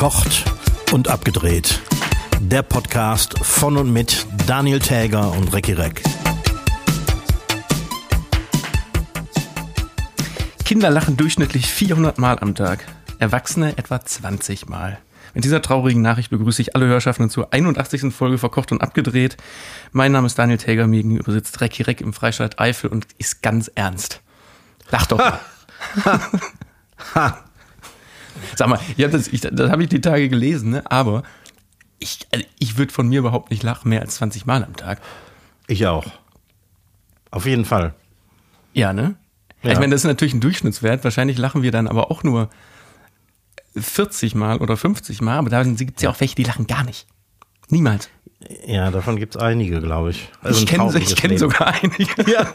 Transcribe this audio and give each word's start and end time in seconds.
Verkocht 0.00 0.50
und 0.92 1.08
abgedreht. 1.08 1.78
Der 2.40 2.62
Podcast 2.62 3.38
von 3.40 3.76
und 3.76 3.92
mit 3.92 4.24
Daniel 4.46 4.78
Täger 4.78 5.30
und 5.32 5.52
Recki 5.52 5.74
Reck. 5.74 6.02
Kinder 10.64 10.88
lachen 10.88 11.18
durchschnittlich 11.18 11.66
400 11.66 12.16
Mal 12.16 12.38
am 12.38 12.54
Tag, 12.54 12.86
Erwachsene 13.18 13.76
etwa 13.76 14.02
20 14.02 14.70
Mal. 14.70 14.98
Mit 15.34 15.44
dieser 15.44 15.60
traurigen 15.60 16.00
Nachricht 16.00 16.30
begrüße 16.30 16.62
ich 16.62 16.74
alle 16.74 16.86
Hörschaffenden 16.86 17.28
zur 17.28 17.52
81. 17.52 18.10
Folge 18.10 18.38
Verkocht 18.38 18.72
und 18.72 18.80
Abgedreht. 18.80 19.36
Mein 19.92 20.12
Name 20.12 20.28
ist 20.28 20.38
Daniel 20.38 20.56
Täger, 20.56 20.86
mir 20.86 21.02
gegenüber 21.02 21.30
sitzt 21.30 21.60
Recki 21.60 21.82
Reck 21.82 22.00
im 22.00 22.14
Freistaat 22.14 22.58
Eifel 22.58 22.88
und 22.88 23.06
ist 23.18 23.42
ganz 23.42 23.70
ernst. 23.74 24.22
Lach 24.90 25.06
doch 25.08 25.18
mal. 25.18 25.40
Sag 28.56 28.68
mal, 28.68 28.80
ich 28.96 29.04
hab 29.04 29.12
das, 29.12 29.28
ich, 29.28 29.40
das 29.40 29.70
habe 29.70 29.82
ich 29.82 29.88
die 29.88 30.00
Tage 30.00 30.28
gelesen, 30.28 30.70
ne? 30.70 30.90
aber 30.90 31.22
ich, 31.98 32.26
also 32.32 32.44
ich 32.58 32.78
würde 32.78 32.92
von 32.92 33.08
mir 33.08 33.20
überhaupt 33.20 33.50
nicht 33.50 33.62
lachen, 33.62 33.88
mehr 33.88 34.00
als 34.00 34.16
20 34.16 34.46
Mal 34.46 34.64
am 34.64 34.76
Tag. 34.76 35.00
Ich 35.66 35.86
auch. 35.86 36.06
Auf 37.30 37.46
jeden 37.46 37.64
Fall. 37.64 37.94
Ja, 38.72 38.92
ne? 38.92 39.16
Ja. 39.62 39.72
Ich 39.72 39.78
meine, 39.78 39.92
das 39.92 40.02
ist 40.02 40.06
natürlich 40.06 40.34
ein 40.34 40.40
Durchschnittswert. 40.40 41.04
Wahrscheinlich 41.04 41.38
lachen 41.38 41.62
wir 41.62 41.70
dann 41.70 41.86
aber 41.86 42.10
auch 42.10 42.22
nur 42.22 42.48
40 43.76 44.34
Mal 44.34 44.58
oder 44.58 44.76
50 44.76 45.20
Mal, 45.20 45.38
aber 45.38 45.50
da 45.50 45.62
gibt 45.62 45.98
es 45.98 46.02
ja 46.02 46.10
auch 46.10 46.18
welche, 46.20 46.34
die 46.34 46.44
lachen 46.44 46.66
gar 46.66 46.84
nicht. 46.84 47.06
Niemals. 47.68 48.08
Ja, 48.66 48.90
davon 48.90 49.16
gibt 49.16 49.36
es 49.36 49.40
einige, 49.40 49.80
glaube 49.80 50.10
ich. 50.10 50.28
Also 50.42 50.60
ich 50.60 50.66
kenne 50.66 50.90
kenn 50.92 51.38
sogar 51.38 51.74
einige. 51.74 52.06
Ja. 52.30 52.52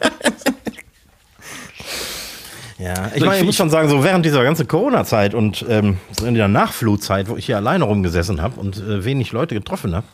Ja, 2.77 3.07
ich 3.13 3.19
So, 3.19 3.25
meine, 3.25 3.35
ich 3.37 3.41
ich- 3.41 3.45
muss 3.45 3.55
schon 3.55 3.69
sagen, 3.69 3.87
so 3.89 4.03
während 4.03 4.25
dieser 4.25 4.43
ganzen 4.43 4.67
Corona-Zeit 4.67 5.33
und 5.33 5.65
ähm, 5.69 5.97
so 6.17 6.25
in 6.25 6.33
der 6.35 6.47
Nachflutzeit, 6.49 7.29
wo 7.29 7.37
ich 7.37 7.45
hier 7.45 7.55
alleine 7.57 7.85
rumgesessen 7.85 8.41
habe 8.41 8.59
und 8.59 8.77
äh, 8.77 9.05
wenig 9.05 9.31
Leute 9.31 9.55
getroffen 9.55 9.95
habe, 9.95 10.05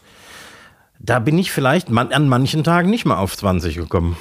da 1.00 1.18
bin 1.20 1.38
ich 1.40 1.52
vielleicht 1.52 1.90
man, 1.90 2.12
an 2.14 2.30
manchen 2.30 2.64
Tagen 2.64 2.92
nicht 2.92 3.06
mal 3.06 3.18
auf 3.18 3.36
20 3.36 3.76
gekommen. 3.78 4.16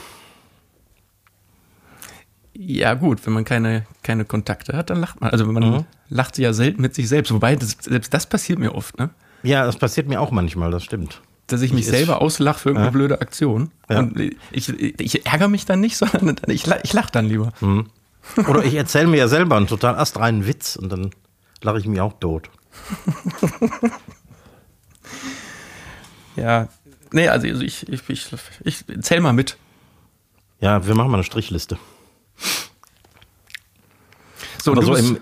Ja, 2.55 2.95
gut, 2.95 3.25
wenn 3.27 3.33
man 3.33 3.45
keine, 3.45 3.87
keine 4.03 4.25
Kontakte 4.25 4.77
hat, 4.77 4.91
dann 4.91 5.01
lacht 5.01 5.21
man. 5.21 5.31
Also 5.31 5.47
man 5.47 5.63
Mhm. 5.63 5.85
lacht 6.09 6.37
ja 6.39 6.53
selten 6.53 6.83
mit 6.83 6.95
sich 6.95 7.09
selbst. 7.09 7.33
Wobei, 7.33 7.57
das, 7.57 7.77
selbst 7.81 8.13
das 8.13 8.27
passiert 8.27 8.59
mir 8.59 8.75
oft, 8.75 8.99
ne? 8.99 9.11
Ja, 9.43 9.65
das 9.65 9.77
passiert 9.77 10.09
mir 10.09 10.21
auch 10.21 10.31
manchmal, 10.31 10.71
das 10.71 10.85
stimmt. 10.85 11.23
Dass 11.47 11.63
ich 11.63 11.73
mich 11.73 11.83
Ich- 11.83 11.89
selber 11.91 12.21
auslache 12.21 12.59
für 12.59 12.69
irgendeine 12.71 12.89
Ja. 12.89 12.93
blöde 12.93 13.21
Aktion. 13.21 13.71
Ja. 13.89 14.01
Und 14.01 14.19
ich, 14.51 14.69
ich 14.79 15.27
ärgere 15.27 15.49
mich 15.49 15.65
dann 15.65 15.81
nicht, 15.81 15.97
sondern 15.99 16.37
ich, 16.49 16.67
ich 16.83 16.93
lache 16.93 17.11
dann 17.13 17.27
lieber. 17.27 17.53
Oder 18.49 18.65
ich 18.65 18.75
erzähle 18.75 19.07
mir 19.07 19.17
ja 19.17 19.29
selber 19.29 19.57
einen 19.57 19.67
total 19.67 19.97
astreinen 19.97 20.47
Witz 20.47 20.77
und 20.77 20.91
dann 20.91 21.11
lache 21.63 21.79
ich 21.79 21.87
mich 21.87 22.01
auch 22.01 22.13
tot. 22.21 22.51
Ja. 26.37 26.69
Nee, 27.13 27.29
also 27.29 27.47
ich, 27.47 27.89
ich, 27.89 28.09
ich, 28.09 28.29
ich 28.65 28.85
zähl 29.03 29.21
mal 29.21 29.33
mit. 29.33 29.57
Ja, 30.61 30.87
wir 30.87 30.95
machen 30.95 31.11
mal 31.11 31.17
eine 31.19 31.25
Strichliste. 31.25 31.79
So, 34.63 34.73
aber 34.73 34.83
so 34.83 34.95
im, 34.95 35.19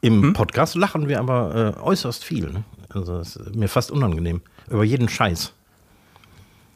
im 0.00 0.32
Podcast 0.32 0.74
lachen 0.74 1.08
wir 1.08 1.18
aber 1.18 1.76
äh, 1.76 1.80
äußerst 1.80 2.24
viel. 2.24 2.50
Ne? 2.50 2.64
Also 2.88 3.18
das 3.18 3.36
ist 3.36 3.54
mir 3.54 3.68
fast 3.68 3.90
unangenehm. 3.90 4.42
Über 4.68 4.84
jeden 4.84 5.08
Scheiß. 5.08 5.52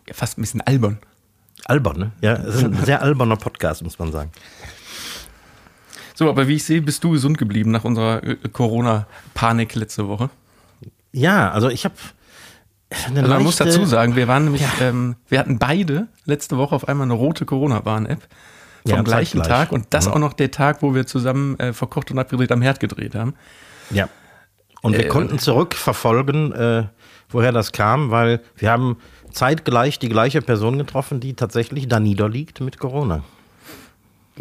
ja, 0.08 0.14
fast 0.14 0.38
ein 0.38 0.42
bisschen 0.42 0.60
albern. 0.62 0.98
Albern, 1.66 1.96
ne? 1.98 2.12
Ja, 2.20 2.34
es 2.34 2.56
ist 2.56 2.64
ein 2.64 2.74
sehr 2.84 3.02
alberner 3.02 3.36
Podcast, 3.36 3.82
muss 3.82 3.98
man 3.98 4.12
sagen. 4.12 4.30
So, 6.14 6.28
aber 6.30 6.46
wie 6.48 6.54
ich 6.54 6.64
sehe, 6.64 6.80
bist 6.80 7.02
du 7.04 7.10
gesund 7.10 7.38
geblieben 7.38 7.70
nach 7.72 7.84
unserer 7.84 8.22
äh, 8.22 8.36
Corona-Panik 8.52 9.74
letzte 9.74 10.06
Woche. 10.08 10.30
Ja, 11.12 11.50
also 11.50 11.68
ich 11.68 11.84
habe 11.84 11.94
eine 13.08 13.20
Also 13.20 13.32
man 13.34 13.42
muss 13.42 13.58
leichte- 13.58 13.78
dazu 13.78 13.84
sagen, 13.88 14.14
wir 14.14 14.28
waren 14.28 14.44
nämlich, 14.44 14.62
ähm, 14.80 15.16
wir 15.28 15.38
hatten 15.40 15.58
beide 15.58 16.06
letzte 16.24 16.56
Woche 16.56 16.74
auf 16.74 16.86
einmal 16.88 17.06
eine 17.06 17.14
rote 17.14 17.44
Corona-Warn-App 17.44 18.20
vom 18.86 18.96
Ja, 18.96 19.02
gleichen 19.02 19.38
zeitgleich. 19.38 19.58
Tag 19.68 19.72
und 19.72 19.86
das 19.90 20.06
Ja. 20.06 20.12
auch 20.12 20.18
noch 20.18 20.32
der 20.34 20.50
Tag, 20.50 20.82
wo 20.82 20.94
wir 20.94 21.06
zusammen 21.06 21.58
äh, 21.58 21.72
verkocht 21.72 22.10
und 22.12 22.18
abgedreht 22.18 22.52
am 22.52 22.62
Herd 22.62 22.78
gedreht 22.80 23.14
haben. 23.14 23.34
Ja. 23.90 24.08
Und 24.82 24.92
wir 24.92 25.06
Äh, 25.06 25.08
konnten 25.08 25.38
zurückverfolgen, 25.38 26.52
äh, 26.52 26.84
woher 27.30 27.50
das 27.52 27.72
kam, 27.72 28.10
weil 28.10 28.40
wir 28.56 28.70
haben 28.70 28.98
zeitgleich 29.32 29.98
die 29.98 30.08
gleiche 30.10 30.42
Person 30.42 30.78
getroffen, 30.78 31.18
die 31.18 31.34
tatsächlich 31.34 31.88
da 31.88 31.98
niederliegt 31.98 32.60
mit 32.60 32.78
Corona. 32.78 33.24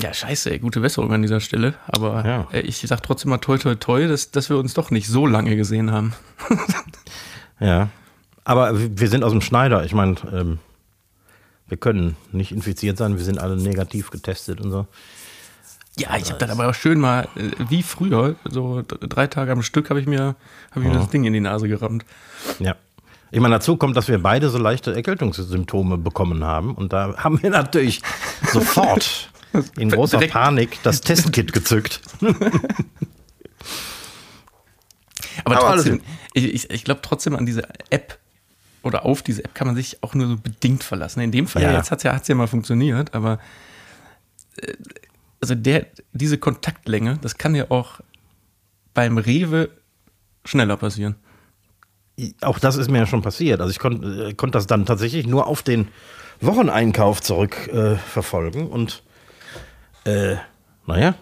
Ja, 0.01 0.11
scheiße, 0.13 0.51
ey, 0.51 0.59
gute 0.59 0.79
Besserung 0.79 1.13
an 1.13 1.21
dieser 1.21 1.39
Stelle. 1.39 1.75
Aber 1.87 2.25
Ja. 2.25 2.47
äh, 2.51 2.61
ich 2.61 2.77
sag 2.85 3.03
trotzdem 3.03 3.29
mal 3.29 3.37
toi 3.37 3.57
toi 3.57 3.75
toi, 3.75 4.07
dass, 4.07 4.31
dass 4.31 4.49
wir 4.49 4.57
uns 4.57 4.73
doch 4.73 4.89
nicht 4.91 5.07
so 5.07 5.25
lange 5.27 5.55
gesehen 5.55 5.91
haben. 5.91 6.13
Ja. 7.59 7.89
Aber 8.43 8.71
wir 8.77 9.07
sind 9.07 9.23
aus 9.23 9.31
dem 9.31 9.39
Schneider. 9.39 9.85
Ich 9.85 9.93
meine, 9.93 10.15
ähm, 10.33 10.59
wir 11.69 11.77
können 11.77 12.17
nicht 12.33 12.51
infiziert 12.51 12.97
sein, 12.97 13.15
wir 13.17 13.23
sind 13.23 13.39
alle 13.39 13.55
negativ 13.55 14.09
getestet 14.09 14.59
und 14.59 14.69
so. 14.71 14.85
Ja, 15.97 16.17
ich 16.17 16.27
habe 16.29 16.39
dann 16.39 16.49
aber 16.49 16.67
auch 16.67 16.73
schön 16.73 16.99
mal, 16.99 17.29
äh, 17.35 17.51
wie 17.69 17.83
früher, 17.83 18.35
so 18.49 18.81
drei 18.87 19.27
Tage 19.27 19.51
am 19.53 19.61
Stück, 19.61 19.91
habe 19.91 20.01
ich 20.01 20.07
mir, 20.07 20.35
hab 20.71 20.77
ich 20.81 20.83
mir 20.89 20.93
das 20.93 21.09
Ding 21.09 21.23
in 21.23 21.31
die 21.33 21.39
Nase 21.39 21.69
gerammt. 21.69 22.03
Ja. 22.59 22.75
Ich 23.31 23.39
meine, 23.39 23.55
dazu 23.55 23.77
kommt, 23.77 23.95
dass 23.95 24.07
wir 24.09 24.21
beide 24.21 24.49
so 24.49 24.57
leichte 24.57 24.93
Erkältungssymptome 24.93 25.97
bekommen 25.97 26.43
haben. 26.43 26.75
Und 26.75 26.91
da 26.91 27.15
haben 27.17 27.41
wir 27.41 27.49
natürlich 27.51 28.01
sofort 28.51 29.31
in 29.77 29.89
großer 29.89 30.17
Direkt- 30.17 30.33
Panik 30.33 30.79
das 30.83 31.01
Testkit 31.01 31.53
gezückt. 31.53 32.01
Aber 35.45 35.57
Aber 35.57 35.75
trotzdem, 35.75 36.01
ich, 36.33 36.45
ich, 36.53 36.69
ich 36.69 36.83
glaube 36.83 37.01
trotzdem 37.01 37.35
an 37.35 37.45
diese 37.45 37.63
App 37.89 38.17
oder 38.83 39.05
auf 39.05 39.21
diese 39.21 39.43
App 39.43 39.55
kann 39.55 39.67
man 39.67 39.75
sich 39.75 40.03
auch 40.03 40.13
nur 40.13 40.27
so 40.27 40.37
bedingt 40.37 40.83
verlassen. 40.83 41.21
In 41.21 41.31
dem 41.31 41.47
Fall, 41.47 41.61
Ja. 41.63 41.73
jetzt 41.73 41.91
hat 41.91 41.99
es 41.99 42.03
ja, 42.03 42.13
hat's 42.13 42.27
ja 42.27 42.35
mal 42.35 42.47
funktioniert, 42.47 43.13
aber 43.13 43.39
äh, 44.57 44.73
also 45.41 45.55
der, 45.55 45.87
diese 46.13 46.37
Kontaktlänge, 46.37 47.17
das 47.21 47.37
kann 47.37 47.55
ja 47.55 47.69
auch 47.69 47.99
beim 48.93 49.17
Rewe 49.17 49.69
schneller 50.45 50.77
passieren. 50.77 51.15
Auch 52.41 52.59
das 52.59 52.75
ist 52.77 52.89
mir 52.91 52.99
ja 52.99 53.05
schon 53.07 53.21
passiert. 53.23 53.59
Also 53.59 53.71
ich 53.71 53.79
konnte 53.79 54.29
äh, 54.29 54.33
konnt 54.33 54.53
das 54.55 54.67
dann 54.67 54.85
tatsächlich 54.85 55.25
nur 55.25 55.47
auf 55.47 55.63
den 55.63 55.87
Wocheneinkauf 56.41 57.21
zurückverfolgen. 57.21 57.93
Äh, 57.95 57.97
verfolgen. 57.97 58.67
und 58.67 59.03
äh, 60.05 60.35
naja. 60.85 61.15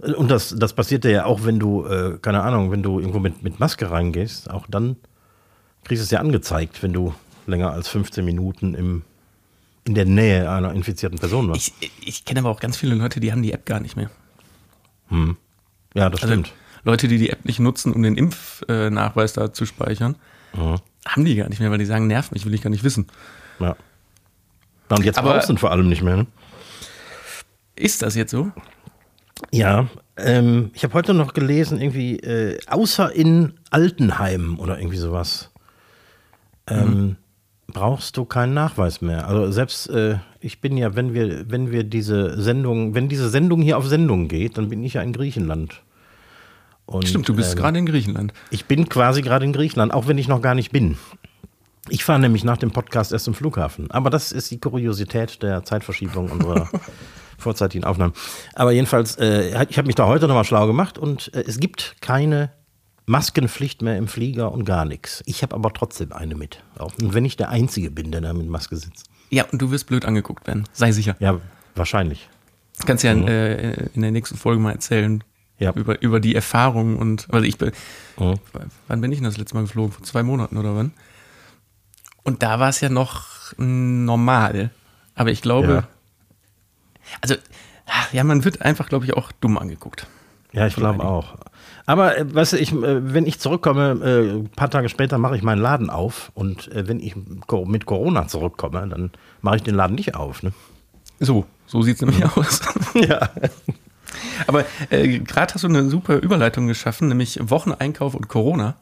Und 0.00 0.30
das, 0.30 0.54
das 0.56 0.72
passierte 0.74 1.10
ja 1.10 1.24
auch, 1.24 1.44
wenn 1.44 1.58
du, 1.58 1.84
äh, 1.84 2.18
keine 2.22 2.42
Ahnung, 2.42 2.70
wenn 2.70 2.82
du 2.84 3.00
irgendwo 3.00 3.18
mit, 3.18 3.42
mit 3.42 3.58
Maske 3.58 3.90
reingehst, 3.90 4.48
auch 4.50 4.66
dann 4.68 4.96
kriegst 5.84 6.02
du 6.02 6.04
es 6.04 6.10
ja 6.10 6.20
angezeigt, 6.20 6.82
wenn 6.82 6.92
du 6.92 7.14
länger 7.46 7.72
als 7.72 7.88
15 7.88 8.24
Minuten 8.24 8.74
im, 8.74 9.02
in 9.84 9.94
der 9.94 10.04
Nähe 10.04 10.48
einer 10.50 10.72
infizierten 10.72 11.18
Person 11.18 11.48
warst. 11.48 11.72
Ich, 11.80 11.90
ich 12.04 12.24
kenne 12.24 12.40
aber 12.40 12.50
auch 12.50 12.60
ganz 12.60 12.76
viele 12.76 12.94
Leute, 12.94 13.18
die 13.20 13.32
haben 13.32 13.42
die 13.42 13.52
App 13.52 13.66
gar 13.66 13.80
nicht 13.80 13.96
mehr. 13.96 14.10
ja, 15.10 16.10
das 16.10 16.22
Also 16.22 16.32
stimmt. 16.34 16.52
Leute, 16.84 17.08
die 17.08 17.18
die 17.18 17.30
App 17.30 17.44
nicht 17.44 17.58
nutzen, 17.58 17.92
um 17.92 18.02
den 18.02 18.16
Impfnachweis 18.16 19.32
da 19.32 19.52
zu 19.52 19.66
speichern, 19.66 20.14
haben 20.54 21.24
die 21.24 21.34
gar 21.34 21.48
nicht 21.48 21.58
mehr, 21.60 21.70
weil 21.70 21.78
die 21.78 21.86
sagen, 21.86 22.06
nerv 22.06 22.30
mich, 22.30 22.44
will 22.46 22.54
ich 22.54 22.62
gar 22.62 22.70
nicht 22.70 22.84
wissen. 22.84 23.06
Ja. 23.58 23.76
Und 24.90 25.04
jetzt 25.04 25.18
Aber- 25.18 25.32
brauchst 25.34 25.48
du 25.48 25.54
ihn 25.54 25.58
vor 25.58 25.70
allem 25.72 25.88
nicht 25.88 26.02
mehr. 26.02 26.16
Ne? 26.18 26.26
Ist 27.78 28.02
das 28.02 28.14
jetzt 28.14 28.32
so? 28.32 28.50
Ja, 29.52 29.86
ähm, 30.16 30.70
ich 30.74 30.82
habe 30.82 30.94
heute 30.94 31.14
noch 31.14 31.32
gelesen, 31.32 31.80
irgendwie, 31.80 32.18
äh, 32.18 32.58
außer 32.66 33.12
in 33.14 33.54
Altenheimen 33.70 34.58
oder 34.58 34.78
irgendwie 34.78 34.96
sowas, 34.96 35.50
ähm, 36.66 37.16
brauchst 37.68 38.16
du 38.16 38.24
keinen 38.24 38.54
Nachweis 38.54 39.00
mehr. 39.00 39.28
Also 39.28 39.52
selbst, 39.52 39.88
äh, 39.90 40.18
ich 40.40 40.60
bin 40.60 40.76
ja, 40.76 40.96
wenn 40.96 41.14
wir, 41.14 41.50
wenn 41.50 41.70
wir 41.70 41.84
diese 41.84 42.40
Sendung, 42.40 42.94
wenn 42.94 43.08
diese 43.08 43.28
Sendung 43.28 43.62
hier 43.62 43.78
auf 43.78 43.86
Sendung 43.86 44.28
geht, 44.28 44.58
dann 44.58 44.68
bin 44.68 44.82
ich 44.82 44.94
ja 44.94 45.02
in 45.02 45.12
Griechenland. 45.12 45.82
Und, 46.86 47.06
Stimmt, 47.06 47.28
du 47.28 47.36
bist 47.36 47.52
ähm, 47.52 47.58
gerade 47.58 47.78
in 47.78 47.86
Griechenland. 47.86 48.32
ich 48.50 48.64
bin 48.64 48.88
quasi 48.88 49.22
gerade 49.22 49.44
in 49.44 49.52
Griechenland, 49.52 49.92
auch 49.92 50.08
wenn 50.08 50.18
ich 50.18 50.26
noch 50.26 50.42
gar 50.42 50.54
nicht 50.54 50.72
bin. 50.72 50.96
Ich 51.90 52.04
fahre 52.04 52.18
nämlich 52.18 52.44
nach 52.44 52.56
dem 52.56 52.70
Podcast 52.70 53.12
erst 53.12 53.26
zum 53.26 53.34
Flughafen. 53.34 53.90
Aber 53.90 54.10
das 54.10 54.32
ist 54.32 54.50
die 54.50 54.58
Kuriosität 54.58 55.42
der 55.42 55.64
Zeitverschiebung 55.64 56.30
unserer 56.30 56.68
vorzeitigen 57.38 57.84
Aufnahmen. 57.84 58.12
Aber 58.54 58.72
jedenfalls, 58.72 59.16
äh, 59.16 59.64
ich 59.70 59.78
habe 59.78 59.86
mich 59.86 59.94
da 59.94 60.06
heute 60.06 60.26
nochmal 60.28 60.44
schlau 60.44 60.66
gemacht 60.66 60.98
und 60.98 61.32
äh, 61.34 61.44
es 61.46 61.58
gibt 61.60 61.96
keine 62.00 62.50
Maskenpflicht 63.06 63.80
mehr 63.80 63.96
im 63.96 64.06
Flieger 64.08 64.52
und 64.52 64.64
gar 64.64 64.84
nichts. 64.84 65.22
Ich 65.24 65.42
habe 65.42 65.54
aber 65.54 65.72
trotzdem 65.72 66.12
eine 66.12 66.34
mit. 66.34 66.62
Auch 66.78 66.92
und 67.00 67.14
wenn 67.14 67.24
ich 67.24 67.36
der 67.36 67.48
Einzige 67.48 67.90
bin, 67.90 68.12
der 68.12 68.20
da 68.20 68.32
mit 68.34 68.48
Maske 68.48 68.76
sitzt. 68.76 69.06
Ja, 69.30 69.44
und 69.50 69.62
du 69.62 69.70
wirst 69.70 69.86
blöd 69.86 70.04
angeguckt 70.04 70.46
werden. 70.46 70.64
Sei 70.72 70.92
sicher. 70.92 71.16
Ja, 71.20 71.40
wahrscheinlich. 71.74 72.28
Kannst 72.86 73.04
ja 73.04 73.12
äh, 73.12 73.88
in 73.94 74.02
der 74.02 74.10
nächsten 74.10 74.36
Folge 74.36 74.60
mal 74.60 74.72
erzählen 74.72 75.24
Ja. 75.58 75.72
über, 75.72 76.00
über 76.02 76.20
die 76.20 76.34
Erfahrungen 76.34 76.96
und 76.96 77.26
also 77.30 77.44
ich 77.44 77.56
bin, 77.58 77.72
Mhm. 78.18 78.34
wann 78.88 79.00
bin 79.00 79.10
ich 79.12 79.18
denn 79.18 79.24
das 79.24 79.36
letzte 79.38 79.54
Mal 79.54 79.62
geflogen? 79.62 79.92
Vor 79.92 80.02
zwei 80.04 80.22
Monaten 80.22 80.56
oder 80.58 80.74
wann? 80.76 80.92
Und 82.24 82.42
da 82.42 82.60
war 82.60 82.68
es 82.68 82.80
ja 82.80 82.88
noch 82.88 83.24
normal. 83.56 84.70
Aber 85.14 85.30
ich 85.30 85.40
glaube, 85.42 85.68
Ja. 85.72 85.88
Also, 87.20 87.34
ach, 87.86 88.12
ja, 88.12 88.24
man 88.24 88.44
wird 88.44 88.62
einfach, 88.62 88.88
glaube 88.88 89.04
ich, 89.04 89.14
auch 89.14 89.32
dumm 89.32 89.58
angeguckt. 89.58 90.06
Ja, 90.52 90.66
ich 90.66 90.76
glaube 90.76 91.04
auch. 91.04 91.36
Aber 91.86 92.18
äh, 92.18 92.34
weißt 92.34 92.54
du, 92.54 92.56
ich, 92.58 92.72
äh, 92.72 93.14
wenn 93.14 93.26
ich 93.26 93.38
zurückkomme, 93.38 94.00
äh, 94.02 94.36
ein 94.38 94.48
paar 94.48 94.70
Tage 94.70 94.88
später 94.88 95.18
mache 95.18 95.36
ich 95.36 95.42
meinen 95.42 95.60
Laden 95.60 95.90
auf 95.90 96.32
und 96.34 96.72
äh, 96.72 96.88
wenn 96.88 97.00
ich 97.00 97.16
mit 97.16 97.86
Corona 97.86 98.28
zurückkomme, 98.28 98.88
dann 98.88 99.10
mache 99.42 99.56
ich 99.56 99.62
den 99.62 99.74
Laden 99.74 99.94
nicht 99.94 100.14
auf. 100.14 100.42
Ne? 100.42 100.52
So, 101.20 101.46
so 101.66 101.82
sieht 101.82 101.96
es 101.96 102.02
nämlich 102.02 102.24
aus. 102.24 102.60
Ja. 102.94 103.30
Aber 104.46 104.64
äh, 104.90 105.18
gerade 105.18 105.54
hast 105.54 105.64
du 105.64 105.68
eine 105.68 105.88
super 105.88 106.16
Überleitung 106.16 106.66
geschaffen, 106.66 107.08
nämlich 107.08 107.38
Wocheneinkauf 107.42 108.14
und 108.14 108.28
Corona. 108.28 108.76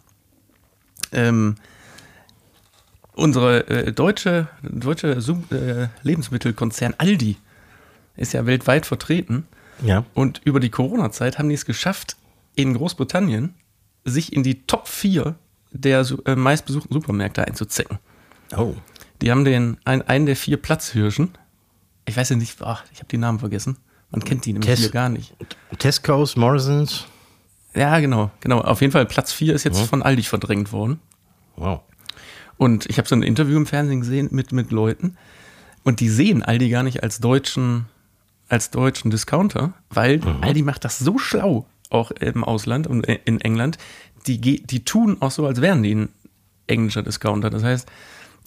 Ähm, 1.13 1.57
unsere 3.15 3.69
äh, 3.69 3.93
deutsche, 3.93 4.49
deutsche 4.63 5.09
äh, 5.51 5.89
Lebensmittelkonzern 6.03 6.95
Aldi 6.99 7.37
ist 8.17 8.33
ja 8.33 8.47
weltweit 8.47 8.87
vertreten. 8.87 9.47
Ja. 9.83 10.05
Und 10.15 10.41
über 10.45 10.61
die 10.61 10.71
Corona-Zeit 10.71 11.39
haben 11.39 11.49
die 11.49 11.55
es 11.55 11.67
geschafft, 11.67 12.17
in 12.55 12.75
Großbritannien 12.75 13.55
sich 14.05 14.33
in 14.33 14.43
die 14.43 14.67
Top 14.67 14.89
4 14.89 15.35
der 15.73 16.07
äh, 16.25 16.37
meistbesuchten 16.37 16.93
Supermärkte 16.93 17.47
einzuzecken. 17.47 17.99
Oh. 18.57 18.75
Die 19.21 19.31
haben 19.31 19.45
den, 19.45 19.79
ein, 19.85 20.03
einen 20.03 20.27
der 20.27 20.37
vier 20.37 20.57
Platzhirschen. 20.57 21.31
Ich 22.07 22.17
weiß 22.17 22.31
ja 22.31 22.37
nicht, 22.37 22.63
ach, 22.63 22.85
ich 22.93 22.99
habe 22.99 23.09
die 23.09 23.19
Namen 23.19 23.39
vergessen. 23.39 23.77
Man 24.11 24.25
kennt 24.25 24.47
die 24.47 24.53
nämlich 24.53 24.69
Tess- 24.71 24.81
hier 24.81 24.91
gar 24.91 25.09
nicht. 25.09 25.35
Tesco's, 25.79 26.37
Morrisons. 26.37 27.07
Ja, 27.75 27.99
genau, 28.01 28.31
genau. 28.41 28.61
Auf 28.61 28.81
jeden 28.81 28.93
Fall 28.93 29.05
Platz 29.05 29.33
4 29.33 29.55
ist 29.55 29.65
jetzt 29.65 29.83
von 29.83 30.03
Aldi 30.03 30.23
verdrängt 30.23 30.73
worden. 30.73 31.01
Wow. 31.57 31.81
Und 32.57 32.87
ich 32.87 32.97
habe 32.99 33.09
so 33.09 33.15
ein 33.15 33.23
Interview 33.23 33.57
im 33.57 33.67
Fernsehen 33.67 34.01
gesehen 34.01 34.29
mit, 34.31 34.53
mit 34.53 34.71
Leuten 34.71 35.17
und 35.85 36.01
die 36.01 36.09
sehen 36.09 36.43
Aldi 36.43 36.71
gar 36.71 36.83
nicht 36.83 37.03
als 37.03 37.19
deutschen, 37.19 37.87
als 38.49 38.71
deutschen 38.71 39.11
Discounter, 39.11 39.75
weil 39.91 40.21
Aldi 40.41 40.63
macht 40.63 40.85
das 40.85 40.99
so 40.99 41.19
schlau, 41.19 41.67
auch 41.91 42.11
im 42.13 42.45
Ausland 42.45 42.87
und 42.87 43.07
in 43.07 43.41
England. 43.41 43.79
Die, 44.27 44.41
die 44.41 44.85
tun 44.85 45.19
auch 45.21 45.31
so, 45.31 45.47
als 45.47 45.61
wären 45.61 45.83
die 45.83 45.95
ein 45.95 46.09
englischer 46.67 47.03
Discounter. 47.03 47.51
Das 47.51 47.63
heißt, 47.63 47.89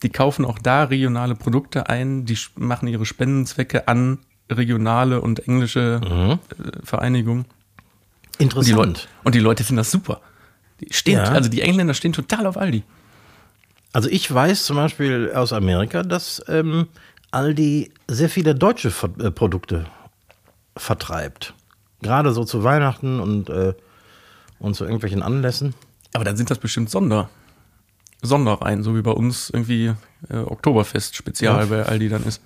die 0.04 0.10
kaufen 0.10 0.46
auch 0.46 0.60
da 0.60 0.86
regionale 0.86 1.36
Produkte 1.36 1.90
ein, 1.90 2.26
die 2.26 2.38
machen 2.56 2.88
ihre 2.88 3.06
Spendenzwecke 3.06 3.88
an 3.88 4.20
regionale 4.50 5.22
und 5.22 5.48
englische 5.48 6.40
äh, 6.58 6.86
Vereinigungen. 6.86 7.46
Und 7.46 7.48
die, 8.40 8.44
Interessant. 8.44 8.76
Leute, 8.76 9.02
und 9.24 9.36
die 9.36 9.40
Leute 9.40 9.64
finden 9.64 9.78
das 9.78 9.92
super. 9.92 10.22
Die 10.80 10.94
stehen, 10.94 11.18
Ja. 11.18 11.24
Also 11.26 11.50
die 11.50 11.62
Engländer 11.62 11.94
stehen 11.94 12.14
total 12.14 12.48
auf 12.48 12.58
Aldi. 12.58 12.84
Also 13.92 14.08
ich 14.10 14.32
weiß 14.32 14.66
zum 14.66 14.78
Beispiel 14.78 15.32
aus 15.34 15.52
Amerika, 15.52 16.04
dass 16.04 16.44
ähm, 16.48 16.88
Aldi 17.32 17.92
sehr 18.08 18.30
viele 18.30 18.56
deutsche 18.56 18.92
Ver 18.92 19.10
äh, 19.20 19.32
Produkte 19.32 19.86
vertreibt. 20.76 21.54
Gerade 22.02 22.32
so 22.34 22.46
zu 22.46 22.64
Weihnachten 22.64 23.20
und, 23.20 23.50
äh, 23.50 23.74
und 24.60 24.76
zu 24.76 24.86
irgendwelchen 24.86 25.22
Anlässen. 25.22 25.74
Aber 26.14 26.24
dann 26.24 26.38
sind 26.38 26.50
das 26.50 26.58
bestimmt 26.58 26.90
Sonder, 26.90 27.30
Sonderreihen, 28.22 28.84
so 28.84 28.96
wie 28.96 29.02
bei 29.02 29.12
uns 29.12 29.50
irgendwie 29.50 29.94
äh, 30.30 30.38
Oktoberfest 30.38 31.16
Spezial 31.16 31.60
Ja. 31.62 31.66
bei 31.66 31.84
Aldi 31.86 32.10
dann 32.10 32.24
ist. 32.24 32.42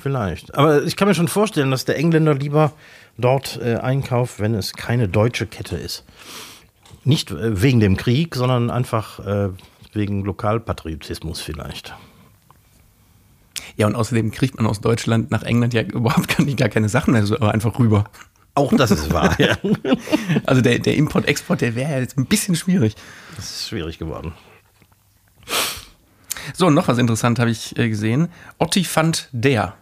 Vielleicht. 0.00 0.54
Aber 0.54 0.82
ich 0.84 0.96
kann 0.96 1.08
mir 1.08 1.14
schon 1.14 1.28
vorstellen, 1.28 1.70
dass 1.70 1.84
der 1.86 1.96
Engländer 1.96 2.34
lieber 2.34 2.72
dort 3.16 3.58
äh, 3.62 3.76
einkauft, 3.76 4.38
wenn 4.38 4.54
es 4.54 4.74
keine 4.74 5.08
deutsche 5.08 5.46
Kette 5.46 5.76
ist. 5.76 6.04
Nicht 7.04 7.30
äh, 7.30 7.62
wegen 7.62 7.80
dem 7.80 7.96
Krieg, 7.96 8.34
sondern 8.34 8.70
einfach 8.70 9.18
äh, 9.20 9.48
wegen 9.92 10.24
Lokalpatriotismus 10.24 11.40
vielleicht. 11.40 11.94
Ja, 13.76 13.86
und 13.86 13.94
außerdem 13.94 14.30
kriegt 14.30 14.56
man 14.56 14.66
aus 14.66 14.80
Deutschland 14.80 15.30
nach 15.30 15.42
England 15.42 15.74
ja 15.74 15.82
überhaupt 15.82 16.28
gar, 16.36 16.44
nicht, 16.44 16.58
gar 16.58 16.68
keine 16.68 16.88
Sachen 16.88 17.12
mehr 17.12 17.26
so 17.26 17.38
einfach 17.38 17.78
rüber. 17.78 18.04
Auch 18.54 18.72
das 18.76 18.90
ist 18.90 19.12
wahr. 19.12 19.34
ja. 19.40 19.56
Also 20.46 20.60
der, 20.60 20.78
der 20.78 20.96
Import-Export, 20.96 21.60
der 21.60 21.74
wäre 21.74 21.92
ja 21.92 21.98
jetzt 21.98 22.16
ein 22.16 22.26
bisschen 22.26 22.54
schwierig. 22.54 22.94
Das 23.36 23.50
ist 23.50 23.68
schwierig 23.68 23.98
geworden. 23.98 24.32
So, 26.54 26.70
noch 26.70 26.88
was 26.88 26.98
interessant 26.98 27.38
habe 27.38 27.50
ich 27.50 27.76
äh, 27.78 27.88
gesehen. 27.88 28.28
Otti 28.58 28.84
fand 28.84 29.28
der. 29.32 29.74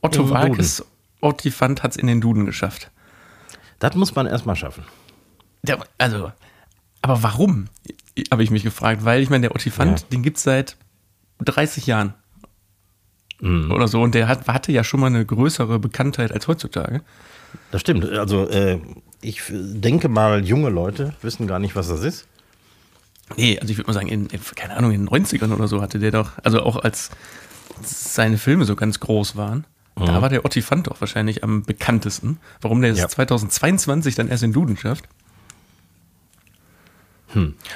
Otto 0.00 0.30
Walkes 0.30 0.84
Otti 1.20 1.50
fand 1.50 1.82
hat 1.82 1.92
es 1.92 1.96
in 1.96 2.06
den 2.06 2.20
Duden 2.20 2.46
geschafft. 2.46 2.90
Das 3.78 3.94
muss 3.94 4.14
man 4.14 4.26
erstmal 4.26 4.56
schaffen. 4.56 4.84
Der, 5.62 5.78
also, 5.98 6.32
aber 7.02 7.22
warum? 7.22 7.68
Habe 8.30 8.42
ich 8.42 8.50
mich 8.50 8.62
gefragt, 8.62 9.04
weil 9.04 9.22
ich 9.22 9.30
meine, 9.30 9.42
der 9.42 9.54
Ottifant, 9.54 10.00
Ja. 10.00 10.06
den 10.10 10.22
gibt 10.22 10.36
es 10.38 10.42
seit 10.42 10.76
30 11.44 11.86
Jahren. 11.86 12.14
Mhm. 13.42 13.72
Oder 13.72 13.88
so. 13.88 14.00
Und 14.00 14.14
der 14.14 14.28
hat, 14.28 14.46
hatte 14.46 14.72
ja 14.72 14.84
schon 14.84 15.00
mal 15.00 15.08
eine 15.08 15.26
größere 15.26 15.78
Bekanntheit 15.78 16.32
als 16.32 16.46
heutzutage. 16.48 17.02
Das 17.70 17.80
stimmt. 17.80 18.08
Also 18.08 18.48
äh, 18.48 18.78
ich 19.20 19.42
denke 19.50 20.08
mal, 20.08 20.44
junge 20.44 20.70
Leute 20.70 21.14
wissen 21.22 21.46
gar 21.46 21.58
nicht, 21.58 21.76
was 21.76 21.88
das 21.88 22.02
ist. 22.02 22.26
Nee, 23.36 23.58
also 23.58 23.70
ich 23.70 23.78
würde 23.78 23.88
mal 23.88 23.94
sagen, 23.94 24.08
in, 24.08 24.26
in, 24.26 24.40
keine 24.54 24.76
Ahnung, 24.76 24.92
in 24.92 25.06
den 25.06 25.08
90ern 25.08 25.52
oder 25.52 25.66
so 25.68 25.82
hatte 25.82 25.98
der 25.98 26.12
doch, 26.12 26.32
also 26.42 26.62
auch 26.62 26.76
als 26.76 27.10
seine 27.82 28.38
Filme 28.38 28.64
so 28.64 28.76
ganz 28.76 29.00
groß 29.00 29.36
waren, 29.36 29.64
da 29.96 30.22
war 30.22 30.28
der 30.28 30.44
Ottifant 30.44 30.86
doch 30.86 31.00
wahrscheinlich 31.00 31.44
am 31.44 31.64
bekanntesten. 31.64 32.38
Warum 32.60 32.80
der 32.80 32.92
es 32.92 32.98
Ja. 32.98 33.08
2022 33.08 34.14
dann 34.14 34.28
erst 34.28 34.42
in 34.42 34.52
Duden 34.52 34.76
schafft. 34.76 35.06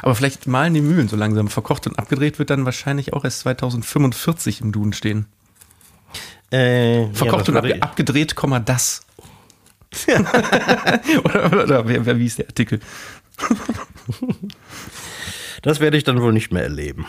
Aber 0.03 0.15
vielleicht 0.15 0.47
malen 0.47 0.75
die 0.75 0.81
Mühlen 0.81 1.09
so 1.09 1.17
langsam. 1.17 1.49
Verkocht 1.49 1.87
und 1.87 1.99
abgedreht 1.99 2.39
wird 2.39 2.51
dann 2.51 2.65
wahrscheinlich 2.65 3.13
auch 3.13 3.25
erst 3.25 3.41
2045 3.41 4.61
im 4.61 4.73
Duden 4.73 4.93
stehen. 4.93 5.27
Äh, 6.51 7.07
Verkocht 7.13 7.49
ja, 7.49 7.55
und 7.55 7.59
abge 7.59 7.83
abgedreht, 7.83 8.35
Komma, 8.35 8.61
das. 8.61 9.03
oder 11.25 11.47
oder, 11.47 11.65
oder 11.65 11.89
wer, 11.89 12.07
wer, 12.07 12.19
wie 12.19 12.27
ist 12.27 12.39
der 12.39 12.47
Artikel? 12.47 12.81
das 15.63 15.81
werde 15.81 15.97
ich 15.97 16.05
dann 16.05 16.21
wohl 16.21 16.33
nicht 16.33 16.53
mehr 16.53 16.63
erleben. 16.63 17.07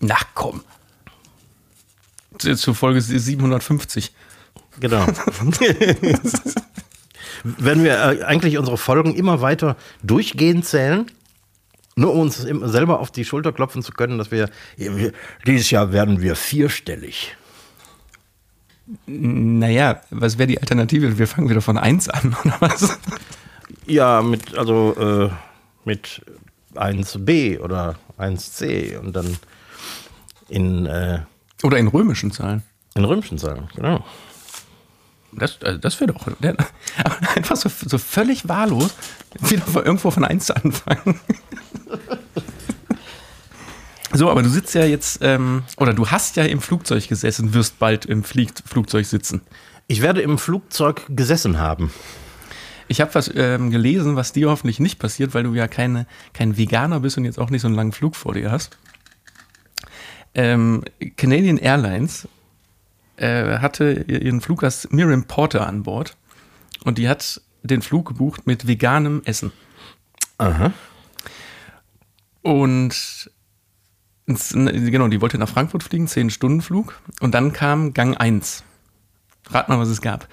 Na 0.00 0.16
komm. 0.34 0.62
Zu 2.38 2.56
zu 2.56 2.74
Folge 2.74 3.00
750. 3.00 4.12
Genau. 4.80 5.06
Wenn 7.42 7.84
wir 7.84 7.92
äh, 7.92 8.24
eigentlich 8.24 8.58
unsere 8.58 8.78
Folgen 8.78 9.14
immer 9.14 9.40
weiter 9.40 9.76
durchgehend 10.02 10.64
zählen, 10.64 11.10
nur 11.96 12.14
um 12.14 12.20
uns 12.20 12.36
selber 12.38 13.00
auf 13.00 13.10
die 13.10 13.24
Schulter 13.24 13.52
klopfen 13.52 13.82
zu 13.82 13.92
können, 13.92 14.16
dass 14.16 14.30
wir 14.30 14.48
dieses 15.46 15.70
Jahr 15.70 15.92
werden 15.92 16.22
wir 16.22 16.34
vierstellig. 16.36 17.36
Naja, 19.06 20.00
was 20.10 20.38
wäre 20.38 20.46
die 20.46 20.60
Alternative? 20.60 21.18
Wir 21.18 21.26
fangen 21.26 21.48
wieder 21.48 21.62
von 21.62 21.78
1 21.78 22.08
an, 22.08 22.36
oder 22.44 22.56
was? 22.60 22.98
Ja, 23.86 24.22
mit, 24.22 24.56
also 24.56 24.94
äh, 24.98 25.30
mit 25.84 26.22
1b 26.74 27.60
oder 27.60 27.96
1c 28.18 28.98
und 28.98 29.14
dann 29.14 29.36
in, 30.48 30.86
äh, 30.86 31.20
Oder 31.62 31.78
in 31.78 31.88
römischen 31.88 32.32
Zahlen. 32.32 32.62
in 32.94 33.04
römischen 33.04 33.38
Zahlen, 33.38 33.68
genau. 33.74 34.04
Das, 35.32 35.62
also 35.62 35.78
das 35.78 36.00
wäre 36.00 36.12
doch. 36.12 36.26
Einfach 37.36 37.56
so, 37.56 37.68
so 37.68 37.98
völlig 37.98 38.48
wahllos 38.48 38.92
wieder 39.40 39.64
irgendwo 39.86 40.10
von 40.10 40.24
1 40.24 40.50
anfangen. 40.50 41.20
So, 44.12 44.30
aber 44.30 44.42
du 44.42 44.48
sitzt 44.48 44.74
ja 44.74 44.84
jetzt, 44.84 45.20
ähm, 45.22 45.62
oder 45.76 45.94
du 45.94 46.08
hast 46.08 46.36
ja 46.36 46.44
im 46.44 46.60
Flugzeug 46.60 47.08
gesessen, 47.08 47.54
wirst 47.54 47.78
bald 47.78 48.06
im 48.06 48.24
Flieg 48.24 48.52
Flugzeug 48.64 49.06
sitzen. 49.06 49.42
Ich 49.86 50.02
werde 50.02 50.20
im 50.20 50.38
Flugzeug 50.38 51.02
gesessen 51.08 51.58
haben. 51.58 51.92
Ich 52.88 53.00
habe 53.00 53.14
was 53.14 53.30
ähm, 53.34 53.70
gelesen, 53.70 54.16
was 54.16 54.32
dir 54.32 54.50
hoffentlich 54.50 54.80
nicht 54.80 54.98
passiert, 54.98 55.32
weil 55.32 55.44
du 55.44 55.54
ja 55.54 55.68
keine, 55.68 56.06
kein 56.32 56.56
Veganer 56.56 57.00
bist 57.00 57.18
und 57.18 57.24
jetzt 57.24 57.38
auch 57.38 57.50
nicht 57.50 57.62
so 57.62 57.68
einen 57.68 57.76
langen 57.76 57.92
Flug 57.92 58.16
vor 58.16 58.34
dir 58.34 58.50
hast. 58.50 58.78
Ähm, 60.34 60.82
Canadian 61.16 61.58
Airlines 61.58 62.26
äh, 63.16 63.58
hatte 63.58 64.04
ihren 64.08 64.40
Fluggast 64.40 64.92
Miriam 64.92 65.24
Porter 65.24 65.66
an 65.66 65.84
Bord 65.84 66.16
und 66.82 66.98
die 66.98 67.08
hat 67.08 67.40
den 67.62 67.82
Flug 67.82 68.08
gebucht 68.08 68.46
mit 68.46 68.66
veganem 68.66 69.22
Essen. 69.24 69.52
Aha. 70.38 70.72
Und 72.42 73.30
genau, 74.34 75.08
die 75.08 75.20
wollte 75.20 75.38
nach 75.38 75.48
Frankfurt 75.48 75.82
fliegen, 75.82 76.06
10-Stunden-Flug. 76.06 77.00
Und 77.20 77.34
dann 77.34 77.52
kam 77.52 77.92
Gang 77.94 78.16
1. 78.16 78.64
Rat 79.50 79.68
mal, 79.68 79.78
was 79.78 79.88
es 79.88 80.00
gab. 80.00 80.28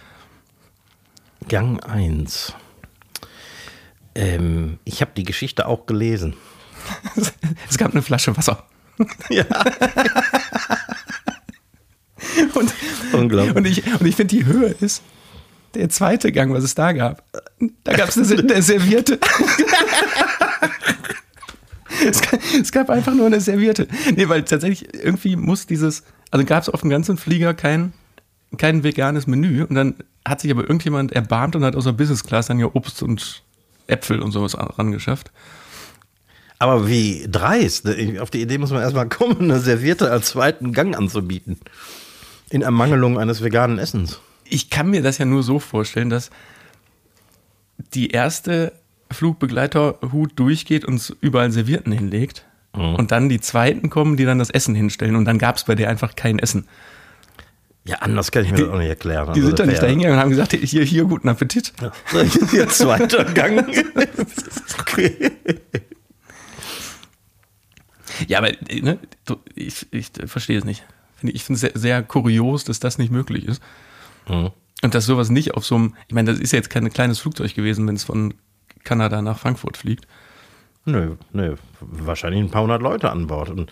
Gang 1.48 1.84
1. 1.84 2.54
Ähm, 4.16 4.80
ich 4.84 5.02
habe 5.02 5.12
die 5.16 5.24
Geschichte 5.24 5.66
auch 5.68 5.86
gelesen. 5.86 6.36
Es 7.70 7.78
gab 7.78 7.92
eine 7.92 8.02
Flasche 8.02 8.36
Wasser. 8.38 8.64
Ja. 9.30 9.46
Und, 12.56 12.74
Unglaublich. 13.14 13.56
und 13.56 13.66
ich, 13.68 13.86
und 14.00 14.06
ich 14.06 14.16
finde, 14.16 14.36
die 14.36 14.46
Höhe 14.46 14.76
ist 14.80 15.04
der 15.76 15.90
zweite 15.90 16.32
Gang, 16.32 16.52
was 16.54 16.64
es 16.64 16.74
da 16.76 16.92
gab. 16.92 17.24
Da 17.84 17.94
gab 17.94 18.10
es 18.10 18.18
eine, 18.18 18.40
eine 18.40 18.62
Serviette. 18.62 19.20
es, 22.08 22.22
gab, 22.22 22.40
es 22.60 22.72
gab 22.72 22.90
einfach 22.90 23.14
nur 23.14 23.26
eine 23.26 23.40
Serviette. 23.40 23.88
Nee, 24.16 24.30
weil 24.30 24.44
tatsächlich 24.44 24.94
irgendwie 24.94 25.36
muss 25.36 25.66
dieses, 25.66 26.04
also 26.32 26.46
gab 26.46 26.64
es 26.64 26.70
auf 26.70 26.82
dem 26.82 26.90
ganzen 26.90 27.18
Flieger 27.18 27.54
kein 27.54 27.94
kein 28.56 28.84
veganes 28.84 29.28
Menü. 29.28 29.64
Und 29.64 29.76
dann 29.76 29.96
hat 30.26 30.42
sich 30.42 30.52
aber 30.52 30.62
irgendjemand 30.62 31.12
erbarmt 31.12 31.56
und 31.56 31.66
hat 31.66 31.76
aus 31.76 31.84
der 31.84 31.92
Business 31.92 32.24
Class 32.24 32.48
dann 32.48 32.60
ja 32.60 32.70
Obst 32.74 33.04
und 33.04 33.44
Äpfel 33.88 34.22
und 34.22 34.32
sowas 34.32 34.58
rangeschafft. 34.58 35.32
Aber 36.60 36.88
wie 36.88 37.28
dreist. 37.30 37.86
ne? 37.86 38.20
Auf 38.20 38.30
die 38.30 38.42
Idee 38.42 38.58
muss 38.58 38.72
man 38.72 38.82
erstmal 38.82 39.10
kommen, 39.10 39.52
eine 39.52 39.60
Serviette 39.60 40.12
als 40.12 40.30
zweiten 40.30 40.74
Gang 40.74 40.98
anzubieten. 40.98 41.60
In 42.50 42.62
Ermangelung 42.62 43.20
eines 43.20 43.44
veganen 43.44 43.78
Essens. 43.78 44.20
Ich 44.46 44.70
kann 44.70 44.90
mir 44.90 45.02
das 45.02 45.18
ja 45.18 45.26
nur 45.26 45.44
so 45.44 45.60
vorstellen, 45.60 46.10
dass 46.10 46.30
die 47.94 48.10
erste 48.10 48.72
Flugbegleiterhut 49.12 50.32
durchgeht 50.38 50.86
und 50.86 51.16
überall 51.22 51.52
Servietten 51.52 51.92
hinlegt. 51.92 52.46
Und 52.74 53.12
dann 53.12 53.28
die 53.28 53.40
zweiten 53.40 53.90
kommen, 53.90 54.18
die 54.18 54.26
dann 54.26 54.38
das 54.38 54.52
Essen 54.52 54.76
hinstellen. 54.76 55.16
Und 55.16 55.26
dann 55.26 55.40
gab 55.40 55.56
es 55.56 55.64
bei 55.64 55.74
der 55.74 55.90
einfach 55.90 56.16
kein 56.16 56.38
Essen. 56.38 56.68
Ja, 57.86 57.98
anders 58.00 58.32
kann 58.32 58.44
ich 58.44 58.52
mir 58.52 58.58
das 58.58 58.70
auch 58.70 58.78
nicht 58.78 58.90
erklären. 58.90 59.34
Die 59.34 59.40
Also 59.40 59.48
sind 59.48 59.60
dann 59.60 59.70
nicht 59.70 59.82
da 59.82 59.88
hingegangen 59.88 60.18
und 60.18 60.22
haben 60.22 60.30
gesagt, 60.30 60.52
hier, 60.54 60.84
hier, 60.84 61.06
guten 61.06 61.28
Appetit. 61.28 61.74
So, 62.12 62.22
Hier 62.52 62.68
zweiter 62.68 63.24
Gang. 63.26 63.66
okay. 64.80 65.32
Ja, 68.28 68.40
aber 68.40 68.52
ne, 68.72 68.98
ich, 69.54 69.86
ich 69.92 70.10
verstehe 70.26 70.58
es 70.58 70.66
nicht. 70.66 70.84
Ich 71.22 71.44
finde 71.44 71.56
es 71.56 71.62
sehr, 71.62 71.72
sehr 71.76 72.04
kurios, 72.04 72.64
dass 72.64 72.80
das 72.80 72.98
nicht 72.98 73.12
möglich 73.12 73.46
ist. 73.46 73.62
Mhm. 74.28 74.50
Und 74.82 74.96
dass 74.96 75.06
sowas 75.06 75.30
nicht 75.30 75.54
auf 75.54 75.66
so 75.66 75.76
einem, 75.76 75.96
ich 76.08 76.16
meine, 76.16 76.32
das 76.32 76.40
ist 76.40 76.52
ja 76.52 76.58
jetzt 76.58 76.70
kein 76.70 76.90
kleines 76.92 77.20
Flugzeug 77.20 77.54
gewesen, 77.54 77.88
wenn 77.88 77.96
es 77.96 78.04
von 78.04 78.34
Kanada 78.88 79.22
nach 79.22 79.38
Frankfurt 79.38 79.78
fliegt. 79.78 80.08
Nö, 80.86 81.18
nö. 81.34 81.56
Wahrscheinlich 81.82 82.42
ein 82.42 82.50
paar 82.50 82.64
hundert 82.64 82.82
Leute 82.82 83.12
an 83.12 83.28
Bord. 83.28 83.50
Und 83.50 83.70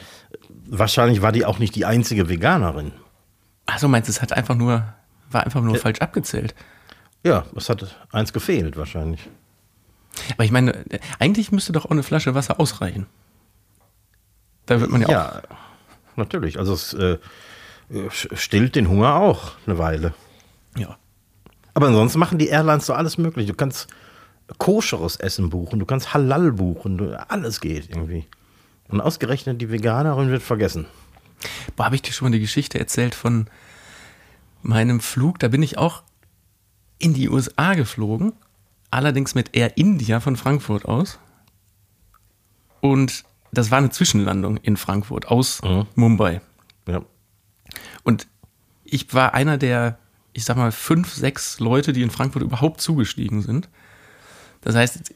wahrscheinlich 0.66 1.22
war 1.22 1.32
die 1.32 1.46
auch 1.46 1.60
nicht 1.60 1.74
die 1.76 1.86
einzige 1.86 2.28
Veganerin. 2.28 2.92
Achso, 3.66 3.88
meinst 3.88 4.10
du, 4.10 4.12
es 4.12 4.22
hat 4.22 4.34
einfach 4.34 4.56
nur, 4.56 4.84
war 5.32 5.44
einfach 5.46 5.62
nur 5.62 5.78
falsch 5.78 6.00
abgezählt. 6.00 6.54
Ja, 7.24 7.46
es 7.56 7.70
hat 7.70 7.96
eins 8.12 8.34
gefehlt 8.34 8.76
wahrscheinlich. 8.76 9.22
Aber 10.34 10.44
ich 10.44 10.52
meine, 10.52 10.84
eigentlich 11.18 11.52
müsste 11.52 11.72
doch 11.72 11.86
auch 11.86 11.92
eine 11.92 12.04
Flasche 12.04 12.36
Wasser 12.36 12.60
ausreichen. 12.60 13.06
Da 14.66 14.82
wird 14.82 14.92
man 14.92 15.02
ja, 15.02 15.10
Ja, 15.10 15.42
natürlich. 16.18 16.60
Also 16.60 16.74
es 16.74 16.94
äh, 16.94 17.18
stillt 18.12 18.76
den 18.76 18.90
Hunger 18.90 19.16
auch 19.16 19.54
eine 19.66 19.78
Weile. 19.78 20.14
auch. 20.76 20.80
Ja. 20.82 20.98
Aber 21.74 21.88
ansonsten 21.88 22.20
machen 22.20 22.38
die 22.38 22.48
Airlines 22.48 22.86
so 22.86 22.94
alles 22.94 23.18
möglich. 23.18 23.48
Du 23.48 23.54
kannst 23.54 23.88
koscheres 24.58 25.16
Essen 25.16 25.50
buchen, 25.50 25.80
du 25.80 25.86
kannst 25.86 26.14
Halal 26.14 26.52
buchen, 26.52 26.98
du, 26.98 27.30
alles 27.30 27.62
geht 27.62 27.90
irgendwie. 27.90 28.26
Und 28.88 29.02
ausgerechnet 29.02 29.62
die 29.62 29.72
Veganerin 29.72 30.30
wird 30.30 30.44
vergessen. 30.44 30.86
Boah, 31.76 31.86
habe 31.86 31.96
ich 31.96 32.02
dir 32.02 32.12
schon 32.12 32.28
mal 32.28 32.32
die 32.32 32.40
Geschichte 32.40 32.80
erzählt 32.80 33.16
von 33.16 33.48
meinem 34.62 35.00
Flug? 35.00 35.40
Da 35.40 35.48
bin 35.48 35.64
ich 35.64 35.78
auch 35.78 36.04
in 37.00 37.14
die 37.14 37.30
USA 37.30 37.74
geflogen, 37.74 38.34
allerdings 38.92 39.36
mit 39.36 39.56
Air 39.56 39.78
India 39.78 40.20
von 40.20 40.36
Frankfurt 40.36 40.86
aus. 40.86 41.20
Und 42.82 43.24
das 43.52 43.72
war 43.72 43.80
eine 43.80 43.90
Zwischenlandung 43.90 44.58
in 44.58 44.78
Frankfurt 44.78 45.28
aus 45.28 45.62
Mhm. 45.64 45.88
Mumbai. 45.96 46.42
Ja. 46.88 47.02
Und 48.04 48.28
ich 48.84 49.12
war 49.14 49.34
einer 49.34 49.58
der, 49.58 49.98
ich 50.34 50.46
sag 50.46 50.58
mal, 50.58 50.72
fünf, 50.72 51.14
sechs 51.14 51.60
Leute, 51.60 51.94
die 51.94 52.04
in 52.04 52.12
Frankfurt 52.12 52.44
überhaupt 52.44 52.82
zugestiegen 52.82 53.42
sind. 53.42 53.70
Das 54.66 54.76
heißt, 54.76 55.14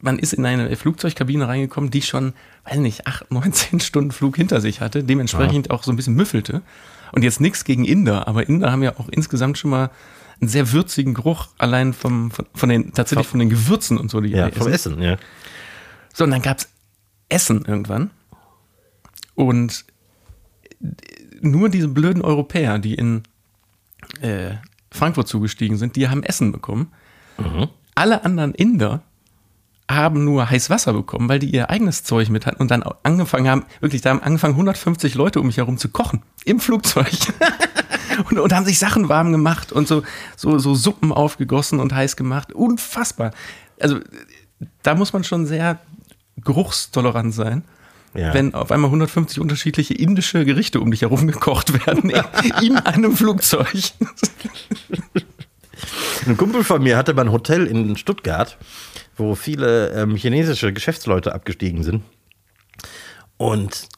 man 0.00 0.18
ist 0.18 0.32
in 0.32 0.44
eine 0.44 0.74
Flugzeugkabine 0.74 1.46
reingekommen, 1.46 1.90
die 1.90 2.02
schon, 2.02 2.32
weiß 2.64 2.78
nicht, 2.78 3.06
acht, 3.06 3.30
19 3.30 3.78
Stunden 3.78 4.10
Flug 4.10 4.36
hinter 4.36 4.60
sich 4.60 4.80
hatte, 4.80 5.04
dementsprechend 5.04 5.70
auch 5.70 5.84
so 5.84 5.92
ein 5.92 5.96
bisschen 5.96 6.14
müffelte. 6.14 6.62
Und 7.12 7.22
jetzt 7.22 7.40
nichts 7.40 7.64
gegen 7.64 7.84
Inder, 7.84 8.26
aber 8.26 8.48
Inder 8.48 8.72
haben 8.72 8.82
ja 8.82 8.98
auch 8.98 9.08
insgesamt 9.08 9.56
schon 9.58 9.70
mal 9.70 9.90
einen 10.40 10.48
sehr 10.48 10.72
würzigen 10.72 11.14
Geruch, 11.14 11.48
allein 11.58 11.92
vom, 11.92 12.32
von, 12.32 12.46
von 12.54 12.68
den, 12.68 12.92
tatsächlich 12.92 13.28
von 13.28 13.38
den 13.38 13.50
Gewürzen 13.50 13.98
und 13.98 14.10
so, 14.10 14.20
die 14.20 14.30
Ja, 14.30 14.50
vom 14.50 14.66
essen. 14.66 14.94
Essen, 14.94 15.02
ja. 15.02 15.16
So, 16.12 16.24
und 16.24 16.30
dann 16.32 16.42
gab's 16.42 16.68
Essen 17.28 17.64
irgendwann. 17.66 18.10
Und 19.34 19.84
nur 21.40 21.68
diese 21.68 21.88
blöden 21.88 22.22
Europäer, 22.22 22.78
die 22.78 22.94
in 22.94 23.22
äh, 24.20 24.54
Frankfurt 24.90 25.28
zugestiegen 25.28 25.76
sind, 25.76 25.96
die 25.96 26.08
haben 26.08 26.22
Essen 26.22 26.50
bekommen. 26.50 26.92
Alle 27.94 28.24
anderen 28.24 28.54
Inder 28.54 29.02
haben 29.90 30.24
nur 30.24 30.48
heiß 30.48 30.70
Wasser 30.70 30.92
bekommen, 30.92 31.28
weil 31.28 31.38
die 31.38 31.50
ihr 31.50 31.70
eigenes 31.70 32.04
Zeug 32.04 32.30
mit 32.30 32.46
hatten 32.46 32.60
und 32.60 32.70
dann 32.70 32.82
angefangen 33.02 33.48
haben, 33.48 33.64
wirklich, 33.80 34.02
da 34.02 34.10
haben 34.10 34.22
angefangen 34.22 34.54
150 34.54 35.14
Leute 35.14 35.40
um 35.40 35.46
mich 35.46 35.58
herum 35.58 35.76
zu 35.76 35.88
kochen 35.88 36.22
im 36.44 36.58
Flugzeug. 36.58 37.12
und, 38.30 38.38
und 38.38 38.52
haben 38.52 38.64
sich 38.64 38.78
Sachen 38.78 39.08
warm 39.08 39.30
gemacht 39.30 39.72
und 39.72 39.86
so, 39.86 40.02
so, 40.36 40.58
so 40.58 40.74
Suppen 40.74 41.12
aufgegossen 41.12 41.80
und 41.80 41.94
heiß 41.94 42.16
gemacht. 42.16 42.52
Unfassbar. 42.52 43.32
Also 43.78 44.00
da 44.82 44.94
muss 44.94 45.12
man 45.12 45.24
schon 45.24 45.46
sehr 45.46 45.78
geruchstolerant 46.38 47.34
sein. 47.34 47.64
Ja. 48.14 48.32
Wenn 48.32 48.54
auf 48.54 48.70
einmal 48.70 48.88
150 48.88 49.40
unterschiedliche 49.40 49.94
indische 49.94 50.44
Gerichte 50.44 50.80
um 50.80 50.90
dich 50.90 51.02
herum 51.02 51.26
gekocht 51.26 51.86
werden 51.86 52.10
in 52.62 52.76
einem 52.76 53.16
Flugzeug. 53.16 53.66
Ein 56.26 56.36
Kumpel 56.36 56.64
von 56.64 56.82
mir 56.82 56.96
hatte 56.96 57.12
mal 57.12 57.22
ein 57.26 57.32
Hotel 57.32 57.66
in 57.66 57.96
Stuttgart, 57.96 58.56
wo 59.16 59.34
viele 59.34 59.90
ähm, 59.90 60.16
chinesische 60.16 60.72
Geschäftsleute 60.72 61.34
abgestiegen 61.34 61.82
sind. 61.82 62.02
Und 63.36 63.88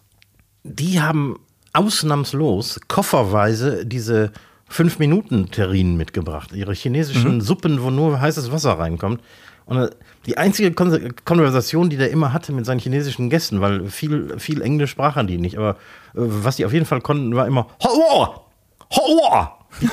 die 0.65 1.01
haben 1.01 1.39
ausnahmslos 1.73 2.81
kofferweise 2.89 3.87
diese 3.87 4.33
5-Minuten-Terrinen 4.71 5.97
mitgebracht. 5.97 6.53
Ihre 6.53 6.73
chinesischen 6.73 7.41
Suppen, 7.41 7.83
wo 7.83 7.91
nur 7.91 8.21
heißes 8.21 8.51
Wasser 8.51 8.73
reinkommt. 8.73 9.21
Und 9.67 9.79
äh, 9.79 9.91
die 10.27 10.37
einzige 10.39 10.73
Kon 10.73 11.15
Konversation, 11.25 11.91
die 11.91 11.97
der 11.97 12.11
immer 12.11 12.33
hatte 12.33 12.53
mit 12.53 12.67
seinen 12.67 12.81
chinesischen 12.81 13.31
Gästen, 13.31 13.61
weil 13.61 13.87
viel, 13.89 14.39
viel 14.39 14.63
Englisch 14.63 14.91
sprachen 14.91 15.27
die 15.27 15.39
nicht, 15.39 15.59
aber 15.59 15.71
äh, 15.71 15.75
was 16.15 16.57
die 16.57 16.65
auf 16.65 16.73
jeden 16.73 16.87
Fall 16.87 17.01
konnten, 17.01 17.37
war 17.37 17.47
immer 17.47 17.69
Hoa! 17.83 18.43
Hoa! 18.91 19.56
Die, 19.81 19.89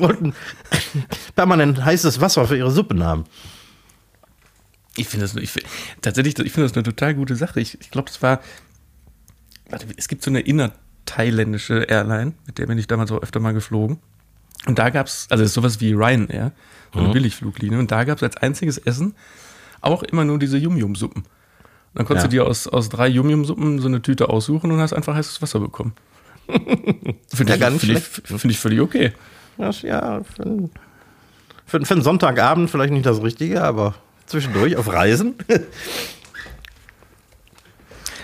wollten 0.00 0.34
permanent 1.36 1.84
heißes 1.84 2.20
Wasser 2.20 2.46
für 2.46 2.56
ihre 2.56 2.70
Suppen 2.70 3.02
haben. 3.04 3.24
Ich 4.96 5.08
finde 5.08 5.24
das, 5.26 5.34
ich, 5.36 5.50
find- 5.50 5.66
tatsächlich, 6.02 6.38
ich 6.38 6.52
finde 6.52 6.68
das 6.68 6.76
eine 6.76 6.82
total 6.82 7.14
gute 7.14 7.36
Sache. 7.36 7.60
Ich, 7.60 7.80
ich 7.80 7.90
glaube, 7.90 8.08
das 8.08 8.20
war, 8.22 8.40
warte, 9.70 9.86
es 9.96 10.08
gibt 10.08 10.22
so 10.22 10.30
eine 10.30 10.40
innerthailändische 10.40 11.84
Airline, 11.84 12.34
mit 12.46 12.58
der 12.58 12.66
bin 12.66 12.78
ich 12.78 12.86
damals 12.86 13.10
auch 13.10 13.22
öfter 13.22 13.40
mal 13.40 13.54
geflogen. 13.54 13.98
Und 14.66 14.78
da 14.78 14.90
gab 14.90 15.06
es, 15.06 15.26
also 15.30 15.42
ist 15.42 15.54
sowas 15.54 15.80
wie 15.80 15.92
Ryanair, 15.92 16.52
so 16.92 17.00
eine 17.00 17.12
Billigfluglinie. 17.12 17.78
Und 17.78 17.90
da 17.90 18.04
gab 18.04 18.18
es 18.18 18.22
als 18.22 18.36
einziges 18.36 18.78
Essen 18.78 19.14
auch 19.80 20.02
immer 20.04 20.24
nur 20.24 20.38
diese 20.38 20.58
Yum-Yum-Suppen. 20.58 21.22
Und 21.22 21.28
dann 21.94 22.06
konntest 22.06 22.24
Ja. 22.26 22.28
du 22.28 22.36
dir 22.36 22.46
aus, 22.46 22.68
aus 22.68 22.88
drei 22.88 23.08
Yum-Yum-Suppen 23.08 23.78
so 23.80 23.88
eine 23.88 24.02
Tüte 24.02 24.28
aussuchen 24.28 24.70
und 24.70 24.78
hast 24.80 24.92
einfach 24.92 25.14
heißes 25.14 25.42
Wasser 25.42 25.58
bekommen. 25.58 25.94
Finde 26.46 27.56
Ja, 27.56 27.68
ich, 27.70 27.80
find 27.80 27.98
ich, 27.98 28.02
find 28.04 28.44
ich 28.52 28.58
völlig 28.58 28.80
okay. 28.80 29.12
Das, 29.58 29.82
ja, 29.82 30.22
für, 30.24 30.42
einen- 30.42 30.70
für, 31.66 31.84
für 31.84 31.94
einen 31.94 32.02
Sonntagabend 32.02 32.70
vielleicht 32.70 32.92
nicht 32.92 33.06
das 33.06 33.22
Richtige, 33.22 33.62
aber 33.62 33.94
zwischendurch 34.26 34.76
auf 34.76 34.92
Reisen. 34.92 35.34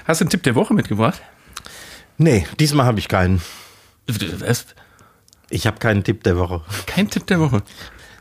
Hast 0.05 0.21
du 0.21 0.25
einen 0.25 0.31
Tipp 0.31 0.43
der 0.43 0.55
Woche 0.55 0.75
mitgebracht? 0.75 1.21
nee, 2.17 2.47
diesmal 2.59 2.87
habe 2.87 2.99
ich 2.99 3.09
keinen. 3.09 3.41
Was? 4.39 4.67
Ich 5.51 5.67
habe 5.67 5.79
keinen 5.79 6.03
Tipp 6.05 6.25
der 6.25 6.37
Woche. 6.37 6.63
Kein 6.87 7.09
Tipp 7.11 7.27
der 7.27 7.41
Woche. 7.41 7.63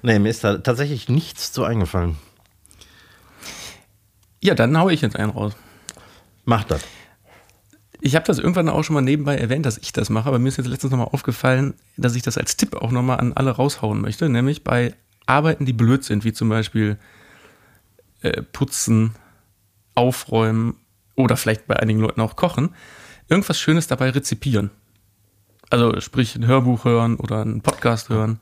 Nee, 0.02 0.20
mir 0.20 0.30
ist 0.30 0.44
da 0.44 0.58
tatsächlich 0.58 1.10
nichts 1.10 1.52
zu 1.52 1.64
eingefallen. 1.64 2.18
Ja, 4.42 4.54
dann 4.54 4.78
haue 4.78 4.94
ich 4.94 5.02
jetzt 5.02 5.16
einen 5.16 5.32
raus. 5.32 5.54
Mach 6.46 6.64
das. 6.66 6.82
Ich 8.00 8.16
habe 8.16 8.26
das 8.26 8.38
irgendwann 8.38 8.70
auch 8.70 8.84
schon 8.84 8.94
mal 8.94 9.02
nebenbei 9.02 9.38
erwähnt, 9.38 9.66
dass 9.66 9.78
ich 9.78 9.92
das 9.92 10.10
mache, 10.10 10.28
aber 10.28 10.40
mir 10.40 10.50
ist 10.50 10.58
jetzt 10.58 10.68
letztens 10.68 10.92
nochmal 10.92 11.10
aufgefallen, 11.12 11.74
dass 11.98 12.16
ich 12.16 12.22
das 12.22 12.38
als 12.38 12.58
Tipp 12.58 12.76
auch 12.76 12.92
nochmal 12.92 13.20
an 13.20 13.34
alle 13.34 13.52
raushauen 13.52 14.02
möchte, 14.02 14.30
nämlich 14.30 14.64
bei 14.64 14.94
Arbeiten, 15.26 15.66
die 15.66 15.74
blöd 15.74 16.04
sind, 16.04 16.24
wie 16.24 16.34
zum 16.34 16.50
Beispiel 16.50 16.98
äh, 18.22 18.42
Putzen, 18.42 19.16
Aufräumen 19.96 20.76
oder 21.16 21.38
vielleicht 21.38 21.68
bei 21.68 21.78
einigen 21.78 22.00
Leuten 22.00 22.22
auch 22.22 22.36
Kochen, 22.36 22.76
irgendwas 23.28 23.60
Schönes 23.60 23.88
dabei 23.88 24.12
rezipieren. 24.12 24.70
Also 25.70 26.00
sprich 26.00 26.36
ein 26.36 26.46
Hörbuch 26.46 26.86
hören 26.86 27.18
oder 27.18 27.42
einen 27.42 27.62
Podcast 27.62 28.10
hören. 28.10 28.40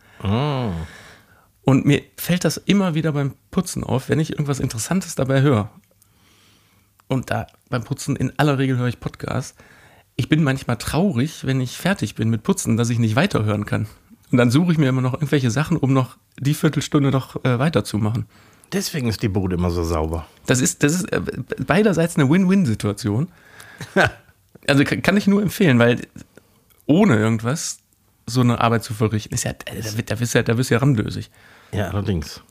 Und 1.64 1.86
mir 1.86 2.04
fällt 2.18 2.46
das 2.46 2.58
immer 2.58 2.94
wieder 2.94 3.14
beim 3.14 3.34
Putzen 3.50 3.84
auf, 3.84 4.10
wenn 4.10 4.20
ich 4.20 4.32
irgendwas 4.32 4.60
Interessantes 4.60 5.16
dabei 5.16 5.42
höre. 5.42 5.72
Und 7.08 7.30
da 7.32 7.48
beim 7.70 7.84
Putzen 7.84 8.16
in 8.16 8.34
aller 8.38 8.58
Regel 8.58 8.78
höre 8.78 8.88
ich 8.88 9.00
Podcasts. 9.00 9.56
Ich 10.16 10.30
bin 10.30 10.44
manchmal 10.44 10.78
traurig, 10.78 11.46
wenn 11.46 11.60
ich 11.62 11.78
fertig 11.78 12.16
bin 12.16 12.30
mit 12.30 12.44
Putzen, 12.44 12.78
dass 12.78 12.90
ich 12.90 13.00
nicht 13.00 13.16
weiterhören 13.16 13.66
kann. 13.66 13.88
Und 14.32 14.38
dann 14.38 14.50
suche 14.50 14.72
ich 14.72 14.78
mir 14.78 14.90
immer 14.90 15.02
noch 15.02 15.14
irgendwelche 15.14 15.52
Sachen, 15.52 15.78
um 15.78 15.94
noch 15.94 16.18
die 16.40 16.54
Viertelstunde 16.54 17.12
noch 17.12 17.44
äh, 17.46 17.60
weiterzumachen. 17.60 18.26
Deswegen 18.74 19.08
ist 19.08 19.22
die 19.22 19.30
Bude 19.30 19.56
immer 19.56 19.70
so 19.70 19.84
sauber. 19.84 20.26
Das 20.48 20.60
ist, 20.62 20.84
das 20.84 20.96
ist 20.96 21.12
äh, 21.12 21.22
beiderseits 21.66 22.18
eine 22.18 22.30
Win-Win-Situation. 22.30 23.28
Also 24.68 24.84
kann, 24.84 25.16
ich 25.16 25.28
nur 25.28 25.44
empfehlen, 25.44 25.78
weil 25.78 26.02
ohne 26.88 27.18
irgendwas 27.18 27.82
so 28.26 28.42
eine 28.42 28.60
Arbeit 28.62 28.84
zu 28.84 28.96
verrichten. 28.96 29.36
Ist 29.36 29.44
ja, 29.44 29.54
da, 29.54 29.96
wird- 29.98 30.10
da, 30.10 30.16
bist 30.16 30.34
du 30.34 30.40
ja, 30.40 30.44
da 30.44 30.54
bist 30.56 30.72
du 30.72 30.74
ja 30.74 30.80
ranlösig. 30.80 31.30
Ja, 31.72 31.90
allerdings. 31.90 32.42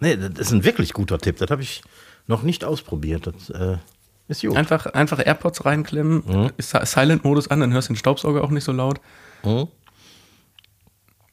Nee, 0.00 0.16
das 0.16 0.30
ist 0.38 0.52
ein 0.52 0.64
wirklich 0.64 0.94
guter 0.94 1.18
Tipp. 1.18 1.36
Das 1.36 1.50
habe 1.50 1.60
ich 1.60 1.82
noch 2.26 2.42
nicht 2.42 2.64
ausprobiert. 2.64 3.26
Das 3.26 3.50
äh, 3.50 3.76
ist 4.28 4.42
gut. 4.42 4.56
Einfach, 4.56 4.86
einfach 4.86 5.24
AirPods 5.24 5.64
reinklemmen, 5.64 6.52
ist 6.56 6.70
Silent-Modus 6.70 7.48
an, 7.48 7.60
dann 7.60 7.72
hörst 7.72 7.88
du 7.88 7.94
den 7.94 7.98
Staubsauger 7.98 8.44
auch 8.44 8.50
nicht 8.50 8.64
so 8.64 8.72
laut. 8.72 9.00
Mhm. 9.42 9.68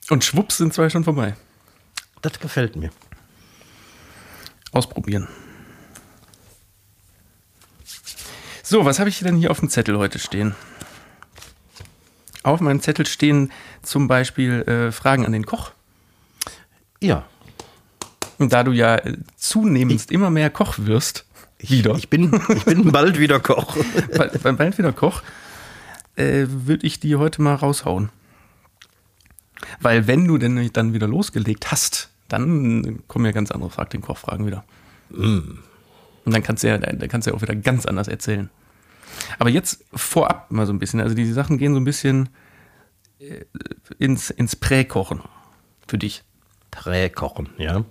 Und 0.09 0.23
schwupps 0.23 0.57
sind 0.57 0.73
zwei 0.73 0.89
schon 0.89 1.03
vorbei. 1.03 1.35
Das 2.21 2.39
gefällt 2.39 2.75
mir. 2.75 2.89
Ausprobieren. 4.71 5.27
So, 8.63 8.85
was 8.85 8.99
habe 8.99 9.09
ich 9.09 9.19
denn 9.19 9.37
hier 9.37 9.51
auf 9.51 9.59
dem 9.59 9.69
Zettel 9.69 9.97
heute 9.97 10.19
stehen? 10.19 10.55
Auf 12.43 12.61
meinem 12.61 12.81
Zettel 12.81 13.05
stehen 13.05 13.51
zum 13.81 14.07
Beispiel 14.07 14.61
äh, 14.63 14.91
Fragen 14.91 15.25
an 15.25 15.31
den 15.31 15.45
Koch. 15.45 15.71
Ja. 16.99 17.25
Und 18.37 18.53
da 18.53 18.63
du 18.63 18.71
ja 18.71 18.95
äh, 18.97 19.17
zunehmend 19.35 20.11
immer 20.11 20.29
mehr 20.29 20.49
Koch 20.49 20.75
wirst, 20.79 21.25
wieder, 21.69 21.95
Ich 21.95 22.10
bin, 22.10 22.31
ich 22.55 22.65
bin 22.65 22.91
bald 22.91 23.19
wieder 23.19 23.39
Koch. 23.39 23.77
bald, 24.15 24.41
bald 24.41 24.57
bald 24.57 24.77
wieder 24.77 24.93
Koch, 24.93 25.22
äh, 26.15 26.45
würde 26.48 26.86
ich 26.86 27.00
die 27.00 27.15
heute 27.15 27.41
mal 27.41 27.55
raushauen. 27.55 28.10
Weil 29.79 30.07
wenn 30.07 30.27
du 30.27 30.38
denn 30.38 30.69
dann 30.74 30.93
wieder 30.93 31.07
losgelegt 31.07 31.72
hast, 31.72 32.10
dann 32.27 33.01
kommen 33.07 33.25
ja 33.25 33.31
ganz 33.31 33.51
andere 33.51 33.69
Frag 33.69 33.89
den 33.89 34.01
Koch-Fragen 34.01 34.45
wieder. 34.45 34.63
Und 35.10 35.63
dann 36.25 36.43
kannst 36.43 36.63
du 36.63 36.67
ja, 36.67 36.77
dann 36.77 37.07
kannst 37.07 37.27
du 37.27 37.31
ja 37.31 37.38
auch 37.38 37.41
wieder 37.41 37.55
ganz 37.55 37.86
anders 37.86 38.07
erzählen. 38.07 38.50
Aber 39.39 39.50
jetzt 39.50 39.84
vorab 39.93 40.51
mal 40.51 40.65
so 40.65 40.74
ein 40.74 40.79
bisschen, 40.79 41.00
also 41.00 41.15
die 41.15 41.31
Sachen 41.31 41.57
gehen 41.57 41.74
so 41.74 41.79
ein 41.79 41.86
bisschen 41.86 42.29
äh, 43.19 43.45
ins, 43.98 44.29
ins 44.29 44.55
Prä-Kochen 44.55 45.22
für 45.88 45.98
dich. 45.98 46.24
Präkochen, 46.72 47.50
ja. 47.57 47.86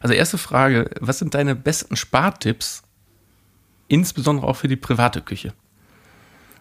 Also 0.00 0.14
erste 0.14 0.38
Frage, 0.38 0.90
was 1.00 1.18
sind 1.18 1.34
deine 1.34 1.54
besten 1.54 1.96
Spartipps, 1.96 2.82
insbesondere 3.88 4.46
auch 4.46 4.56
für 4.56 4.68
die 4.68 4.76
private 4.76 5.20
Küche? 5.20 5.52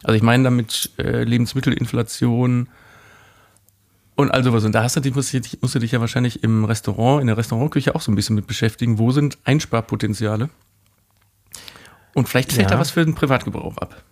Also 0.03 0.15
ich 0.15 0.21
meine 0.23 0.43
damit 0.43 0.91
äh, 0.97 1.23
Lebensmittelinflation 1.23 2.69
und 4.15 4.31
all 4.31 4.43
sowas. 4.43 4.63
Und 4.63 4.71
da 4.73 4.83
hast 4.83 4.95
du, 4.95 4.99
dich- 5.01 5.15
musst, 5.15 5.33
du 5.33 5.41
dich- 5.41 5.61
musst 5.61 5.75
du 5.75 5.79
dich 5.79 5.91
ja 5.91 5.99
wahrscheinlich 5.99 6.43
im 6.43 6.63
Restaurant, 6.65 7.21
in 7.21 7.27
der 7.27 7.37
Restaurantküche 7.37 7.95
auch 7.95 8.01
so 8.01 8.11
ein 8.11 8.15
bisschen 8.15 8.35
mit 8.35 8.47
beschäftigen. 8.47 8.97
Wo 8.99 9.11
sind 9.11 9.37
Einsparpotenziale? 9.45 10.49
Und 12.13 12.29
vielleicht 12.29 12.53
fällt 12.53 12.69
Ja. 12.69 12.75
da 12.75 12.79
was 12.79 12.91
für 12.91 13.03
den 13.03 13.15
Privatgebrauch 13.15 13.77
ab. 13.77 14.03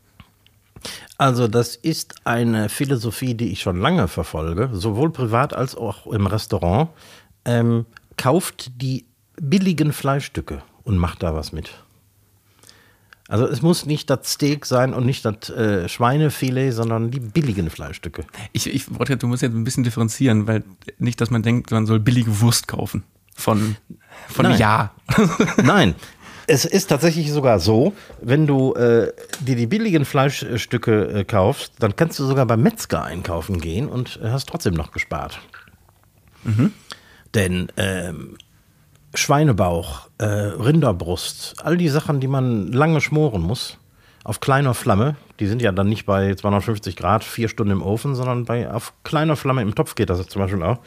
Also 1.18 1.48
das 1.48 1.76
ist 1.78 2.16
eine 2.26 2.68
Philosophie, 2.68 3.34
die 3.36 3.52
ich 3.52 3.62
schon 3.62 3.80
lange 3.80 4.08
verfolge, 4.08 4.70
sowohl 4.74 5.12
privat 5.12 5.54
als 5.54 5.76
auch 5.76 6.08
im 6.08 6.26
Restaurant. 6.28 6.90
Ähm, 7.46 7.86
kauft 8.18 8.82
die 8.82 9.06
billigen 9.40 9.94
Fleischstücke 9.94 10.64
und 10.84 10.98
macht 10.98 11.24
da 11.24 11.34
was 11.36 11.52
mit. 11.54 11.72
Also 13.34 13.48
es 13.48 13.64
muss 13.64 13.88
nicht 13.88 14.12
das 14.12 14.32
Steak 14.34 14.64
sein 14.64 14.94
und 14.94 15.08
nicht 15.08 15.26
das 15.26 15.50
äh, 15.50 15.90
Schweinefilet, 15.90 16.70
sondern 16.70 17.10
die 17.10 17.20
billigen 17.20 17.72
Fleischstücke. 17.72 18.26
Ich, 18.52 18.72
ich 18.72 18.94
wollte, 18.94 19.18
du 19.18 19.26
musst 19.26 19.42
jetzt 19.42 19.56
ein 19.56 19.64
bisschen 19.64 19.84
differenzieren, 19.84 20.46
weil 20.46 20.64
nicht, 21.00 21.20
dass 21.20 21.32
man 21.32 21.42
denkt, 21.42 21.72
man 21.72 21.88
soll 21.88 22.00
billige 22.00 22.42
Wurst 22.42 22.68
kaufen. 22.68 23.02
Von, 23.36 23.76
von 24.28 24.46
Nein. 24.46 24.60
Ja. 24.60 24.92
Nein, 25.64 25.96
es 26.46 26.64
ist 26.66 26.86
tatsächlich 26.92 27.32
sogar 27.32 27.60
so, 27.60 27.94
wenn 28.22 28.46
du 28.46 28.76
äh, 28.76 29.12
dir 29.40 29.56
die 29.56 29.66
billigen 29.66 30.06
Fleischstücke 30.06 31.22
äh, 31.22 31.24
kaufst, 31.24 31.74
dann 31.80 31.96
kannst 31.96 32.20
du 32.20 32.26
sogar 32.26 32.46
beim 32.46 32.62
Metzger 32.62 33.04
einkaufen 33.04 33.60
gehen 33.60 33.90
und 33.90 34.20
hast 34.22 34.48
trotzdem 34.48 34.76
noch 34.76 34.92
gespart. 34.92 35.40
Denn 37.34 37.72
ähm, 37.78 38.38
Schweinebauch, 39.14 40.10
äh, 40.18 40.26
Rinderbrust, 40.26 41.56
all 41.64 41.78
die 41.78 41.90
Sachen, 41.90 42.20
die 42.20 42.28
man 42.28 42.72
lange 42.72 43.02
schmoren 43.02 43.42
muss, 43.42 43.78
auf 44.24 44.40
kleiner 44.40 44.74
Flamme, 44.74 45.16
die 45.40 45.48
sind 45.48 45.62
ja 45.62 45.72
dann 45.72 45.90
nicht 45.90 46.06
bei 46.06 46.34
250 46.34 46.96
Grad, 46.96 47.24
vier 47.24 47.50
Stunden 47.50 47.74
im 47.74 47.82
Ofen, 47.82 48.16
sondern 48.16 48.46
bei 48.46 48.72
auf 48.72 48.94
kleiner 49.04 49.36
Flamme 49.36 49.62
im 49.62 49.76
Topf 49.76 49.96
geht 49.96 50.10
das 50.10 50.26
zum 50.28 50.42
Beispiel 50.42 50.64
auch. 50.64 50.80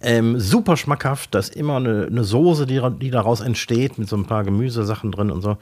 Ähm, 0.00 0.38
super 0.38 0.76
schmackhaft, 0.76 1.34
da 1.34 1.38
ist 1.38 1.56
immer 1.56 1.76
eine, 1.76 2.06
eine 2.06 2.22
Soße, 2.22 2.66
die, 2.66 2.82
die 3.00 3.10
daraus 3.10 3.40
entsteht, 3.40 3.98
mit 3.98 4.08
so 4.08 4.16
ein 4.16 4.26
paar 4.26 4.44
Gemüsesachen 4.44 5.10
drin 5.10 5.30
und 5.30 5.40
so. 5.40 5.56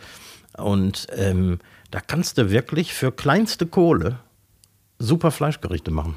Und 0.57 1.07
ähm, 1.17 1.61
da 1.91 2.01
kannst 2.01 2.39
du 2.39 2.51
wirklich 2.51 2.93
für 2.93 3.13
kleinste 3.13 3.67
Kohle 3.67 4.19
super 4.99 5.31
Fleischgerichte 5.31 5.91
machen. 5.91 6.17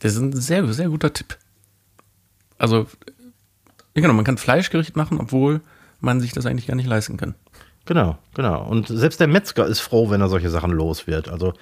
Das 0.00 0.12
ist 0.12 0.18
ein 0.18 0.32
sehr, 0.32 0.66
sehr 0.72 0.88
guter 0.88 1.12
Tipp. 1.12 1.36
Also, 2.58 2.86
ja, 3.98 4.02
genau, 4.02 4.14
man 4.14 4.24
kann 4.24 4.38
Fleischgericht 4.38 4.96
machen, 4.96 5.18
obwohl 5.20 5.60
man 6.00 6.20
sich 6.20 6.32
das 6.32 6.46
eigentlich 6.46 6.66
gar 6.66 6.76
nicht 6.76 6.88
leisten 6.88 7.16
kann. 7.16 7.34
Genau, 7.84 8.18
genau. 8.34 8.62
Und 8.64 8.86
selbst 8.88 9.18
der 9.18 9.26
Metzger 9.28 9.66
ist 9.66 9.80
froh, 9.80 10.10
wenn 10.10 10.20
er 10.20 10.28
solche 10.28 10.50
Sachen 10.50 10.70
los 10.70 11.06
wird. 11.06 11.28
Also 11.28 11.54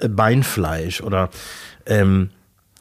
äh, 0.00 0.08
Beinfleisch 0.08 1.00
oder 1.02 1.28
ähm, 1.86 2.30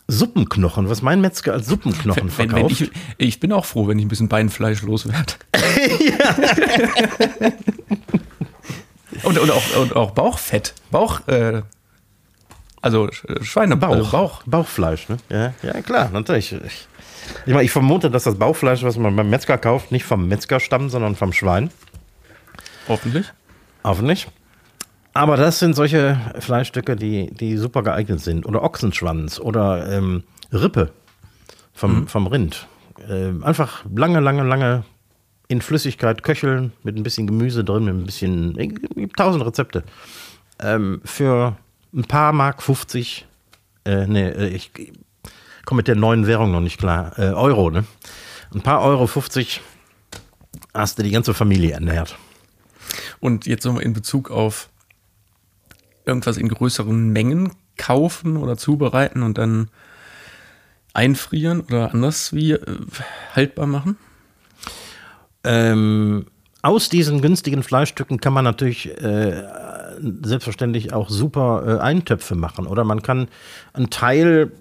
Suppenknochen, 0.08 0.88
was 0.90 1.02
mein 1.02 1.20
Metzger 1.20 1.54
als 1.54 1.68
Suppenknochen 1.68 2.32
Wenn, 2.38 2.38
wenn 2.38 2.50
verkauft. 2.52 2.82
ich, 2.82 2.92
ich 3.18 3.40
bin 3.42 3.52
auch 3.52 3.66
froh, 3.66 3.88
wenn 3.88 4.00
ich 4.00 4.06
ein 4.06 4.10
bisschen 4.10 4.30
Beinfleisch 4.30 4.82
loswerde. 4.84 5.34
und, 9.24 9.38
und, 9.38 9.52
auch, 9.52 9.76
und 9.78 9.96
auch 9.96 10.12
Bauchfett. 10.12 10.74
Bauch, 10.92 11.28
äh, 11.28 11.62
also 12.82 13.06
Sch- 13.08 13.44
Schweinebauch. 13.44 13.90
Bauch. 13.90 13.96
Also 13.98 14.12
Bauch. 14.12 14.44
Bauchfleisch, 14.46 15.10
ne? 15.10 15.18
Ja, 15.30 15.54
ja 15.64 15.82
klar, 15.82 16.10
natürlich. 16.12 16.54
Ich, 16.54 16.88
ich, 17.46 17.54
meine, 17.54 17.64
ich 17.64 17.72
vermute, 17.72 18.10
dass 18.10 18.24
das 18.24 18.36
Bauchfleisch, 18.36 18.84
was 18.84 18.98
man 18.98 19.16
beim 19.16 19.30
Metzger 19.30 19.58
kauft, 19.58 19.92
nicht 19.92 20.06
vom 20.06 20.28
Metzger 20.28 20.60
stammt, 20.60 20.92
sondern 20.92 21.16
vom 21.16 21.34
Schwein. 21.34 21.70
Hoffentlich. 22.88 23.32
Hoffentlich. 23.84 24.28
Aber 25.14 25.36
das 25.36 25.60
sind 25.60 25.76
solche 25.76 26.20
Fleischstücke, 26.40 26.96
die, 26.96 27.32
die 27.32 27.58
super 27.58 27.82
geeignet 27.82 28.20
sind. 28.20 28.46
Oder 28.46 28.64
Ochsenschwanz 28.64 29.40
oder 29.40 29.92
ähm, 29.92 30.24
Rippe 30.54 30.92
vom, 31.74 32.08
vom 32.08 32.28
Rind. 32.28 32.68
Ähm, 33.10 33.44
einfach 33.44 33.84
lange, 33.94 34.20
lange, 34.20 34.44
lange 34.44 34.84
in 35.48 35.62
Flüssigkeit 35.62 36.24
köcheln, 36.24 36.74
mit 36.84 36.98
ein 36.98 37.04
bisschen 37.04 37.26
Gemüse 37.26 37.64
drin, 37.64 37.86
mit 37.86 37.96
ein 37.96 38.06
bisschen, 38.06 38.54
gibt 38.58 39.18
tausend 39.18 39.46
Rezepte. 39.46 39.84
Ähm, 40.60 41.02
für 41.06 41.58
ein 41.96 42.04
paar 42.04 42.34
Mark 42.34 42.62
50, 42.62 43.26
äh, 43.86 44.06
nee, 44.08 44.28
äh, 44.28 44.50
ich 44.50 44.72
komme 45.68 45.80
mit 45.80 45.90
der 45.90 45.96
neuen 45.96 46.28
Währung 46.28 46.52
noch 46.52 46.62
nicht 46.62 46.80
klar, 46.80 47.20
äh, 47.20 47.34
Euro, 47.34 47.70
ne? 47.70 47.84
Ein 48.54 48.62
paar 48.62 48.82
Euro 48.82 49.06
50 49.06 49.60
hast 50.74 50.98
du 50.98 51.04
die 51.04 51.12
ganze 51.12 51.34
Familie 51.34 51.74
ernährt. 51.74 52.18
Und 53.20 53.46
jetzt 53.46 53.66
nochmal 53.66 53.84
in 53.84 53.92
Bezug 53.92 54.32
auf 54.32 54.70
irgendwas 56.06 56.38
in 56.38 56.48
größeren 56.48 57.10
Mengen 57.10 57.52
kaufen 57.76 58.38
oder 58.38 58.56
zubereiten 58.56 59.24
und 59.24 59.38
dann 59.38 59.70
einfrieren 60.94 61.60
oder 61.60 61.94
anders 61.94 62.32
wie 62.32 62.54
äh, 62.54 62.78
haltbar 63.36 63.68
machen? 63.68 63.98
Ähm, 65.44 66.28
aus 66.62 66.88
diesen 66.88 67.20
günstigen 67.22 67.62
Fleischstücken 67.62 68.22
kann 68.22 68.32
man 68.32 68.46
natürlich 68.46 68.90
äh, 69.02 69.44
selbstverständlich 70.22 70.94
auch 70.94 71.10
super 71.10 71.64
äh, 71.68 71.82
Eintöpfe 71.82 72.36
machen. 72.36 72.68
Oder 72.68 72.86
man 72.86 73.02
kann 73.02 73.28
einen 73.74 73.90
Teil 73.90 74.54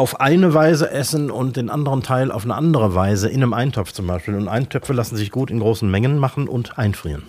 auf 0.00 0.18
eine 0.18 0.54
Weise 0.54 0.90
essen 0.90 1.30
und 1.30 1.56
den 1.58 1.68
anderen 1.68 2.02
Teil 2.02 2.32
auf 2.32 2.44
eine 2.44 2.54
andere 2.54 2.94
Weise 2.94 3.28
in 3.28 3.42
einem 3.42 3.52
Eintopf 3.52 3.92
zum 3.92 4.06
Beispiel. 4.06 4.34
Und 4.34 4.48
Eintöpfe 4.48 4.94
lassen 4.94 5.16
sich 5.16 5.30
gut 5.30 5.50
in 5.50 5.60
großen 5.60 5.88
Mengen 5.90 6.16
machen 6.16 6.48
und 6.48 6.78
einfrieren. 6.78 7.24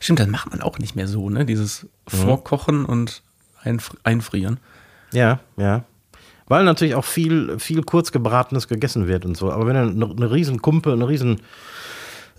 Stimmt, 0.00 0.18
das 0.18 0.28
macht 0.28 0.50
man 0.50 0.62
auch 0.62 0.78
nicht 0.78 0.96
mehr 0.96 1.06
so, 1.06 1.28
ne? 1.28 1.44
Dieses 1.44 1.86
Vorkochen 2.08 2.86
und 2.86 3.22
einfr 3.62 3.96
einfrieren. 4.02 4.60
Ja, 5.12 5.40
ja. 5.58 5.84
Weil 6.46 6.64
natürlich 6.64 6.94
auch 6.94 7.04
viel, 7.04 7.58
viel 7.58 7.82
kurzgebratenes 7.82 8.66
gegessen 8.66 9.08
wird 9.08 9.26
und 9.26 9.36
so. 9.36 9.52
Aber 9.52 9.66
wenn 9.66 9.74
du 9.74 10.06
eine, 10.06 10.16
eine 10.16 10.30
riesen 10.30 10.62
Kumpe, 10.62 10.92
eine 10.92 11.06
riesen 11.06 11.42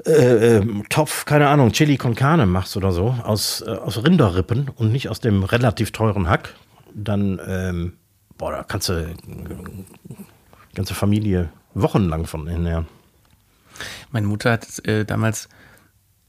äh, 0.07 0.57
ähm, 0.57 0.85
Topf, 0.89 1.25
keine 1.25 1.49
Ahnung, 1.49 1.71
Chili 1.71 1.97
con 1.97 2.15
Carne 2.15 2.47
machst 2.47 2.75
oder 2.77 2.91
so, 2.91 3.15
aus, 3.23 3.61
äh, 3.61 3.69
aus 3.69 4.03
Rinderrippen 4.03 4.71
und 4.75 4.91
nicht 4.91 5.09
aus 5.09 5.19
dem 5.19 5.43
relativ 5.43 5.91
teuren 5.91 6.27
Hack, 6.27 6.55
dann, 6.93 7.39
ähm, 7.45 7.93
boah, 8.37 8.51
da 8.51 8.63
kannst 8.63 8.89
du 8.89 9.15
ganze 10.73 10.93
Familie 10.93 11.49
wochenlang 11.73 12.25
von 12.25 12.47
ernähren. 12.47 12.87
Meine 14.11 14.27
Mutter 14.27 14.51
hat 14.51 14.85
äh, 14.85 15.05
damals 15.05 15.49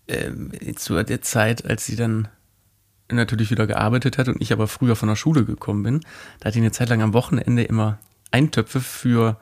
äh, 0.07 0.31
zu 0.75 1.03
der 1.03 1.23
Zeit, 1.23 1.65
als 1.65 1.87
sie 1.87 1.97
dann 1.97 2.29
natürlich 3.11 3.51
wieder 3.51 3.67
gearbeitet 3.67 4.19
hat 4.19 4.29
und 4.29 4.41
ich 4.41 4.53
aber 4.53 4.69
früher 4.69 4.97
von 4.97 5.09
der 5.09 5.17
Schule 5.17 5.45
gekommen 5.45 5.83
bin, 5.83 6.01
da 6.41 6.47
hat 6.47 6.55
die 6.55 6.61
eine 6.61 6.73
Zeit 6.73 6.89
lang 6.89 7.03
am 7.03 7.13
Wochenende 7.13 7.63
immer 7.63 7.99
Eintöpfe 8.31 8.81
für, 8.81 9.37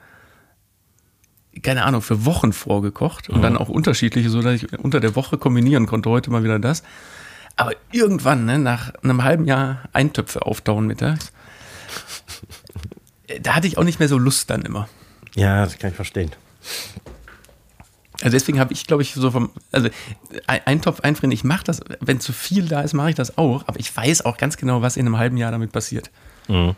keine 1.62 1.84
Ahnung, 1.84 2.02
für 2.02 2.24
Wochen 2.24 2.52
vorgekocht 2.52 3.30
und 3.30 3.42
dann 3.42 3.56
auch 3.56 3.68
unterschiedliche, 3.68 4.28
so 4.28 4.42
dass 4.42 4.62
ich 4.62 4.78
unter 4.78 5.00
der 5.00 5.14
Woche 5.14 5.38
kombinieren 5.38 5.86
konnte. 5.86 6.10
Heute 6.10 6.30
mal 6.30 6.42
wieder 6.42 6.58
das. 6.58 6.82
Aber 7.60 7.72
irgendwann, 7.92 8.46
ne, 8.46 8.58
nach 8.58 8.94
einem 9.02 9.22
halben 9.22 9.44
Jahr 9.44 9.82
Eintöpfe 9.92 10.46
auftauen 10.46 10.86
mittags, 10.86 11.30
da 13.42 13.54
hatte 13.54 13.66
ich 13.66 13.76
auch 13.76 13.84
nicht 13.84 13.98
mehr 13.98 14.08
so 14.08 14.16
Lust 14.16 14.48
dann 14.48 14.62
immer. 14.62 14.88
Ja, 15.34 15.64
das 15.64 15.78
kann 15.78 15.90
ich 15.90 15.96
verstehen. 15.96 16.30
Also 18.22 18.30
deswegen 18.34 18.58
habe 18.58 18.72
ich, 18.72 18.86
glaube 18.86 19.02
ich, 19.02 19.12
so 19.12 19.30
vom, 19.30 19.50
also 19.72 19.90
ein 20.46 20.80
Topf 20.80 21.00
einfrieren, 21.00 21.32
ich 21.32 21.44
mache 21.44 21.64
das, 21.64 21.82
wenn 22.00 22.18
zu 22.18 22.32
viel 22.32 22.66
da 22.66 22.80
ist, 22.80 22.94
mache 22.94 23.10
ich 23.10 23.14
das 23.14 23.36
auch, 23.36 23.64
aber 23.66 23.78
ich 23.78 23.94
weiß 23.94 24.24
auch 24.24 24.38
ganz 24.38 24.56
genau, 24.56 24.80
was 24.80 24.96
in 24.96 25.04
einem 25.04 25.18
halben 25.18 25.36
Jahr 25.36 25.52
damit 25.52 25.70
passiert. 25.70 26.10
Mhm. 26.48 26.76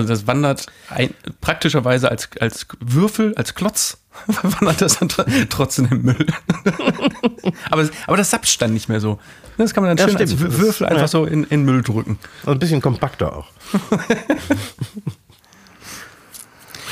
Also 0.00 0.14
das 0.14 0.26
wandert 0.26 0.66
ein, 0.88 1.12
praktischerweise 1.42 2.10
als, 2.10 2.30
als 2.40 2.66
Würfel, 2.80 3.34
als 3.34 3.54
Klotz, 3.54 3.98
wandert 4.26 4.80
das 4.80 4.98
dann 4.98 5.08
trotzdem 5.50 5.88
im 5.90 6.02
Müll. 6.02 6.26
aber, 7.70 7.88
aber 8.06 8.16
das 8.16 8.30
sapscht 8.30 8.62
dann 8.62 8.72
nicht 8.72 8.88
mehr 8.88 9.00
so. 9.00 9.18
Das 9.58 9.74
kann 9.74 9.84
man 9.84 9.94
dann 9.94 9.98
ja, 9.98 10.10
schön 10.10 10.26
stimmt. 10.26 10.42
als 10.42 10.58
Würfel 10.58 10.86
einfach 10.86 11.02
ja. 11.02 11.08
so 11.08 11.26
in, 11.26 11.44
in 11.44 11.64
Müll 11.64 11.82
drücken. 11.82 12.18
Also 12.40 12.52
ein 12.52 12.58
bisschen 12.58 12.80
kompakter 12.80 13.36
auch. 13.36 13.48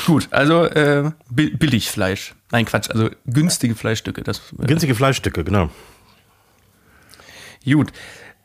Gut, 0.05 0.27
also 0.29 0.65
äh, 0.65 1.11
Billigfleisch. 1.29 2.35
Nein, 2.51 2.65
Quatsch, 2.65 2.91
also 2.91 3.09
günstige 3.25 3.73
Fleischstücke. 3.73 4.21
Das, 4.21 4.41
äh, 4.59 4.67
günstige 4.67 4.93
Fleischstücke, 4.93 5.43
genau. 5.43 5.71
Gut. 7.65 7.91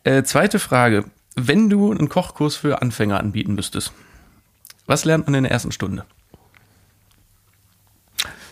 Äh, 0.04 0.22
zweite 0.22 0.58
Frage. 0.58 1.04
Wenn 1.36 1.68
du 1.68 1.90
einen 1.90 2.08
Kochkurs 2.08 2.56
für 2.56 2.80
Anfänger 2.80 3.18
anbieten 3.18 3.54
müsstest, 3.54 3.92
was 4.86 5.04
lernt 5.04 5.26
man 5.26 5.34
in 5.34 5.44
der 5.44 5.52
ersten 5.52 5.72
Stunde? 5.72 6.04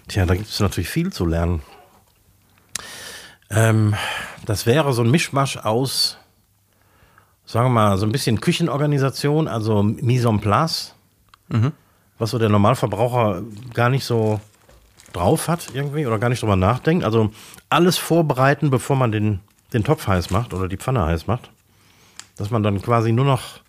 Tja, 0.08 0.26
da 0.26 0.34
gibt 0.34 0.48
es 0.48 0.60
natürlich 0.60 0.90
viel 0.90 1.12
zu 1.12 1.26
lernen. 1.26 1.62
Ähm, 3.50 3.94
das 4.44 4.66
wäre 4.66 4.92
so 4.92 5.02
ein 5.02 5.10
Mischmasch 5.10 5.58
aus, 5.58 6.18
sagen 7.44 7.66
wir 7.66 7.70
mal, 7.70 7.98
so 7.98 8.06
ein 8.06 8.12
bisschen 8.12 8.40
Küchenorganisation, 8.40 9.46
also 9.46 9.82
Mise 9.82 10.28
en 10.28 10.40
place, 10.40 10.94
mhm. 11.48 11.72
was 12.18 12.30
so 12.30 12.38
der 12.38 12.48
Normalverbraucher 12.48 13.42
gar 13.74 13.90
nicht 13.90 14.04
so 14.04 14.40
drauf 15.12 15.48
hat 15.48 15.68
irgendwie 15.74 16.06
oder 16.06 16.18
gar 16.18 16.30
nicht 16.30 16.42
drüber 16.42 16.56
nachdenkt. 16.56 17.04
Also 17.04 17.30
alles 17.68 17.98
vorbereiten, 17.98 18.70
bevor 18.70 18.96
man 18.96 19.12
den, 19.12 19.40
den 19.72 19.84
Topf 19.84 20.06
heiß 20.06 20.30
macht 20.30 20.54
oder 20.54 20.68
die 20.68 20.78
Pfanne 20.78 21.04
heiß 21.04 21.26
macht. 21.26 21.50
Dass 22.36 22.50
man 22.50 22.62
dann 22.62 22.80
quasi 22.80 23.12
nur 23.12 23.26
noch 23.26 23.60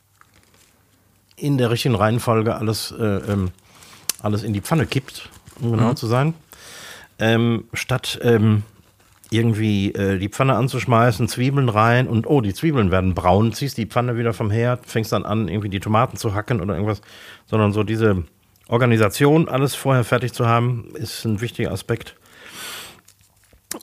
in 1.44 1.58
der 1.58 1.70
richtigen 1.70 1.96
Reihenfolge 1.96 2.56
alles, 2.56 2.94
äh, 2.98 3.04
ähm, 3.04 3.52
alles 4.22 4.44
in 4.44 4.54
die 4.54 4.62
Pfanne 4.62 4.86
kippt, 4.86 5.30
um 5.60 5.72
genau 5.72 5.90
mhm. 5.90 5.96
zu 5.98 6.08
sein. 6.08 6.34
Ähm, 7.20 7.66
statt 7.74 8.20
ähm, 8.24 8.64
irgendwie 9.30 9.94
äh, 9.94 10.18
die 10.20 10.30
Pfanne 10.30 10.56
anzuschmeißen, 10.56 11.28
Zwiebeln 11.28 11.68
rein 11.68 12.08
und 12.08 12.28
oh, 12.28 12.40
die 12.40 12.54
Zwiebeln 12.54 12.92
werden 12.92 13.14
braun, 13.14 13.52
ziehst 13.52 13.78
die 13.78 13.86
Pfanne 13.86 14.18
wieder 14.18 14.34
vom 14.34 14.52
Herd, 14.52 14.86
fängst 14.86 15.12
dann 15.12 15.26
an, 15.26 15.50
irgendwie 15.50 15.70
die 15.70 15.82
Tomaten 15.82 16.16
zu 16.16 16.34
hacken 16.34 16.62
oder 16.62 16.76
irgendwas, 16.76 17.02
sondern 17.46 17.74
so 17.74 17.84
diese 17.84 18.24
Organisation, 18.70 19.50
alles 19.50 19.76
vorher 19.76 20.06
fertig 20.06 20.32
zu 20.34 20.48
haben, 20.48 20.94
ist 20.96 21.26
ein 21.26 21.42
wichtiger 21.42 21.72
Aspekt. 21.72 22.16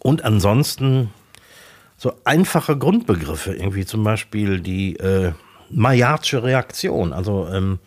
Und 0.03 0.25
ansonsten 0.25 1.11
so 1.99 2.14
einfache 2.25 2.79
Grundbegriffe, 2.79 3.53
irgendwie 3.53 3.85
zum 3.85 4.03
Beispiel 4.03 4.61
die 4.61 4.96
äh, 4.96 5.33
Maillardsche 5.70 6.42
Reaktion, 6.42 7.12
also 7.12 7.48
ähm, 7.48 7.78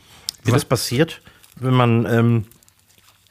wie 0.44 0.52
Was? 0.52 0.62
das 0.62 0.66
passiert, 0.66 1.22
wenn 1.56 1.74
man 1.74 2.06
ähm, 2.06 2.46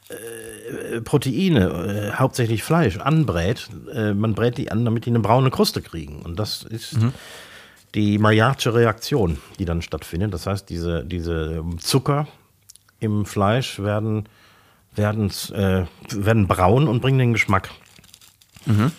äh, 0.08 1.00
Proteine, 1.00 2.12
äh, 2.12 2.18
hauptsächlich 2.18 2.62
Fleisch, 2.62 2.98
anbrät. 2.98 3.68
Äh, 3.92 4.14
man 4.14 4.34
brät 4.34 4.58
die 4.58 4.70
an, 4.70 4.84
damit 4.84 5.06
die 5.06 5.10
eine 5.10 5.20
braune 5.20 5.50
Kruste 5.50 5.82
kriegen. 5.82 6.22
Und 6.22 6.38
das 6.38 6.62
ist 6.62 6.98
mhm. 6.98 7.12
die 7.94 8.18
Maillardsche 8.18 8.74
Reaktion, 8.74 9.38
die 9.58 9.64
dann 9.64 9.82
stattfindet. 9.82 10.32
Das 10.32 10.46
heißt, 10.46 10.68
diese, 10.68 11.04
diese 11.04 11.64
Zucker 11.78 12.28
im 13.00 13.26
Fleisch 13.26 13.78
werden, 13.80 14.28
werden, 14.94 15.30
äh, 15.52 15.84
werden 16.10 16.46
braun 16.46 16.88
und 16.88 17.00
bringen 17.00 17.18
den 17.18 17.32
Geschmack. 17.32 17.70
Mhm. 18.66 18.92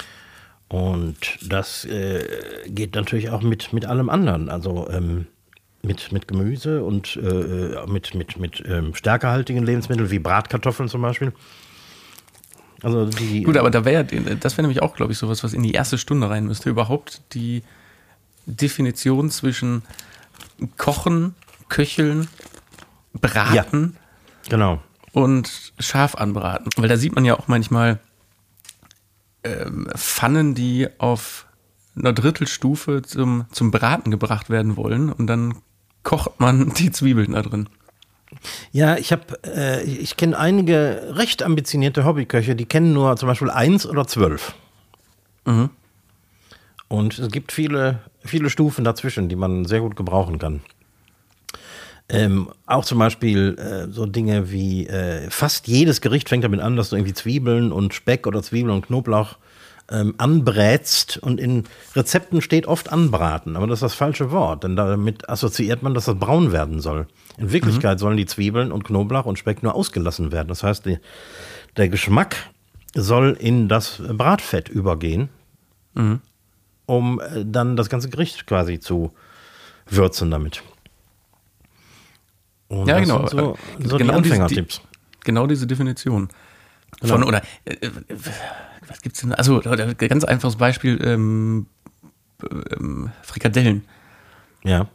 Und 0.67 1.17
das 1.41 1.85
äh, 1.85 2.25
geht 2.67 2.95
natürlich 2.95 3.29
auch 3.29 3.41
mit, 3.41 3.73
mit 3.73 3.85
allem 3.85 4.09
anderen. 4.09 4.49
Also 4.49 4.89
ähm, 4.89 5.27
mit, 5.83 6.11
mit 6.11 6.27
Gemüse 6.27 6.83
und 6.83 7.17
äh, 7.17 7.85
mit, 7.87 8.15
mit, 8.15 8.37
mit 8.37 8.63
ähm, 8.65 8.95
stärkehaltigen 8.95 9.63
Lebensmitteln 9.63 10.09
wie 10.09 10.19
Bratkartoffeln 10.19 10.89
zum 10.89 11.01
Beispiel. 11.01 11.33
Also 12.81 13.05
die, 13.05 13.43
Gut, 13.43 13.57
aber 13.57 13.69
da 13.69 13.85
wäre 13.85 14.03
das 14.03 14.53
wäre 14.57 14.63
nämlich 14.63 14.81
auch, 14.81 14.95
glaube 14.95 15.11
ich, 15.11 15.17
sowas, 15.17 15.43
was 15.43 15.53
in 15.53 15.63
die 15.63 15.71
erste 15.71 15.97
Stunde 15.97 16.29
rein 16.29 16.45
müsste. 16.45 16.69
Überhaupt 16.69 17.21
die 17.33 17.63
Definition 18.45 19.29
zwischen 19.29 19.83
Kochen, 20.77 21.35
Köcheln, 21.69 22.27
Braten. 23.13 23.97
Ja, 24.45 24.49
genau. 24.49 24.81
Und 25.11 25.73
scharf 25.79 26.15
anbraten. 26.15 26.71
Weil 26.77 26.89
da 26.89 26.97
sieht 26.97 27.15
man 27.15 27.23
ja 27.23 27.37
auch 27.37 27.47
manchmal 27.47 27.99
ähm, 29.43 29.87
Pfannen, 29.95 30.55
die 30.55 30.87
auf 30.97 31.45
einer 31.95 32.13
Drittelstufe 32.13 33.01
zum, 33.01 33.45
zum 33.51 33.71
Braten 33.71 34.11
gebracht 34.11 34.49
werden 34.49 34.75
wollen 34.75 35.11
und 35.11 35.27
dann 35.27 35.55
kocht 36.03 36.39
man 36.39 36.73
die 36.77 36.91
Zwiebeln 36.91 37.33
da 37.33 37.41
drin. 37.41 37.67
Ja, 38.71 38.97
ich 38.97 39.11
habe, 39.11 39.23
äh, 39.45 39.83
ich 39.83 40.17
kenne 40.17 40.37
einige 40.37 41.13
recht 41.15 41.43
ambitionierte 41.43 42.03
Hobbyköche, 42.03 42.55
die 42.55 42.65
kennen 42.65 42.93
nur 42.93 43.15
zum 43.15 43.27
Beispiel 43.27 43.49
eins 43.49 43.85
oder 43.85 44.07
zwölf. 44.07 44.53
Mhm. 45.45 45.69
Und 46.87 47.17
es 47.17 47.31
gibt 47.31 47.51
viele, 47.51 47.99
viele 48.23 48.49
Stufen 48.49 48.83
dazwischen, 48.83 49.29
die 49.29 49.35
man 49.35 49.65
sehr 49.65 49.81
gut 49.81 49.95
gebrauchen 49.95 50.39
kann. 50.39 50.61
Ähm, 52.09 52.49
auch 52.65 52.85
zum 52.85 52.99
Beispiel 52.99 53.57
äh, 53.57 53.91
so 53.91 54.05
Dinge 54.05 54.51
wie 54.51 54.87
äh, 54.87 55.29
fast 55.29 55.67
jedes 55.67 56.01
Gericht 56.01 56.29
fängt 56.29 56.43
damit 56.43 56.59
an, 56.59 56.75
dass 56.75 56.89
du 56.89 56.95
irgendwie 56.95 57.13
Zwiebeln 57.13 57.71
und 57.71 57.93
Speck 57.93 58.27
oder 58.27 58.43
Zwiebeln 58.43 58.75
und 58.75 58.87
Knoblauch 58.87 59.37
ähm, 59.89 60.15
anbrätst 60.17 61.17
und 61.17 61.39
in 61.39 61.65
Rezepten 61.95 62.41
steht 62.41 62.67
oft 62.67 62.91
anbraten, 62.91 63.55
aber 63.55 63.67
das 63.67 63.77
ist 63.77 63.83
das 63.83 63.93
falsche 63.93 64.31
Wort, 64.31 64.63
denn 64.63 64.75
damit 64.75 65.29
assoziiert 65.29 65.83
man, 65.83 65.93
dass 65.93 66.05
das 66.05 66.17
braun 66.17 66.51
werden 66.51 66.79
soll. 66.79 67.07
In 67.37 67.51
Wirklichkeit 67.51 67.97
mhm. 67.97 67.99
sollen 67.99 68.17
die 68.17 68.25
Zwiebeln 68.25 68.71
und 68.71 68.83
Knoblauch 68.83 69.25
und 69.25 69.37
Speck 69.37 69.63
nur 69.63 69.75
ausgelassen 69.75 70.31
werden. 70.31 70.47
Das 70.47 70.63
heißt, 70.63 70.85
die, 70.85 70.99
der 71.77 71.89
Geschmack 71.89 72.35
soll 72.95 73.35
in 73.39 73.67
das 73.67 74.01
Bratfett 74.07 74.69
übergehen, 74.69 75.29
mhm. 75.95 76.21
um 76.85 77.19
äh, 77.19 77.43
dann 77.45 77.75
das 77.75 77.89
ganze 77.89 78.09
Gericht 78.09 78.47
quasi 78.47 78.79
zu 78.79 79.11
würzen 79.87 80.31
damit. 80.31 80.63
Und 82.69 82.87
ja, 82.87 82.99
genau. 82.99 83.27
so, 83.27 83.57
so 83.79 83.97
genau 83.97 83.97
die 83.97 84.09
Anfängertipps. 84.09 84.81
Die, 84.81 85.19
genau 85.25 85.47
diese 85.47 85.67
Definition. 85.67 86.29
Von, 87.01 87.21
genau. 87.21 87.27
oder 87.27 87.41
äh, 87.65 87.73
äh 87.73 87.91
was 88.87 89.01
gibt's 89.01 89.21
denn? 89.21 89.33
Also 89.33 89.61
ganz 89.61 90.23
einfaches 90.23 90.57
Beispiel, 90.57 90.99
ähm, 91.03 91.67
ähm, 92.77 93.11
Frikadellen. 93.21 93.85
Ja. 94.63 94.87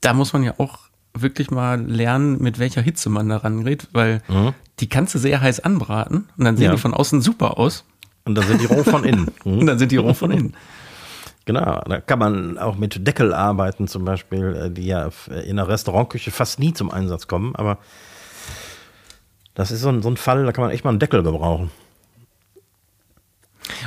Da 0.00 0.12
muss 0.12 0.32
man 0.32 0.42
ja 0.42 0.54
auch 0.58 0.80
wirklich 1.14 1.50
mal 1.50 1.80
lernen, 1.80 2.42
mit 2.42 2.58
welcher 2.58 2.82
Hitze 2.82 3.08
man 3.08 3.28
da 3.28 3.38
rangeht, 3.38 3.88
weil 3.92 4.22
mhm. 4.28 4.52
die 4.80 4.88
kannst 4.88 5.14
du 5.14 5.18
sehr 5.18 5.40
heiß 5.40 5.60
anbraten 5.60 6.28
und 6.36 6.44
dann 6.44 6.56
sehen 6.56 6.66
ja. 6.66 6.72
die 6.72 6.78
von 6.78 6.94
außen 6.94 7.20
super 7.20 7.58
aus. 7.58 7.84
Und 8.24 8.34
dann 8.34 8.46
sind 8.46 8.60
die 8.60 8.66
roh 8.66 8.82
von 8.82 9.04
innen. 9.04 9.30
Mhm. 9.44 9.58
und 9.60 9.66
dann 9.66 9.78
sind 9.78 9.92
die 9.92 9.96
roh 9.96 10.12
von 10.12 10.30
innen. 10.30 10.54
Genau, 11.44 11.80
da 11.86 12.00
kann 12.00 12.18
man 12.18 12.58
auch 12.58 12.76
mit 12.76 13.06
Deckel 13.06 13.32
arbeiten, 13.32 13.86
zum 13.86 14.04
Beispiel, 14.04 14.56
äh, 14.56 14.70
die 14.70 14.86
ja 14.86 15.10
in 15.46 15.56
der 15.56 15.68
Restaurantküche 15.68 16.32
fast 16.32 16.58
nie 16.58 16.74
zum 16.74 16.90
Einsatz 16.90 17.28
kommen, 17.28 17.54
aber 17.54 17.78
das 19.56 19.70
ist 19.70 19.80
so 19.80 19.88
ein, 19.88 20.02
so 20.02 20.10
ein 20.10 20.18
Fall, 20.18 20.44
da 20.44 20.52
kann 20.52 20.62
man 20.62 20.70
echt 20.70 20.84
mal 20.84 20.90
einen 20.90 20.98
Deckel 20.98 21.22
gebrauchen. 21.22 21.70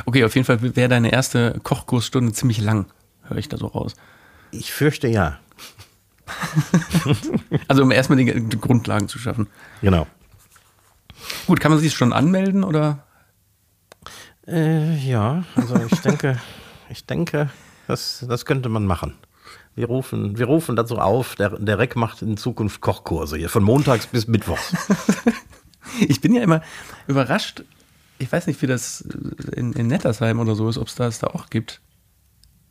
Okay, 0.05 0.23
auf 0.25 0.35
jeden 0.35 0.45
Fall 0.45 0.75
wäre 0.75 0.89
deine 0.89 1.11
erste 1.11 1.59
Kochkursstunde 1.63 2.33
ziemlich 2.33 2.59
lang, 2.59 2.87
höre 3.23 3.37
ich 3.37 3.47
da 3.49 3.57
so 3.57 3.67
raus. 3.67 3.93
Ich 4.51 4.73
fürchte 4.73 5.07
ja. 5.07 5.39
also 7.67 7.83
um 7.83 7.91
erstmal 7.91 8.17
die, 8.17 8.49
die, 8.49 8.59
Grundlagen 8.59 9.07
zu 9.07 9.19
schaffen. 9.19 9.47
Genau. 9.81 10.07
Gut, 11.45 11.59
kann 11.59 11.71
man 11.71 11.79
sich 11.79 11.93
schon 11.93 12.13
anmelden 12.13 12.63
oder? 12.63 13.03
Äh, 14.47 14.97
ja, 14.97 15.43
also 15.55 15.75
ich 15.75 15.99
denke, 16.01 16.39
ich 16.89 17.05
denke, 17.05 17.51
das, 17.87 18.25
das 18.27 18.45
könnte 18.45 18.69
man 18.69 18.85
machen. 18.85 19.13
Wir 19.75 19.85
rufen, 19.85 20.39
wir 20.39 20.47
rufen 20.47 20.75
dazu 20.75 20.97
auf, 20.97 21.35
der, 21.35 21.51
der 21.51 21.77
Reck 21.77 21.95
macht 21.95 22.23
in 22.23 22.37
Zukunft 22.37 22.81
Kochkurse 22.81 23.37
hier, 23.37 23.49
von 23.49 23.63
montags 23.63 24.07
bis 24.07 24.27
mittwochs. 24.27 24.73
ich 26.07 26.21
bin 26.21 26.33
ja 26.33 26.41
immer 26.41 26.61
überrascht, 27.07 27.63
ich 28.17 28.31
weiß 28.31 28.47
nicht, 28.47 28.61
wie 28.61 28.67
das 28.67 29.01
in, 29.55 29.73
in 29.73 29.87
Nettersheim 29.87 30.39
oder 30.39 30.55
so 30.55 30.67
ist, 30.69 30.77
ob 30.77 30.87
es 30.87 30.95
das 30.95 31.19
da 31.19 31.27
auch 31.27 31.49
gibt. 31.49 31.79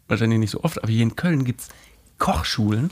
Wahrscheinlich 0.07 0.39
nicht 0.39 0.51
so 0.51 0.63
oft, 0.63 0.83
aber 0.83 0.93
hier 0.93 1.03
in 1.03 1.17
Köln 1.17 1.45
gibt 1.45 1.63
es 1.63 1.69
Kochschulen. 2.19 2.91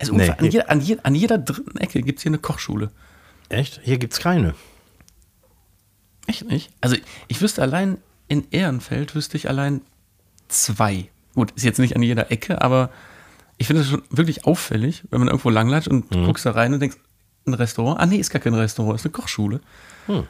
Also 0.00 0.14
nee, 0.14 0.28
an, 0.30 0.44
jeder, 0.44 0.70
an, 0.70 0.80
jeder, 0.80 1.06
an, 1.06 1.14
jeder, 1.14 1.38
dritten 1.38 1.76
Ecke 1.78 2.02
gibt 2.02 2.18
es 2.18 2.22
hier 2.22 2.30
eine 2.30 2.38
Kochschule. 2.38 2.90
Echt? 3.48 3.80
Hier 3.82 3.98
gibt 3.98 4.12
es 4.12 4.20
keine. 4.20 4.54
Echt 6.26 6.44
nicht? 6.46 6.70
Also 6.80 6.96
ich 7.28 7.40
wüsste 7.40 7.62
allein 7.62 7.98
in 8.28 8.46
Ehrenfeld, 8.50 9.14
wüsste 9.14 9.36
ich 9.36 9.48
allein 9.48 9.80
zwei, 10.48 11.08
gut, 11.34 11.52
ist 11.52 11.64
jetzt 11.64 11.78
nicht 11.78 11.96
an 11.96 12.02
jeder 12.02 12.30
Ecke, 12.30 12.60
aber 12.62 12.90
ich 13.56 13.66
finde 13.66 13.82
es 13.82 13.88
schon 13.88 14.02
wirklich 14.10 14.44
auffällig, 14.44 15.02
wenn 15.10 15.20
man 15.20 15.28
irgendwo 15.28 15.50
langlatscht 15.50 15.88
und 15.88 16.10
Mhm. 16.14 16.24
guckst 16.26 16.44
da 16.46 16.52
rein 16.52 16.74
und 16.74 16.80
denkst, 16.80 16.96
ein 17.48 17.54
Restaurant? 17.54 18.00
Ah, 18.00 18.06
nee, 18.06 18.16
ist 18.16 18.30
gar 18.30 18.40
kein 18.40 18.54
Restaurant, 18.54 18.96
ist 18.98 19.04
eine 19.06 19.12
Kochschule. 19.12 19.60
Hm. 20.06 20.24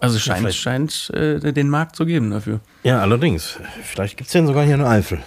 Also 0.00 0.18
scheint, 0.18 0.38
vielleicht- 0.40 0.58
scheint 0.58 1.10
äh, 1.10 1.52
den 1.52 1.68
Markt 1.68 1.94
zu 1.96 2.04
geben 2.04 2.30
dafür. 2.30 2.60
Ja, 2.82 3.00
allerdings. 3.00 3.58
Vielleicht 3.84 4.16
gibt 4.16 4.26
es 4.28 4.32
den 4.32 4.46
sogar 4.46 4.64
hier 4.64 4.74
in 4.74 4.82
Eifel. 4.82 5.22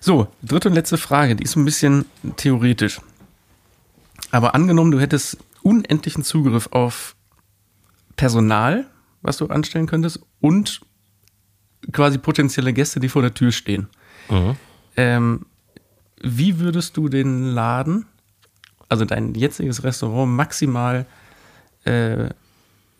So, 0.00 0.28
dritte 0.42 0.68
und 0.68 0.74
letzte 0.74 0.98
Frage, 0.98 1.34
die 1.36 1.44
ist 1.44 1.56
ein 1.56 1.64
bisschen 1.64 2.04
theoretisch. 2.36 3.00
Aber 4.30 4.54
angenommen, 4.54 4.90
du 4.90 5.00
hättest 5.00 5.38
unendlichen 5.62 6.22
Zugriff 6.24 6.68
auf 6.72 7.16
Personal, 8.16 8.86
was 9.22 9.38
du 9.38 9.46
anstellen 9.46 9.86
könntest, 9.86 10.20
und 10.40 10.80
quasi 11.92 12.18
potenzielle 12.18 12.72
Gäste, 12.72 13.00
die 13.00 13.08
vor 13.08 13.22
der 13.22 13.32
Tür 13.34 13.50
stehen. 13.52 13.88
Ähm, 14.96 15.46
wie 16.22 16.58
würdest 16.58 16.96
du 16.96 17.08
den 17.08 17.44
Laden, 17.44 18.06
also 18.88 19.04
dein 19.04 19.34
jetziges 19.34 19.84
Restaurant, 19.84 20.30
maximal 20.30 21.06
äh, 21.84 22.28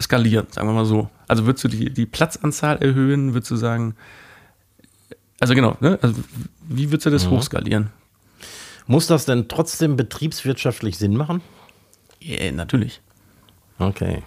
skalieren, 0.00 0.46
sagen 0.50 0.68
wir 0.68 0.74
mal 0.74 0.84
so? 0.84 1.08
Also 1.28 1.46
würdest 1.46 1.64
du 1.64 1.68
die, 1.68 1.90
die 1.90 2.06
Platzanzahl 2.06 2.78
erhöhen? 2.78 3.34
Würdest 3.34 3.50
du 3.50 3.56
sagen, 3.56 3.94
also 5.40 5.54
genau, 5.54 5.76
ne? 5.80 5.98
also 6.02 6.14
wie 6.68 6.90
würdest 6.90 7.06
du 7.06 7.10
das 7.10 7.28
hochskalieren? 7.28 7.90
Muss 8.86 9.06
das 9.06 9.24
denn 9.24 9.48
trotzdem 9.48 9.96
betriebswirtschaftlich 9.96 10.98
Sinn 10.98 11.16
machen? 11.16 11.40
Ja, 12.20 12.50
natürlich. 12.52 13.00
Okay. 13.78 14.22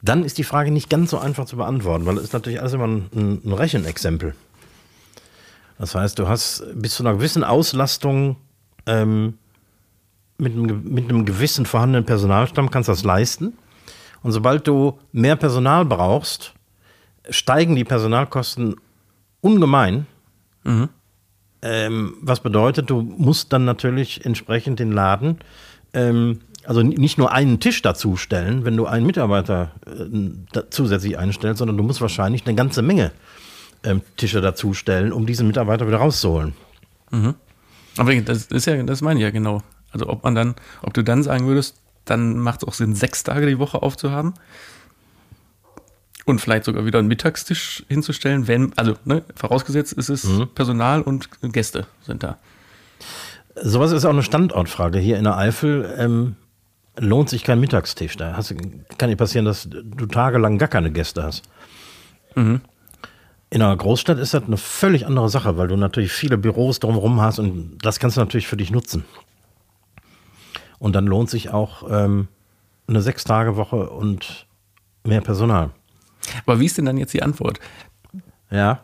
Dann 0.00 0.24
ist 0.24 0.38
die 0.38 0.44
Frage 0.44 0.70
nicht 0.70 0.90
ganz 0.90 1.10
so 1.10 1.18
einfach 1.18 1.46
zu 1.46 1.56
beantworten, 1.56 2.06
weil 2.06 2.16
es 2.16 2.24
ist 2.24 2.32
natürlich 2.32 2.60
alles 2.60 2.72
immer 2.72 2.88
ein, 2.88 3.40
ein 3.44 3.52
Rechenexempel. 3.52 4.34
Das 5.82 5.96
heißt, 5.96 6.16
du 6.20 6.28
hast 6.28 6.64
bis 6.76 6.94
zu 6.94 7.02
einer 7.02 7.14
gewissen 7.14 7.42
Auslastung 7.42 8.36
ähm, 8.86 9.34
mit, 10.38 10.52
einem, 10.52 10.84
mit 10.84 11.10
einem 11.10 11.24
gewissen 11.24 11.66
vorhandenen 11.66 12.04
Personalstamm 12.04 12.70
kannst 12.70 12.88
du 12.88 12.92
das 12.92 13.02
leisten. 13.02 13.54
Und 14.22 14.30
sobald 14.30 14.68
du 14.68 15.00
mehr 15.10 15.34
Personal 15.34 15.84
brauchst, 15.84 16.54
steigen 17.28 17.74
die 17.74 17.82
Personalkosten 17.82 18.76
ungemein. 19.40 20.06
Ähm, 21.62 22.14
was 22.20 22.38
bedeutet, 22.38 22.88
du 22.88 23.02
musst 23.02 23.52
dann 23.52 23.64
natürlich 23.64 24.24
entsprechend 24.24 24.78
den 24.78 24.92
Laden, 24.92 25.38
ähm, 25.94 26.42
also 26.64 26.84
nicht 26.84 27.18
nur 27.18 27.32
einen 27.32 27.58
Tisch 27.58 27.82
dazu 27.82 28.16
stellen, 28.16 28.64
wenn 28.64 28.76
du 28.76 28.86
einen 28.86 29.04
Mitarbeiter 29.04 29.72
äh, 29.84 30.60
zusätzlich 30.70 31.18
einstellst, 31.18 31.58
sondern 31.58 31.76
du 31.76 31.82
musst 31.82 32.00
wahrscheinlich 32.00 32.46
eine 32.46 32.54
ganze 32.54 32.82
Menge 32.82 33.10
ähm, 33.84 34.02
Tische 34.16 34.40
dazu 34.40 34.74
stellen, 34.74 35.12
um 35.12 35.26
diesen 35.26 35.46
Mitarbeiter 35.46 35.86
wieder 35.86 35.98
rauszuholen. 35.98 36.54
Aber 37.98 38.14
das 38.14 38.46
ist 38.46 38.66
ja, 38.66 38.82
das 38.82 39.02
meine 39.02 39.20
ich 39.20 39.24
ja 39.24 39.30
genau. 39.30 39.62
Also 39.90 40.08
ob 40.08 40.24
man 40.24 40.34
dann, 40.34 40.54
ob 40.82 40.94
du 40.94 41.02
dann 41.02 41.22
sagen 41.22 41.46
würdest, 41.46 41.76
dann 42.04 42.38
macht 42.38 42.62
es 42.62 42.68
auch 42.68 42.74
Sinn, 42.74 42.94
sechs 42.94 43.22
Tage 43.22 43.46
die 43.46 43.58
Woche 43.58 43.82
aufzuhaben 43.82 44.34
und 46.24 46.40
vielleicht 46.40 46.64
sogar 46.64 46.86
wieder 46.86 46.98
einen 46.98 47.08
Mittagstisch 47.08 47.84
hinzustellen, 47.88 48.48
wenn, 48.48 48.72
also 48.76 48.96
ne, 49.04 49.22
vorausgesetzt 49.34 49.92
ist 49.92 50.08
es 50.08 50.26
Personal 50.54 51.02
und 51.02 51.28
Gäste 51.52 51.86
sind 52.02 52.22
da. 52.22 52.38
Sowas 53.60 53.92
ist 53.92 54.04
auch 54.04 54.10
eine 54.10 54.22
Standortfrage. 54.22 54.98
Hier 54.98 55.18
in 55.18 55.24
der 55.24 55.36
Eifel 55.36 55.94
ähm, 55.98 56.36
lohnt 56.96 57.28
sich 57.28 57.44
kein 57.44 57.60
Mittagstisch. 57.60 58.16
Da 58.16 58.34
hast, 58.36 58.54
kann 58.96 59.10
nicht 59.10 59.18
passieren, 59.18 59.44
dass 59.44 59.68
du 59.68 60.06
tagelang 60.06 60.56
gar 60.56 60.68
keine 60.68 60.90
Gäste 60.90 61.22
hast. 61.22 61.42
In 63.52 63.60
einer 63.60 63.76
Großstadt 63.76 64.18
ist 64.18 64.32
das 64.32 64.44
eine 64.44 64.56
völlig 64.56 65.06
andere 65.06 65.28
Sache, 65.28 65.58
weil 65.58 65.68
du 65.68 65.76
natürlich 65.76 66.10
viele 66.10 66.38
Büros 66.38 66.80
drumherum 66.80 67.20
hast 67.20 67.38
und 67.38 67.76
das 67.82 67.98
kannst 67.98 68.16
du 68.16 68.22
natürlich 68.22 68.46
für 68.46 68.56
dich 68.56 68.70
nutzen. 68.70 69.04
Und 70.78 70.94
dann 70.94 71.06
lohnt 71.06 71.28
sich 71.28 71.50
auch 71.50 71.82
ähm, 71.90 72.28
eine 72.86 73.02
Sechs-Tage-Woche 73.02 73.90
und 73.90 74.46
mehr 75.04 75.20
Personal. 75.20 75.68
Aber 76.46 76.60
wie 76.60 76.64
ist 76.64 76.78
denn 76.78 76.86
dann 76.86 76.96
jetzt 76.96 77.12
die 77.12 77.22
Antwort? 77.22 77.60
Ja. 78.50 78.80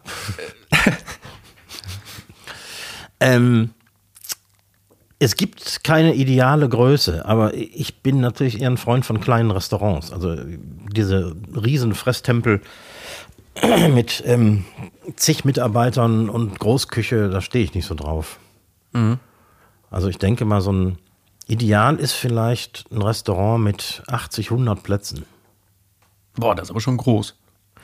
ähm, 3.21 3.71
es 5.19 5.35
gibt 5.37 5.83
keine 5.83 6.13
ideale 6.15 6.69
Größe, 6.69 7.25
aber 7.25 7.55
ich 7.55 8.03
bin 8.03 8.21
natürlich 8.21 8.61
eher 8.61 8.69
ein 8.69 8.77
Freund 8.77 9.07
von 9.07 9.19
kleinen 9.19 9.51
Restaurants. 9.51 10.13
Also 10.13 10.37
diese 10.93 11.35
riesen 11.57 11.95
Fresstempel 11.95 12.61
mit 13.95 14.23
ähm, 14.27 14.65
zig 15.17 15.45
Mitarbeitern 15.45 16.29
und 16.29 16.59
Großküche, 16.59 17.29
da 17.29 17.41
stehe 17.41 17.65
ich 17.65 17.75
nicht 17.75 17.87
so 17.87 17.95
drauf. 17.95 18.39
Also 19.91 20.09
ich 20.09 20.19
denke 20.19 20.45
mal, 20.45 20.61
so 20.61 20.73
ein 20.73 20.99
Ideal 21.47 21.97
ist 21.97 22.13
vielleicht 22.13 22.85
ein 22.93 23.01
Restaurant 23.01 23.65
mit 23.65 24.03
80, 24.07 24.51
100 24.51 24.83
Plätzen. 24.83 25.25
Boah, 26.37 26.55
das 26.55 26.65
ist 26.65 26.71
aber 26.71 26.81
schon 26.81 26.99
groß, 26.99 27.35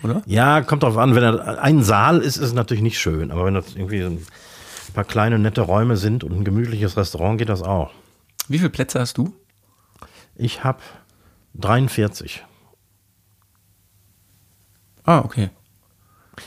oder? 0.02 0.22
Ja, 0.26 0.60
kommt 0.60 0.82
drauf 0.82 0.98
an. 0.98 1.14
Wenn 1.14 1.22
er 1.22 1.62
ein 1.62 1.82
Saal 1.82 2.18
ist, 2.18 2.36
ist 2.36 2.48
es 2.48 2.52
natürlich 2.52 2.82
nicht 2.82 2.98
schön. 2.98 3.30
Aber 3.30 3.46
wenn 3.46 3.54
das 3.54 3.74
irgendwie 3.74 4.02
ein 4.02 4.24
paar 4.92 5.04
kleine, 5.04 5.38
nette 5.38 5.62
Räume 5.62 5.96
sind 5.96 6.24
und 6.24 6.32
ein 6.32 6.44
gemütliches 6.44 6.96
Restaurant, 6.96 7.38
geht 7.38 7.48
das 7.48 7.62
auch. 7.62 7.90
Wie 8.48 8.58
viele 8.58 8.70
Plätze 8.70 9.00
hast 9.00 9.16
du? 9.16 9.34
Ich 10.36 10.62
habe 10.62 10.80
43. 11.54 12.44
Ah, 15.04 15.20
okay. 15.20 15.50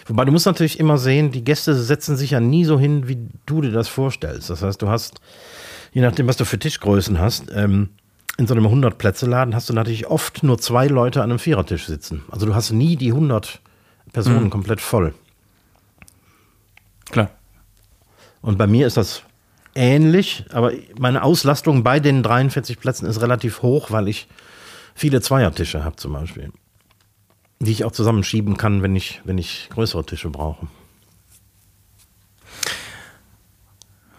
Wobei 0.08 0.26
du 0.26 0.32
musst 0.32 0.46
natürlich 0.46 0.80
immer 0.80 0.98
sehen, 0.98 1.32
die 1.32 1.44
Gäste 1.44 1.76
setzen 1.76 2.18
sich 2.18 2.32
ja 2.32 2.40
nie 2.40 2.66
so 2.66 2.80
hin, 2.80 3.08
wie 3.08 3.28
du 3.46 3.62
dir 3.62 3.72
das 3.72 3.88
vorstellst. 3.88 4.50
Das 4.50 4.62
heißt, 4.62 4.82
du 4.82 4.90
hast, 4.90 5.22
je 5.94 6.02
nachdem, 6.02 6.28
was 6.28 6.38
du 6.38 6.46
für 6.46 6.60
Tischgrößen 6.60 7.20
hast, 7.20 7.46
ähm, 7.54 7.90
in 8.38 8.46
so 8.46 8.54
einem 8.54 8.68
100-Plätze-Laden 8.68 9.56
hast 9.56 9.70
du 9.70 9.74
natürlich 9.74 10.08
oft 10.08 10.44
nur 10.44 10.60
zwei 10.60 10.88
Leute 10.88 11.24
an 11.24 11.32
einem 11.32 11.40
Vierertisch 11.40 11.88
sitzen. 11.88 12.24
Also 12.30 12.46
du 12.46 12.54
hast 12.54 12.72
nie 12.72 12.96
die 12.96 13.12
100 13.12 13.62
Personen 14.14 14.50
komplett 14.50 14.80
voll. 14.80 15.14
Klar. 17.10 17.32
Und 18.42 18.58
bei 18.58 18.68
mir 18.68 18.86
ist 18.86 18.98
das 18.98 19.24
ähnlich, 19.76 20.46
aber 20.52 20.72
meine 21.00 21.24
Auslastung 21.24 21.84
bei 21.84 22.00
den 22.00 22.24
43 22.24 22.80
Plätzen 22.80 23.08
ist 23.08 23.22
relativ 23.22 23.62
hoch, 23.62 23.92
weil 23.92 24.08
ich 24.08 24.28
viele 24.94 25.22
Zweiertische 25.22 25.84
habe 25.84 25.96
zum 25.96 26.14
Beispiel. 26.14 26.52
Die 27.60 27.72
ich 27.72 27.84
auch 27.86 27.92
zusammenschieben 27.92 28.58
kann, 28.58 28.84
wenn 28.84 28.96
ich, 28.96 29.22
wenn 29.24 29.38
ich 29.38 29.68
größere 29.72 30.06
Tische 30.06 30.30
brauche. 30.30 30.68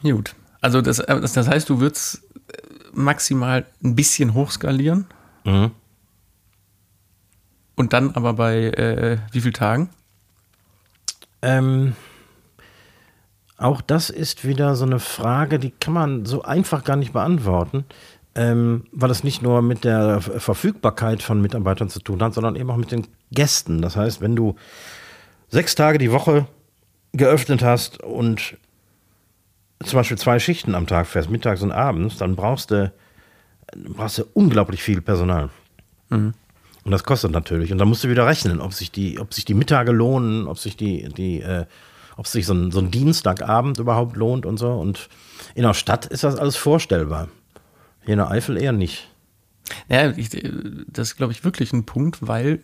Gut. 0.03 0.35
Also 0.61 0.81
das, 0.81 0.99
äh, 0.99 1.21
das, 1.21 1.37
heißt, 1.37 1.69
du 1.69 1.81
würdest 1.81 2.23
äh, 2.49 2.63
maximal 2.93 3.67
ein 3.83 3.95
bisschen 3.95 4.35
hochskalieren 4.35 5.07
Mhm. 5.45 5.71
und 7.77 7.93
dann 7.93 8.11
aber 8.11 8.35
bei 8.35 8.65
äh, 8.65 9.19
wie 9.33 9.41
vielen 9.41 9.55
Tagen? 9.55 9.89
Ähm, 11.41 11.95
auch 13.57 13.81
das 13.81 14.11
ist 14.11 14.45
wieder 14.45 14.77
so 14.77 14.85
eine 14.85 14.99
Frage, 14.99 15.59
die 15.59 15.71
kann 15.71 15.95
man 15.95 16.27
so 16.27 16.43
einfach 16.43 16.85
gar 16.85 16.97
nicht 16.97 17.13
beantworten, 17.13 17.85
ähm, 18.39 18.85
weil 18.93 19.11
es 19.11 19.25
nicht 19.25 19.43
nur 19.43 19.63
mit 19.63 19.83
der 19.83 20.21
Ver- 20.21 20.39
Verfügbarkeit 20.39 21.23
von 21.23 21.43
Mitarbeitern 21.43 21.89
zu 21.89 21.99
tun 21.99 22.23
hat, 22.23 22.35
sondern 22.35 22.55
eben 22.55 22.71
auch 22.71 22.77
mit 22.77 22.93
den 22.93 23.07
Gästen. 23.33 23.83
Das 23.83 23.97
heißt, 23.97 24.21
wenn 24.21 24.37
du 24.37 24.55
sechs 25.49 25.75
Tage 25.75 25.99
die 25.99 26.13
Woche 26.13 26.47
geöffnet 27.13 27.63
hast 27.63 28.01
und 28.03 28.57
zum 29.85 29.97
Beispiel 29.99 30.19
zwei 30.19 30.39
Schichten 30.39 30.77
am 30.77 30.87
Tag 30.87 31.09
fährst, 31.09 31.31
mittags 31.31 31.63
und 31.63 31.73
abends, 31.73 32.17
dann 32.17 32.37
brauchst 32.37 32.71
du, 32.71 32.93
brauchst 33.89 34.19
du 34.19 34.25
unglaublich 34.35 34.83
viel 34.83 35.01
Personal. 35.01 35.51
Und 36.85 36.93
das 36.93 37.03
kostet 37.03 37.33
natürlich. 37.33 37.73
Und 37.73 37.79
dann 37.79 37.89
musst 37.89 38.05
du 38.05 38.09
wieder 38.09 38.27
rechnen, 38.27 38.61
ob 38.61 38.73
sich 38.73 38.93
die, 38.93 39.19
ob 39.19 39.35
sich 39.35 39.45
die 39.45 39.55
Mittage 39.55 39.91
lohnen, 39.93 40.47
ob 40.47 40.59
sich 40.59 40.77
die, 40.77 41.09
die, 41.09 41.41
äh, 41.41 41.67
ob 42.17 42.27
sich 42.27 42.47
so 42.47 42.55
ein, 42.55 42.71
so 42.71 42.79
ein 42.79 42.91
Dienstagabend 42.91 43.79
überhaupt 43.79 44.17
lohnt 44.17 44.47
und 44.47 44.59
so. 44.59 44.73
Und 44.73 45.09
in 45.55 45.65
der 45.65 45.75
Stadt 45.75 46.07
ist 46.07 46.25
das 46.25 46.37
alles 46.37 46.57
vorstellbar. 46.57 47.29
Hier 48.05 48.15
in 48.15 48.19
der 48.19 48.31
Eifel 48.31 48.57
eher 48.57 48.73
nicht. 48.73 49.09
Ja, 49.89 50.11
ich, 50.11 50.33
äh, 50.35 50.51
das 50.87 51.09
ist, 51.09 51.17
glaube 51.17 51.33
ich, 51.33 51.45
wirklich 51.45 51.73
ein 51.73 51.85
Punkt, 51.85 52.27
weil 52.27 52.61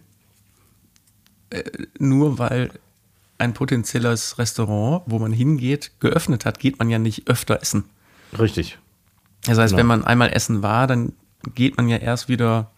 äh, 1.51 1.63
nur 1.99 2.39
weil 2.39 2.71
ein 3.39 3.53
potenzielles 3.53 4.39
Restaurant, 4.39 5.03
wo 5.07 5.19
man 5.19 5.33
hingeht, 5.33 5.93
geöffnet 6.01 6.45
hat, 6.45 6.59
geht 6.61 6.79
man 6.79 6.89
ja 6.89 6.99
nicht 6.99 7.29
öfter 7.29 7.61
essen. 7.61 7.85
Richtig. 8.39 8.79
Das 9.45 9.59
heißt, 9.59 9.73
Genau. 9.73 9.81
wenn 9.81 9.87
man 9.87 10.05
einmal 10.05 10.33
essen 10.33 10.63
war, 10.63 10.87
dann 10.87 11.13
geht 11.55 11.77
man 11.77 11.89
ja 11.89 11.99
erst 11.99 12.29
wieder 12.29 12.71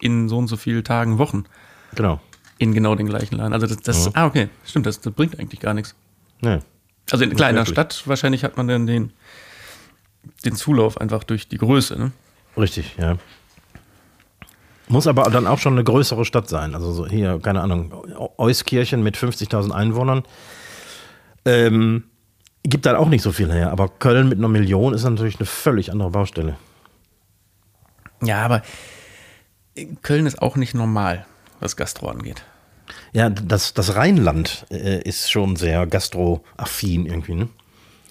in 0.00 0.28
so 0.28 0.36
und 0.38 0.48
so 0.48 0.56
vielen 0.56 0.84
Tagen, 0.84 1.18
Wochen 1.18 1.44
Genau. 1.94 2.20
in 2.58 2.74
genau 2.74 2.94
den 2.94 3.06
gleichen 3.06 3.36
Laden. 3.36 3.52
Also 3.52 3.66
das, 3.66 3.78
das 3.78 4.14
ah, 4.14 4.26
okay, 4.26 4.48
stimmt, 4.66 4.86
das, 4.86 5.00
das 5.00 5.12
bringt 5.14 5.38
eigentlich 5.38 5.60
gar 5.60 5.72
nichts. 5.74 5.94
Ja. 6.42 6.60
Also 7.10 7.24
in 7.24 7.34
kleiner. 7.34 7.64
Stadt 7.64 8.02
wahrscheinlich 8.06 8.44
hat 8.44 8.56
man 8.58 8.68
dann 8.68 8.86
den, 8.86 9.12
den 10.44 10.54
Zulauf 10.54 11.00
einfach 11.00 11.24
durch 11.24 11.48
die 11.48 11.58
Größe. 11.58 11.98
Ne? 11.98 12.12
Richtig, 12.56 12.96
ja. 12.98 13.16
Muss 14.88 15.06
aber 15.06 15.24
dann 15.24 15.46
auch 15.46 15.58
schon 15.58 15.74
eine 15.74 15.84
größere 15.84 16.24
Stadt 16.24 16.48
sein. 16.48 16.74
Also 16.74 16.92
so 16.92 17.06
hier, 17.06 17.38
keine 17.40 17.60
Ahnung, 17.60 17.92
Euskirchen 18.38 19.02
mit 19.02 19.16
50.000 19.16 19.70
Einwohnern. 19.70 20.22
Ähm, 21.44 22.04
gibt 22.62 22.86
dann 22.86 22.96
auch 22.96 23.08
nicht 23.08 23.22
so 23.22 23.32
viel 23.32 23.52
her. 23.52 23.70
Aber 23.70 23.88
Köln 23.88 24.28
mit 24.28 24.38
einer 24.38 24.48
Million 24.48 24.94
ist 24.94 25.04
natürlich 25.04 25.38
eine 25.38 25.46
völlig 25.46 25.92
andere 25.92 26.10
Baustelle. 26.10 26.56
Ja, 28.22 28.44
aber 28.44 28.62
Köln 30.02 30.26
ist 30.26 30.40
auch 30.40 30.56
nicht 30.56 30.74
normal, 30.74 31.26
was 31.60 31.76
Gastro 31.76 32.08
angeht. 32.08 32.44
Ja, 33.12 33.28
das, 33.30 33.74
das 33.74 33.94
Rheinland 33.94 34.66
äh, 34.70 35.02
ist 35.02 35.30
schon 35.30 35.56
sehr 35.56 35.86
gastroaffin 35.86 37.06
irgendwie, 37.06 37.34
ne? 37.34 37.48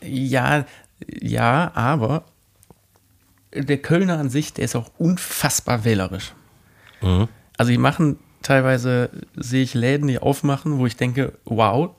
Ja, 0.01 0.65
ja, 1.05 1.71
aber 1.75 2.25
der 3.53 3.77
Kölner 3.77 4.19
an 4.19 4.29
sich, 4.29 4.53
der 4.53 4.65
ist 4.65 4.75
auch 4.75 4.91
unfassbar 4.97 5.83
wählerisch. 5.83 6.33
Mhm. 7.01 7.27
Also 7.57 7.71
die 7.71 7.77
machen 7.77 8.19
teilweise, 8.41 9.09
sehe 9.35 9.63
ich 9.63 9.73
Läden, 9.73 10.07
die 10.07 10.19
aufmachen, 10.19 10.77
wo 10.77 10.85
ich 10.85 10.95
denke, 10.95 11.33
wow, 11.45 11.91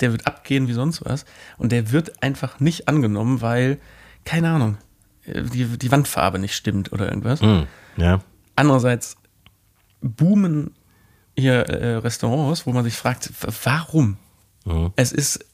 der 0.00 0.12
wird 0.12 0.26
abgehen 0.26 0.68
wie 0.68 0.72
sonst 0.72 1.04
was. 1.04 1.24
Und 1.58 1.72
der 1.72 1.92
wird 1.92 2.22
einfach 2.22 2.60
nicht 2.60 2.88
angenommen, 2.88 3.40
weil, 3.40 3.78
keine 4.24 4.50
Ahnung, 4.50 4.78
die, 5.26 5.64
die 5.78 5.90
Wandfarbe 5.90 6.38
nicht 6.38 6.54
stimmt 6.54 6.92
oder 6.92 7.08
irgendwas. 7.08 7.40
Mhm. 7.40 7.66
Ja. 7.96 8.20
Andererseits 8.54 9.16
boomen 10.00 10.72
hier 11.36 11.68
äh, 11.68 11.96
Restaurants, 11.96 12.66
wo 12.66 12.72
man 12.72 12.84
sich 12.84 12.94
fragt, 12.94 13.30
warum? 13.64 14.16
Mhm. 14.64 14.92
Es 14.96 15.12
ist, 15.12 15.44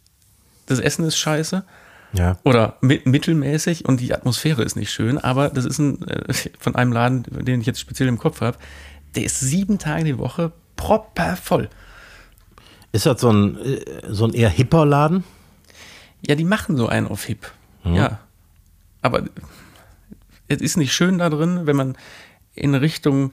das 0.66 0.78
Essen 0.78 1.04
ist 1.04 1.16
scheiße 1.16 1.64
Ja. 2.14 2.38
oder 2.44 2.76
mi 2.82 3.00
mittelmäßig 3.04 3.86
und 3.86 4.00
die 4.00 4.12
Atmosphäre 4.12 4.62
ist 4.62 4.76
nicht 4.76 4.92
schön, 4.92 5.18
aber 5.18 5.48
das 5.48 5.64
ist 5.64 5.78
ein, 5.78 6.06
äh, 6.06 6.32
von 6.58 6.76
einem 6.76 6.92
Laden, 6.92 7.24
den 7.30 7.60
ich 7.60 7.66
jetzt 7.66 7.80
speziell 7.80 8.08
im 8.08 8.18
Kopf 8.18 8.40
habe, 8.42 8.58
der 9.14 9.24
ist 9.24 9.40
sieben 9.40 9.78
Tage 9.78 10.04
die 10.04 10.18
Woche 10.18 10.52
proppervoll. 10.76 11.70
Ist 12.92 13.06
das 13.06 13.20
so 13.20 13.30
ein, 13.30 13.58
äh, 13.58 13.80
so 14.08 14.26
ein 14.26 14.34
eher 14.34 14.50
hipper 14.50 14.84
Laden? 14.84 15.24
Ja, 16.26 16.34
die 16.34 16.44
machen 16.44 16.76
so 16.76 16.86
einen 16.88 17.08
auf 17.08 17.24
Hip. 17.24 17.50
Ja. 17.84 18.20
Aber 19.00 19.24
es 20.48 20.60
ist 20.60 20.76
nicht 20.76 20.92
schön 20.92 21.18
da 21.18 21.30
drin, 21.30 21.62
wenn 21.64 21.76
man 21.76 21.96
in 22.54 22.74
Richtung 22.74 23.32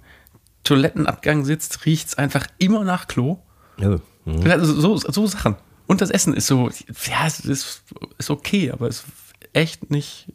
Toilettenabgang 0.64 1.46
sitzt, 1.46 1.86
riecht 1.86 2.08
es 2.08 2.18
einfach 2.18 2.48
immer 2.58 2.84
nach 2.84 3.08
Klo. 3.08 3.40
Ja. 3.78 4.00
Mhm. 4.26 4.66
So, 4.66 4.98
so 4.98 5.28
Sachen. 5.28 5.56
Und 5.90 6.02
das 6.02 6.12
Essen 6.12 6.36
ist 6.36 6.46
so, 6.46 6.70
ja, 6.70 7.26
es 7.26 7.40
ist, 7.40 7.82
ist 8.20 8.30
okay, 8.30 8.70
aber 8.70 8.88
es 8.88 8.98
ist 8.98 9.06
echt 9.54 9.90
nicht 9.90 10.32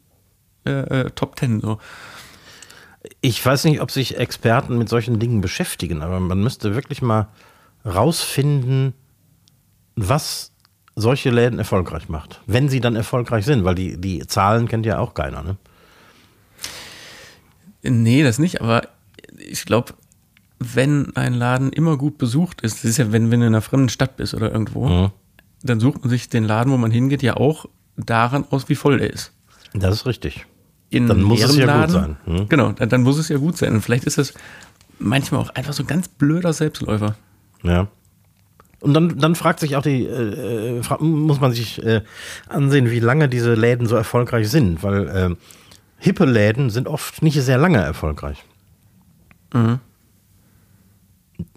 äh, 0.65 0.71
äh, 1.03 1.09
Top 1.11 1.37
Ten 1.37 1.61
so. 1.61 1.79
Ich 3.21 3.43
weiß 3.45 3.63
nicht, 3.63 3.79
ob 3.79 3.89
sich 3.89 4.17
Experten 4.17 4.77
mit 4.77 4.89
solchen 4.89 5.17
Dingen 5.17 5.39
beschäftigen, 5.39 6.01
aber 6.01 6.19
man 6.19 6.41
müsste 6.43 6.75
wirklich 6.75 7.01
mal 7.01 7.29
rausfinden, 7.85 8.93
was 9.95 10.51
solche 10.93 11.29
Läden 11.29 11.57
erfolgreich 11.57 12.09
macht. 12.09 12.41
Wenn 12.47 12.67
sie 12.67 12.81
dann 12.81 12.97
erfolgreich 12.97 13.45
sind, 13.45 13.63
weil 13.63 13.75
die, 13.75 13.95
die 13.95 14.27
Zahlen 14.27 14.67
kennt 14.67 14.85
ja 14.85 14.99
auch 14.99 15.13
keiner. 15.13 15.41
Ne? 15.41 15.55
Nee, 17.81 18.23
das 18.23 18.39
nicht, 18.39 18.59
aber 18.59 18.89
ich 19.37 19.63
glaube, 19.63 19.93
wenn 20.59 21.15
ein 21.15 21.33
Laden 21.33 21.71
immer 21.71 21.95
gut 21.95 22.17
besucht 22.17 22.59
ist, 22.59 22.79
das 22.83 22.91
ist 22.91 22.97
ja, 22.97 23.13
wenn, 23.13 23.31
wenn 23.31 23.39
du 23.39 23.45
in 23.47 23.53
einer 23.53 23.61
fremden 23.61 23.87
Stadt 23.89 24.17
bist 24.17 24.33
oder 24.33 24.51
irgendwo, 24.51 24.89
Mhm. 24.89 25.11
Dann 25.65 25.79
sucht 25.79 26.01
man 26.01 26.09
sich 26.09 26.29
den 26.29 26.43
Laden, 26.43 26.71
wo 26.71 26.77
man 26.77 26.91
hingeht, 26.91 27.21
ja 27.23 27.37
auch 27.37 27.65
daran 27.97 28.45
aus, 28.49 28.69
wie 28.69 28.75
voll 28.75 28.99
der 28.99 29.11
ist. 29.11 29.31
Das 29.73 29.93
ist 29.93 30.05
richtig. 30.05 30.45
In 30.89 31.07
Dann 31.07 31.21
muss 31.21 31.43
es 31.43 31.55
ja 31.55 31.81
gut 31.81 31.91
sein, 31.91 32.17
hm? 32.25 32.47
Genau, 32.47 32.71
dann, 32.71 32.89
dann 32.89 33.01
muss 33.01 33.17
es 33.17 33.29
ja 33.29 33.37
gut 33.37 33.57
sein. 33.57 33.73
Und 33.73 33.81
vielleicht 33.81 34.05
ist 34.05 34.17
das 34.17 34.33
manchmal 34.99 35.41
auch 35.41 35.49
einfach 35.49 35.73
so 35.73 35.83
ein 35.83 35.87
ganz 35.87 36.07
blöder 36.07 36.53
Selbstläufer. 36.53 37.15
Ja. 37.63 37.87
Und 38.79 38.93
dann, 38.93 39.17
dann 39.17 39.35
fragt 39.35 39.59
sich 39.59 39.75
auch 39.75 39.81
die, 39.81 40.05
äh, 40.05 40.79
äh, 40.79 41.03
muss 41.03 41.41
man 41.41 41.51
sich 41.51 41.83
äh, 41.83 42.01
ansehen, 42.47 42.91
wie 42.91 42.99
lange 42.99 43.27
diese 43.27 43.55
Läden 43.55 43.87
so 43.87 43.95
erfolgreich 43.95 44.49
sind, 44.49 44.83
weil 44.83 45.07
äh, 45.07 45.35
hippe 45.97 46.25
Läden 46.25 46.69
sind 46.69 46.87
oft 46.87 47.23
nicht 47.23 47.41
sehr 47.41 47.57
lange 47.57 47.79
erfolgreich. 47.79 48.43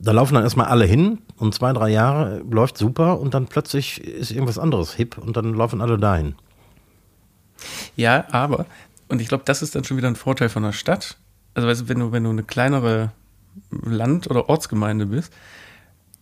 Da 0.01 0.13
laufen 0.13 0.35
dann 0.35 0.43
erstmal 0.43 0.67
alle 0.67 0.85
hin 0.85 1.19
und 1.37 1.55
zwei, 1.55 1.73
drei 1.73 1.89
Jahre 1.91 2.43
läuft 2.51 2.79
super 2.79 3.21
und 3.21 3.35
dann 3.35 3.47
plötzlich 3.47 4.03
ist 4.03 4.31
irgendwas 4.31 4.59
anderes 4.59 4.95
hip 4.95 5.19
und 5.19 5.37
dann 5.37 5.55
laufen 5.55 5.81
alle 5.81 5.99
dahin. 5.99 6.35
Ja, 7.97 8.27
aber, 8.31 8.67
und 9.09 9.21
ich 9.21 9.29
glaube, 9.29 9.45
das 9.45 9.63
ist 9.63 9.75
dann 9.75 9.85
schon 9.85 9.97
wieder 9.97 10.09
ein 10.09 10.17
Vorteil 10.17 10.49
von 10.49 10.63
der 10.63 10.73
Stadt. 10.73 11.17
Also, 11.55 11.69
weißt 11.69 11.83
du, 11.83 11.89
wenn 11.89 11.99
du, 11.99 12.13
wenn 12.13 12.25
du 12.25 12.31
eine 12.31 12.45
kleinere 12.45 13.13
Land- 13.71 14.31
oder 14.31 14.49
Ortsgemeinde 14.49 15.07
bist, 15.07 15.33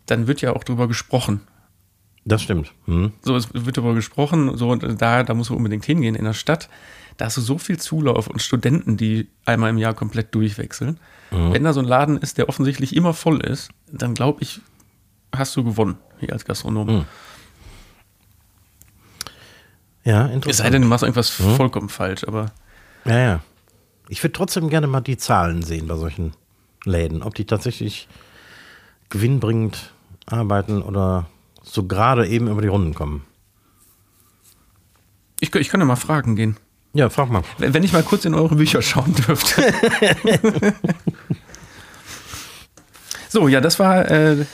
dann 0.06 0.26
wird 0.26 0.40
ja 0.40 0.54
auch 0.54 0.64
drüber 0.64 0.88
gesprochen. 0.88 1.40
Das 2.28 2.42
stimmt. 2.42 2.72
Hm. 2.86 3.12
So, 3.22 3.36
es 3.36 3.54
wird 3.54 3.76
darüber 3.78 3.94
gesprochen, 3.94 4.56
so, 4.58 4.70
und 4.70 5.00
da, 5.00 5.22
da 5.22 5.32
musst 5.34 5.50
du 5.50 5.54
unbedingt 5.54 5.84
hingehen. 5.84 6.14
In 6.16 6.24
der 6.24 6.32
Stadt, 6.34 6.68
da 7.16 7.26
hast 7.26 7.36
du 7.36 7.40
so 7.40 7.56
viel 7.56 7.78
Zulauf 7.78 8.26
und 8.26 8.42
Studenten, 8.42 8.96
die 8.96 9.28
einmal 9.44 9.70
im 9.70 9.78
Jahr 9.78 9.94
komplett 9.94 10.34
durchwechseln. 10.34 10.98
Wenn 11.30 11.64
da 11.64 11.72
so 11.72 11.80
ein 11.80 11.86
Laden 11.86 12.18
ist, 12.18 12.36
der 12.38 12.48
offensichtlich 12.48 12.94
immer 12.96 13.12
voll 13.14 13.40
ist, 13.40 13.70
dann 13.90 14.14
glaube 14.14 14.42
ich, 14.42 14.60
hast 15.34 15.56
du 15.56 15.64
gewonnen 15.64 15.98
hier 16.18 16.32
als 16.32 16.44
Gastronom. 16.44 17.04
Ja, 20.04 20.22
Es 20.22 20.28
sei 20.28 20.34
interessant. 20.34 20.74
denn, 20.74 20.82
du 20.82 20.88
machst 20.88 21.02
irgendwas 21.02 21.30
vollkommen 21.30 21.88
falsch, 21.88 22.24
aber 22.26 22.52
Ja, 23.04 23.18
ja. 23.18 23.40
Ich 24.08 24.22
würde 24.22 24.32
trotzdem 24.34 24.68
gerne 24.68 24.86
mal 24.86 25.00
die 25.00 25.16
Zahlen 25.16 25.62
sehen 25.62 25.88
bei 25.88 25.96
solchen 25.96 26.32
Läden, 26.84 27.22
ob 27.24 27.34
die 27.34 27.44
tatsächlich 27.44 28.06
gewinnbringend 29.10 29.92
arbeiten 30.26 30.80
oder 30.82 31.26
so 31.66 31.86
gerade 31.86 32.26
eben 32.26 32.48
über 32.48 32.62
die 32.62 32.68
Runden 32.68 32.94
kommen. 32.94 33.24
ich, 35.40 35.54
ich 35.54 35.68
kann 35.68 35.80
ja 35.80 35.86
mal 35.86 35.96
fragen 35.96 36.36
gehen. 36.36 36.56
Ja, 36.94 37.10
frag 37.10 37.28
mal. 37.28 37.42
Wenn 37.58 37.82
ich 37.82 37.92
mal 37.92 38.02
kurz 38.02 38.24
in 38.24 38.32
eure 38.34 38.54
Bücher 38.56 38.80
schauen 38.80 39.14
dürfte. 39.14 39.62
so, 43.28 43.48
ja, 43.48 43.60
das 43.60 43.78
war 43.78 44.10
äh, 44.10 44.46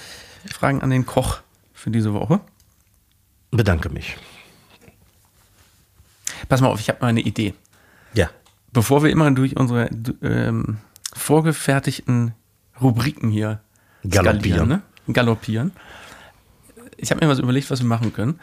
Fragen 0.53 0.83
an 0.83 0.91
den 0.91 1.07
Koch 1.07 1.41
für 1.73 1.91
diese 1.91 2.15
Woche. 2.15 2.41
Bedanke 3.53 3.91
mich. 3.91 4.17
Pass 6.49 6.61
mal 6.61 6.69
auf, 6.69 6.81
ich 6.81 6.89
habe 6.89 6.99
mal 7.01 7.09
eine 7.09 7.21
Idee. 7.21 7.55
Ja. 8.15 8.29
Bevor 8.73 9.05
wir 9.05 9.11
immer 9.11 9.31
durch 9.31 9.57
unsere 9.57 9.89
ähm, 10.23 10.79
vorgefertigten 11.15 12.35
Rubriken 12.81 13.31
hier 13.31 13.61
Galoppieren. 14.09 14.69
ne? 14.69 14.83
galoppieren. 15.13 15.73
Ich 17.03 17.11
habe 17.11 17.25
mir 17.25 17.31
was 17.31 17.39
überlegt, 17.41 17.69
was 17.71 17.81
wir 17.81 17.87
machen 17.89 18.13
können. 18.13 18.39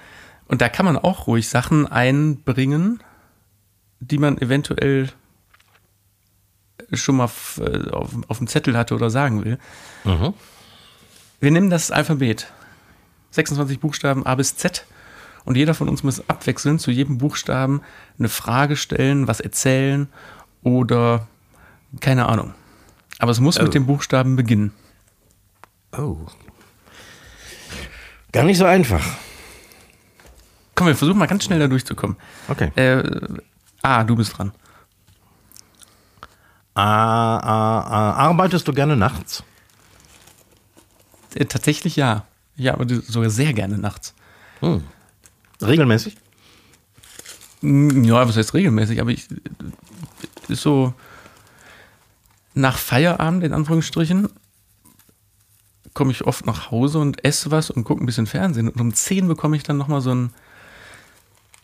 Und 0.47 0.61
da 0.61 0.67
kann 0.69 0.85
man 0.85 0.97
auch 0.97 1.27
ruhig 1.27 1.47
Sachen 1.47 1.87
einbringen, 1.87 3.01
die 4.01 4.17
man 4.17 4.37
eventuell 4.37 5.09
schon 6.93 7.15
mal 7.17 7.25
f- 7.25 7.61
äh, 7.63 7.89
auf, 7.91 8.09
auf 8.27 8.37
dem 8.39 8.47
Zettel 8.47 8.75
hatte 8.77 8.95
oder 8.95 9.09
sagen 9.09 9.45
will. 9.45 9.59
Mhm. 10.03 10.33
Wir 11.39 11.51
nehmen 11.51 11.69
das 11.69 11.89
Alphabet. 11.91 12.51
26 13.31 13.79
Buchstaben 13.79 14.25
A 14.25 14.35
bis 14.35 14.55
Z. 14.57 14.85
Und 15.45 15.55
jeder 15.55 15.73
von 15.73 15.87
uns 15.87 16.03
muss 16.03 16.27
abwechselnd 16.29 16.81
zu 16.81 16.91
jedem 16.91 17.17
Buchstaben 17.17 17.81
eine 18.17 18.27
Frage 18.29 18.75
stellen, 18.75 19.27
was 19.27 19.39
erzählen 19.39 20.09
oder 20.63 21.27
keine 22.01 22.27
Ahnung. 22.27 22.53
Aber 23.19 23.31
es 23.31 23.39
muss 23.39 23.59
Oh. 23.59 23.63
mit 23.63 23.73
dem 23.73 23.85
Buchstaben 23.85 24.35
beginnen. 24.35 24.73
Oh. 25.97 26.17
Gar 28.31 28.43
nicht 28.43 28.57
so 28.57 28.65
einfach. 28.65 29.03
Komm, 30.75 30.87
wir 30.87 30.95
versuchen 30.95 31.17
mal 31.17 31.25
ganz 31.27 31.43
schnell 31.43 31.59
da 31.59 31.67
durchzukommen. 31.67 32.15
Okay. 32.47 32.71
Äh, 32.75 33.03
A, 33.81 34.03
du 34.03 34.15
bist 34.15 34.37
dran. 34.37 34.51
Ah, 36.75 37.37
ah, 37.37 37.81
ah. 37.81 38.13
Arbeitest 38.13 38.67
du 38.67 38.73
gerne 38.73 38.95
nachts? 38.95 39.43
Äh, 41.35 41.45
tatsächlich 41.45 41.95
ja. 41.95 42.25
Ja, 42.55 42.73
aber 42.73 42.85
sogar 43.01 43.29
sehr 43.29 43.53
gerne 43.53 43.77
nachts. 43.77 44.13
Hm. 44.59 44.83
Regelmäßig? 45.61 46.17
Mm, 47.61 48.03
Ja, 48.03 48.27
was 48.27 48.37
heißt 48.37 48.53
regelmäßig, 48.53 49.01
aber 49.01 49.11
ich 49.11 49.27
ist 50.47 50.61
so 50.61 50.93
nach 52.53 52.77
Feierabend 52.77 53.43
in 53.43 53.53
Anführungsstrichen 53.53 54.29
komme 55.99 56.11
ich 56.11 56.23
oft 56.23 56.45
nach 56.45 56.71
Hause 56.71 56.99
und 56.99 57.25
esse 57.25 57.51
was 57.51 57.69
und 57.69 57.83
gucke 57.83 58.01
ein 58.01 58.05
bisschen 58.05 58.25
Fernsehen 58.25 58.69
und 58.69 58.79
um 58.79 58.93
10 58.93 59.27
bekomme 59.27 59.57
ich 59.57 59.63
dann 59.63 59.75
nochmal 59.75 59.99
so 59.99 60.11
einen 60.11 60.33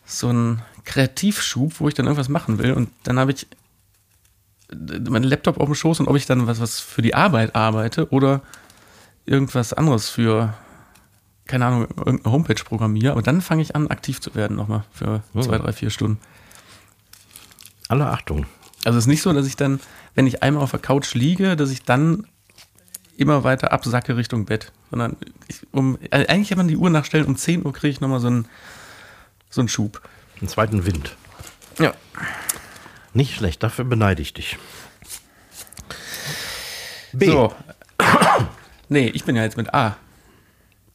so 0.04 0.28
einen 0.28 0.60
Kreativschub, 0.84 1.80
wo 1.80 1.88
ich 1.88 1.94
dann 1.94 2.04
irgendwas 2.04 2.28
machen 2.28 2.58
will 2.58 2.74
und 2.74 2.90
dann 3.04 3.18
habe 3.18 3.32
ich 3.32 3.46
meinen 4.70 5.24
Laptop 5.24 5.58
auf 5.58 5.64
dem 5.64 5.74
Schoß 5.74 6.00
und 6.00 6.08
ob 6.08 6.16
ich 6.16 6.26
dann 6.26 6.46
was, 6.46 6.60
was 6.60 6.80
für 6.80 7.00
die 7.00 7.14
Arbeit 7.14 7.56
arbeite 7.56 8.10
oder 8.10 8.42
irgendwas 9.24 9.72
anderes 9.72 10.10
für 10.10 10.52
keine 11.46 11.64
Ahnung, 11.64 11.88
irgendeine 11.96 12.30
Homepage 12.30 12.62
programmiere, 12.62 13.12
aber 13.12 13.22
dann 13.22 13.40
fange 13.40 13.62
ich 13.62 13.74
an, 13.74 13.86
aktiv 13.86 14.20
zu 14.20 14.34
werden 14.34 14.54
nochmal 14.54 14.84
für 14.92 15.22
zwei, 15.32 15.56
drei, 15.56 15.72
vier 15.72 15.88
Stunden. 15.88 16.18
Alle 17.88 18.10
Achtung. 18.10 18.44
Also 18.84 18.98
es 18.98 19.04
ist 19.04 19.08
nicht 19.08 19.22
so, 19.22 19.32
dass 19.32 19.46
ich 19.46 19.56
dann, 19.56 19.80
wenn 20.14 20.26
ich 20.26 20.42
einmal 20.42 20.62
auf 20.62 20.72
der 20.72 20.80
Couch 20.80 21.14
liege, 21.14 21.56
dass 21.56 21.70
ich 21.70 21.84
dann 21.84 22.26
immer 23.18 23.44
weiter 23.44 23.72
absacke 23.72 24.16
Richtung 24.16 24.44
Bett. 24.44 24.72
Sondern 24.90 25.16
ich, 25.48 25.60
um, 25.72 25.98
also 26.10 26.26
eigentlich 26.28 26.48
kann 26.48 26.58
man 26.58 26.68
die 26.68 26.76
Uhr 26.76 26.90
nachstellen, 26.90 27.26
um 27.26 27.36
10 27.36 27.64
Uhr 27.64 27.72
kriege 27.72 27.90
ich 27.90 28.00
nochmal 28.00 28.20
so 28.20 28.28
einen, 28.28 28.48
so 29.50 29.60
einen 29.60 29.68
Schub. 29.68 30.00
Einen 30.40 30.48
zweiten 30.48 30.86
Wind. 30.86 31.16
Ja. 31.78 31.94
Nicht 33.14 33.34
schlecht, 33.34 33.62
dafür 33.62 33.84
beneide 33.84 34.22
ich 34.22 34.34
dich. 34.34 34.58
B. 37.12 37.26
So. 37.26 37.54
nee, 38.88 39.08
ich 39.08 39.24
bin 39.24 39.36
ja 39.36 39.42
jetzt 39.42 39.56
mit 39.56 39.72
A. 39.72 39.96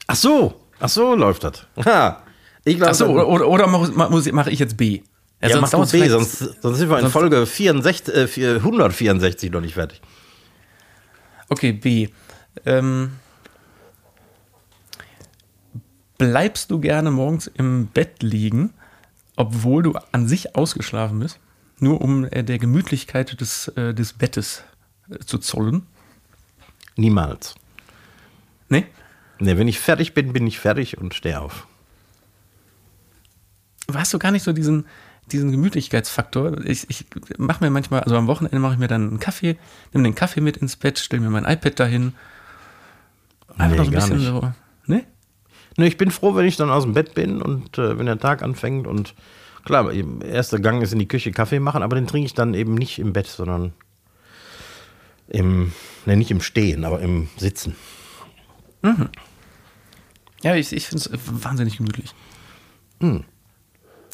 Ach 0.08 0.16
so, 0.16 0.62
ach 0.80 0.90
so 0.90 1.16
läuft 1.16 1.44
das. 1.44 1.66
Ha. 1.86 2.24
Ich 2.64 2.78
glaube, 2.78 2.92
Achso, 2.92 3.08
oder, 3.08 3.28
oder, 3.28 3.48
oder 3.48 3.68
mache 3.68 3.92
mach 4.32 4.48
ich 4.48 4.60
jetzt 4.60 4.78
B? 4.78 5.02
Ja, 5.42 5.60
mach 5.60 5.70
du 5.72 5.84
B, 5.88 6.08
sonst, 6.08 6.38
sonst 6.62 6.78
sind 6.78 6.90
wir 6.90 6.98
in 6.98 7.02
sonst- 7.02 7.14
Folge 7.14 7.48
64, 7.48 8.14
äh, 8.14 8.28
464 8.28 9.52
noch 9.52 9.62
nicht 9.62 9.74
fertig. 9.74 10.00
Okay, 11.52 11.74
B. 11.74 12.08
Ähm, 12.66 13.20
bleibst 16.18 16.72
du 16.72 16.80
gerne 16.80 17.12
morgens 17.12 17.48
im 17.48 17.88
Bett 17.88 18.24
liegen, 18.24 18.74
obwohl 19.36 19.84
du 19.84 20.00
an 20.14 20.30
sich 20.30 20.56
ausgeschlafen 20.56 21.20
bist, 21.20 21.42
nur 21.78 22.00
um 22.00 22.24
äh, 22.24 22.46
der 22.46 22.58
Gemütlichkeit 22.58 23.42
des, 23.42 23.68
äh, 23.70 23.94
des 23.94 24.14
Bettes 24.14 24.64
äh, 25.10 25.20
zu 25.20 25.40
zollen? 25.40 25.88
Niemals. 26.96 27.56
Nee? 28.70 28.86
Nee, 29.40 29.58
wenn 29.58 29.68
ich 29.68 29.78
fertig 29.78 30.14
bin, 30.14 30.32
bin 30.32 30.48
ich 30.48 30.58
fertig 30.58 31.00
und 31.00 31.14
stehe 31.14 31.42
auf. 31.42 31.68
Hast 33.94 34.14
du 34.14 34.20
gar 34.20 34.32
nicht 34.32 34.44
so 34.44 34.54
diesen, 34.54 34.86
diesen 35.34 35.52
Gemütlichkeitsfaktor? 35.52 36.62
Ich, 36.66 36.90
ich 36.90 37.06
mache 37.38 37.64
mir 37.64 37.70
manchmal, 37.70 38.02
also 38.02 38.16
am 38.16 38.28
Wochenende 38.28 38.60
mache 38.60 38.74
ich 38.74 38.80
mir 38.80 38.88
dann 38.88 39.08
einen 39.10 39.20
Kaffee, 39.20 39.58
nehme 39.94 40.04
den 40.04 40.16
Kaffee 40.16 40.42
mit 40.42 40.58
ins 40.58 40.76
Bett, 40.76 41.00
stelle 41.00 41.22
mir 41.22 41.30
mein 41.30 41.46
iPad 41.46 41.80
dahin. 41.80 42.14
Einfach 43.58 43.70
Nee, 43.70 43.78
noch 43.78 43.86
so 43.86 43.90
ein 43.90 43.92
gar 43.94 44.02
bisschen 44.02 44.18
nicht. 44.18 44.28
so. 44.28 44.54
Ne? 44.88 45.04
Nee, 45.78 45.88
ich 45.88 45.98
bin 45.98 46.12
froh, 46.12 46.36
wenn 46.36 46.46
ich 46.46 46.58
dann 46.58 46.70
aus 46.70 46.84
dem 46.84 46.94
Bett 46.94 47.14
bin 47.14 47.42
und 47.42 47.78
äh, 47.78 47.98
wenn 47.98 48.06
der 48.06 48.20
Tag 48.20 48.44
anfängt 48.44 48.88
und 48.88 49.14
klar, 49.66 49.92
erster 49.94 50.60
Gang 50.60 50.82
ist 50.82 50.94
in 50.94 51.00
die 51.00 51.08
Küche 51.08 51.32
Kaffee 51.32 51.60
machen, 51.60 51.84
aber 51.84 51.96
den 51.96 52.08
trinke 52.08 52.26
ich 52.26 52.34
dann 52.34 52.54
eben 52.54 52.76
nicht 52.76 53.00
im 53.00 53.14
Bett, 53.14 53.28
sondern 53.28 53.74
im, 55.28 55.72
ne, 56.06 56.18
nicht 56.18 56.32
im 56.32 56.42
Stehen, 56.42 56.84
aber 56.86 57.00
im 57.02 57.30
Sitzen. 57.38 57.76
Ja, 60.44 60.56
ich, 60.56 60.74
ich 60.74 60.88
finde 60.88 61.04
es 61.04 61.44
wahnsinnig 61.44 61.78
gemütlich. 61.78 62.14
Hm. 63.00 63.24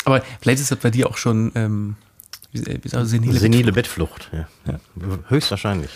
Aber 0.07 0.21
vielleicht 0.39 0.61
ist 0.61 0.71
das 0.71 0.79
bei 0.79 0.89
dir 0.89 1.09
auch 1.09 1.17
schon, 1.17 1.51
ähm, 1.55 1.95
wie, 2.53 2.65
wie 2.65 2.87
sagt 2.87 2.93
man, 2.93 3.05
senile, 3.05 3.37
Senile 3.39 3.71
Bettflucht, 3.73 4.31
ja. 4.31 4.47
Höchstwahrscheinlich. 5.27 5.91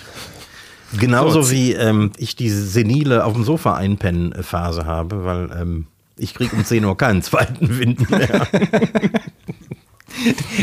Genauso 1.00 1.44
So, 1.44 1.52
wie 1.52 1.72
ähm, 1.72 2.12
ich 2.18 2.36
diese 2.36 2.62
senile 2.68 3.24
auf 3.24 3.34
dem 3.34 3.46
Sofa 3.46 3.76
einpennen 3.76 4.34
äh, 4.34 4.44
Phase 4.44 4.84
habe, 4.86 5.24
weil 5.24 5.50
ähm, 5.60 5.88
ich 6.18 6.34
kriege 6.34 6.54
um 6.56 6.66
10 6.66 6.84
Uhr 6.84 6.98
keinen 6.98 7.22
zweiten 7.22 7.80
Wind 7.80 8.10
mehr. 8.12 8.48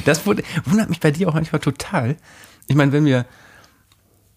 Das 0.04 0.26
wund- 0.26 0.44
wundert 0.66 0.90
mich 0.90 1.00
bei 1.00 1.10
dir 1.10 1.28
auch 1.28 1.34
manchmal 1.34 1.60
total. 1.60 2.16
Ich 2.66 2.76
meine, 2.76 2.92
wenn 2.92 3.06
wir 3.06 3.24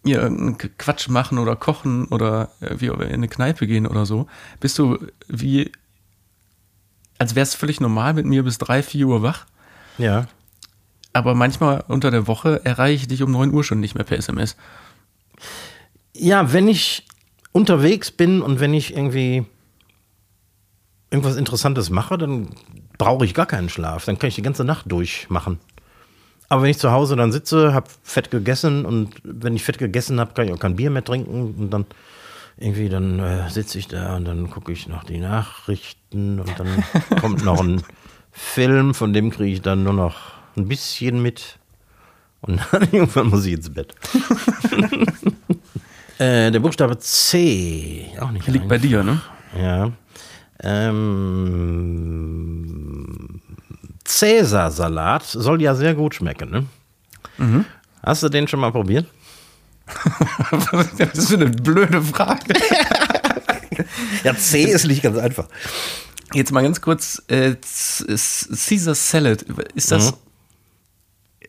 hier 0.05 0.21
irgendeinen 0.21 0.57
Quatsch 0.77 1.09
machen 1.09 1.37
oder 1.37 1.55
kochen 1.57 2.05
oder 2.05 2.49
äh, 2.61 2.75
wir 2.79 2.93
in 3.01 3.11
eine 3.15 3.27
Kneipe 3.27 3.67
gehen 3.67 3.85
oder 3.85 4.05
so, 4.05 4.27
bist 4.61 4.79
du 4.79 4.97
wie, 5.27 5.71
als 7.21 7.35
wär's 7.35 7.53
völlig 7.53 7.79
normal 7.79 8.15
mit 8.15 8.25
mir 8.25 8.41
bis 8.41 8.57
drei, 8.57 8.81
vier 8.81 9.05
Uhr 9.05 9.21
wach. 9.21 9.45
ja. 9.99 10.27
Aber 11.13 11.35
manchmal 11.35 11.83
unter 11.89 12.09
der 12.09 12.25
Woche 12.25 12.61
erreiche 12.63 13.01
ich 13.01 13.07
dich 13.09 13.21
um 13.21 13.31
9 13.31 13.53
Uhr 13.53 13.65
schon 13.65 13.81
nicht 13.81 13.95
mehr 13.95 14.05
per 14.05 14.17
SMS. 14.17 14.55
Ja, 16.15 16.53
wenn 16.53 16.69
ich 16.69 17.05
unterwegs 17.51 18.11
bin 18.11 18.41
und 18.41 18.61
wenn 18.61 18.73
ich 18.73 18.95
irgendwie 18.95 19.45
irgendwas 21.09 21.35
Interessantes 21.35 21.89
mache, 21.89 22.17
dann 22.17 22.55
brauche 22.97 23.25
ich 23.25 23.33
gar 23.33 23.45
keinen 23.45 23.67
Schlaf. 23.67 24.05
Dann 24.05 24.17
kann 24.19 24.29
ich 24.29 24.35
die 24.35 24.41
ganze 24.41 24.63
Nacht 24.63 24.89
durchmachen. 24.89 25.59
Aber 26.47 26.63
wenn 26.63 26.71
ich 26.71 26.79
zu 26.79 26.91
Hause 26.91 27.17
dann 27.17 27.33
sitze, 27.33 27.73
habe 27.73 27.89
fett 28.03 28.31
gegessen 28.31 28.85
und 28.85 29.15
wenn 29.23 29.55
ich 29.57 29.65
fett 29.65 29.79
gegessen 29.79 30.17
habe, 30.19 30.33
kann 30.33 30.47
ich 30.47 30.53
auch 30.53 30.59
kein 30.59 30.77
Bier 30.77 30.89
mehr 30.89 31.03
trinken 31.03 31.55
und 31.57 31.71
dann 31.71 31.85
irgendwie 32.61 32.89
dann 32.89 33.19
äh, 33.19 33.49
sitze 33.49 33.79
ich 33.79 33.87
da 33.87 34.15
und 34.15 34.25
dann 34.25 34.49
gucke 34.49 34.71
ich 34.71 34.87
noch 34.87 35.03
die 35.03 35.17
Nachrichten 35.17 36.39
und 36.39 36.59
dann 36.59 36.83
kommt 37.19 37.43
noch 37.43 37.59
ein 37.59 37.81
Film, 38.31 38.93
von 38.93 39.13
dem 39.13 39.31
kriege 39.31 39.53
ich 39.53 39.61
dann 39.61 39.83
nur 39.83 39.93
noch 39.93 40.15
ein 40.55 40.67
bisschen 40.67 41.21
mit 41.21 41.57
und 42.41 42.61
dann 42.71 42.83
irgendwann 42.83 43.29
muss 43.29 43.45
ich 43.45 43.53
ins 43.53 43.73
Bett. 43.73 43.95
äh, 46.19 46.51
der 46.51 46.59
Buchstabe 46.59 46.99
C, 46.99 48.11
auch 48.19 48.31
nicht 48.31 48.47
Liegt 48.47 48.67
bei 48.67 48.77
dir, 48.77 49.03
ne? 49.03 49.21
ja. 49.57 49.91
Ähm, 50.63 51.31
Cäsarsalat 54.05 55.23
soll 55.23 55.59
ja 55.63 55.73
sehr 55.73 55.95
gut 55.95 56.13
schmecken, 56.13 56.51
ne? 56.51 56.67
Mhm. 57.39 57.65
Hast 58.03 58.21
du 58.21 58.29
den 58.29 58.47
schon 58.47 58.59
mal 58.59 58.71
probiert? 58.71 59.07
das 60.97 61.17
ist 61.17 61.29
für 61.29 61.35
eine 61.35 61.49
blöde 61.49 62.01
Frage. 62.01 62.53
Ja, 64.23 64.35
C 64.35 64.63
ist 64.63 64.85
nicht 64.85 65.01
ganz 65.01 65.17
einfach. 65.17 65.47
Jetzt 66.33 66.51
mal 66.51 66.61
ganz 66.61 66.81
kurz, 66.81 67.23
äh, 67.27 67.55
Caesar 67.55 68.95
Salad, 68.95 69.43
ist 69.73 69.91
das, 69.91 70.13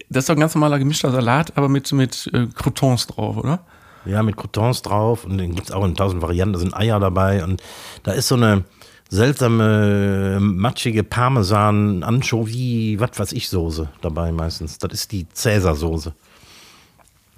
das 0.08 0.22
ist 0.22 0.28
doch 0.28 0.36
ein 0.36 0.40
ganz 0.40 0.54
normaler 0.54 0.78
gemischter 0.78 1.10
Salat, 1.10 1.56
aber 1.56 1.68
mit, 1.68 1.92
mit 1.92 2.30
äh, 2.32 2.46
Croutons 2.54 3.06
drauf, 3.06 3.36
oder? 3.36 3.64
Ja, 4.04 4.22
mit 4.22 4.36
Croutons 4.36 4.82
drauf 4.82 5.24
und 5.24 5.38
den 5.38 5.54
gibt 5.54 5.68
es 5.68 5.72
auch 5.72 5.84
in 5.84 5.94
tausend 5.94 6.22
Varianten. 6.22 6.54
Da 6.54 6.58
sind 6.58 6.74
Eier 6.74 6.98
dabei 6.98 7.44
und 7.44 7.62
da 8.02 8.12
ist 8.12 8.28
so 8.28 8.34
eine 8.34 8.64
seltsame, 9.08 10.38
matschige 10.40 11.04
Parmesan, 11.04 12.02
Anchovy, 12.02 12.96
was 12.98 13.18
weiß 13.18 13.32
ich, 13.32 13.48
Soße 13.48 13.88
dabei 14.00 14.32
meistens. 14.32 14.78
Das 14.78 14.92
ist 14.92 15.12
die 15.12 15.28
Cäsarsoße. 15.28 16.14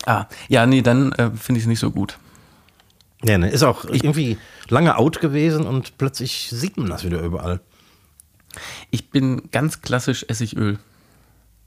Ah, 0.07 0.26
ja, 0.49 0.66
nee, 0.66 0.82
dann 0.82 1.12
äh, 1.12 1.30
finde 1.30 1.59
ich 1.59 1.64
es 1.64 1.68
nicht 1.68 1.78
so 1.78 1.90
gut. 1.90 2.18
Ja, 3.22 3.38
ne, 3.38 3.49
ist 3.49 3.62
auch 3.62 3.84
irgendwie 3.84 4.36
lange 4.68 4.99
out 4.99 5.20
gewesen 5.20 5.66
und 5.66 5.97
plötzlich 5.97 6.49
sieht 6.51 6.76
man 6.76 6.88
das 6.88 7.05
wieder 7.05 7.20
überall. 7.20 7.61
Ich 8.90 9.11
bin 9.11 9.51
ganz 9.51 9.80
klassisch 9.80 10.26
Essigöl. 10.28 10.78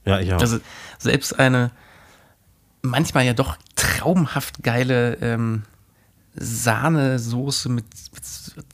Ja, 0.05 0.19
ich 0.19 0.33
auch. 0.33 0.39
Also 0.39 0.59
selbst 0.99 1.37
eine 1.39 1.71
manchmal 2.81 3.25
ja 3.25 3.33
doch 3.33 3.57
traumhaft 3.75 4.63
geile 4.63 5.15
ähm, 5.15 5.63
Sahnesoße 6.35 7.69
mit, 7.69 7.85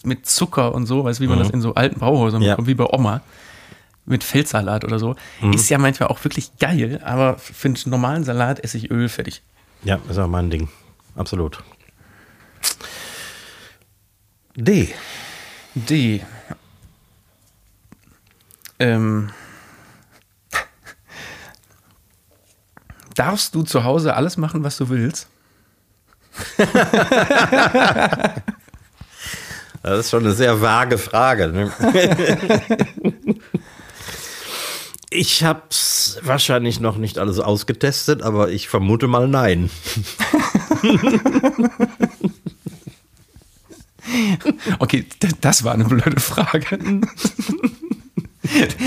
mit, 0.04 0.26
Zucker 0.26 0.74
und 0.76 0.86
so, 0.86 1.06
weißt 1.06 1.20
du, 1.20 1.24
wie 1.24 1.28
man 1.28 1.40
das 1.40 1.50
in 1.50 1.62
so 1.62 1.76
alten 1.76 2.00
Brauhäusern 2.00 2.42
Ja. 2.42 2.52
bekommt, 2.52 2.68
wie 2.68 2.74
bei 2.74 2.86
Oma. 2.86 3.22
Mit 4.06 4.24
Feldsalat 4.24 4.84
oder 4.84 5.00
so. 5.00 5.16
Ist 5.54 5.70
ja 5.70 5.78
manchmal 5.78 6.10
auch 6.10 6.22
wirklich 6.26 6.58
geil, 6.58 7.00
aber 7.06 7.38
für 7.38 7.70
einen 7.70 7.78
normalen 7.86 8.26
Salat 8.26 8.60
esse 8.62 8.78
ich 8.78 8.92
Öl 8.92 9.08
fertig. 9.08 9.42
Ja, 9.84 10.00
ist 10.10 10.18
auch 10.18 10.28
mein 10.28 10.50
Ding. 10.50 10.68
Absolut. 11.16 11.64
D. 14.56 14.94
D. 15.74 16.22
Ähm. 18.80 19.30
Darfst 23.16 23.56
du 23.56 23.64
zu 23.64 23.84
Hause 23.84 24.16
alles 24.16 24.38
machen, 24.38 24.64
was 24.64 24.78
du 24.78 24.90
willst? 24.90 25.28
Das 29.84 30.00
ist 30.00 30.12
schon 30.12 30.24
eine 30.24 30.32
sehr 30.32 30.62
vage 30.62 30.98
Frage. 30.98 31.50
Ne? 31.50 31.72
ich 35.14 35.44
hab's 35.44 36.18
wahrscheinlich 36.22 36.80
noch 36.80 36.98
nicht 36.98 37.18
alles 37.18 37.40
ausgetestet, 37.40 38.22
aber 38.22 38.50
ich 38.50 38.68
vermute 38.68 39.08
mal 39.08 39.28
nein. 39.28 39.70
Okay, 44.80 45.06
das 45.42 45.64
war 45.64 45.74
eine 45.74 45.86
blöde 45.86 46.20
Frage. 46.20 46.78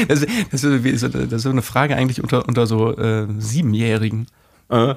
Das, 0.07 0.20
das, 0.51 0.62
ist, 0.64 1.43
so- 1.43 1.51
eine 1.51 1.62
Frage 1.62 1.97
eigentlich 1.97 2.22
unter, 2.22 2.47
unter 2.47 2.66
so 2.66 2.95
äh, 2.97 3.27
Siebenjährigen. 3.39 4.27
Äh, 4.68 4.95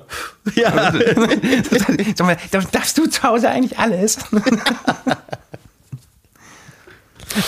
ja, 0.53 0.93
Sag 2.15 2.19
mal, 2.27 2.37
darf- 2.51 2.69
darfst 2.69 2.97
du 2.97 3.07
zu 3.07 3.23
Hause 3.23 3.49
eigentlich 3.49 3.79
alles? 3.79 4.17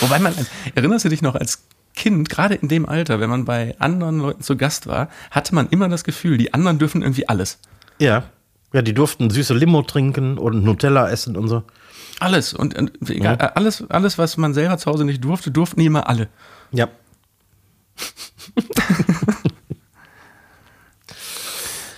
Wobei 0.00 0.18
man, 0.20 0.34
erinnerst 0.74 1.04
du 1.04 1.10
dich 1.10 1.20
noch 1.22 1.34
als 1.34 1.62
Kind, 1.94 2.28
gerade 2.30 2.54
in 2.54 2.68
dem 2.68 2.88
Alter, 2.88 3.20
wenn 3.20 3.30
man 3.30 3.44
bei 3.44 3.74
anderen 3.78 4.18
Leuten 4.18 4.42
zu 4.42 4.56
Gast 4.56 4.86
war, 4.86 5.08
hatte 5.30 5.54
man 5.54 5.68
immer 5.68 5.88
das 5.88 6.04
Gefühl, 6.04 6.38
die 6.38 6.54
anderen 6.54 6.78
dürfen 6.78 7.02
irgendwie 7.02 7.28
alles. 7.28 7.58
ja. 7.98 8.24
Ja, 8.74 8.80
die 8.80 8.94
durften 8.94 9.28
süße 9.28 9.52
Limo 9.52 9.82
trinken 9.82 10.38
und 10.38 10.64
Nutella 10.64 11.10
essen 11.10 11.36
und 11.36 11.46
so. 11.46 11.62
Alles. 12.20 12.54
Und, 12.54 12.74
und 12.74 13.10
egal, 13.10 13.36
alles, 13.36 13.84
alles, 13.90 14.16
was 14.16 14.38
man 14.38 14.54
selber 14.54 14.78
zu 14.78 14.90
Hause 14.90 15.04
nicht 15.04 15.22
durfte, 15.22 15.50
durften 15.50 15.78
die 15.80 15.84
immer 15.84 16.08
alle. 16.08 16.28
Ja. 16.70 16.88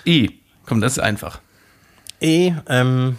E. 0.04 0.28
Komm, 0.66 0.80
das 0.80 0.92
ist 0.92 0.98
einfach. 0.98 1.40
E, 2.20 2.52
ähm, 2.68 3.18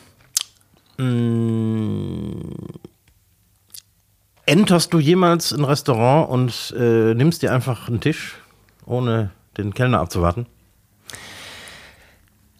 Enterst 4.46 4.93
du 4.93 5.00
jemals 5.00 5.52
ein 5.52 5.64
Restaurant 5.64 6.30
und 6.30 6.74
äh, 6.78 7.14
nimmst 7.16 7.41
dir 7.41 7.52
einfach 7.54 7.88
einen 7.88 8.00
Tisch, 8.00 8.36
ohne 8.86 9.32
den 9.58 9.74
Kellner 9.74 10.00
abzuwarten? 10.00 10.46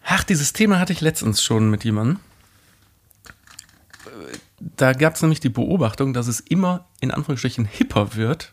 Ach, 0.04 0.24
dieses 0.24 0.52
Thema 0.52 0.78
hatte 0.80 0.92
ich 0.92 1.00
letztens 1.00 1.42
schon 1.42 1.70
mit 1.70 1.84
jemandem. 1.84 2.18
Da 4.58 4.92
gab 4.94 5.14
es 5.14 5.22
nämlich 5.22 5.40
die 5.40 5.48
Beobachtung, 5.48 6.12
dass 6.14 6.26
es 6.28 6.40
immer 6.40 6.86
in 7.00 7.10
Anführungsstrichen 7.10 7.66
hipper 7.66 8.14
wird, 8.16 8.52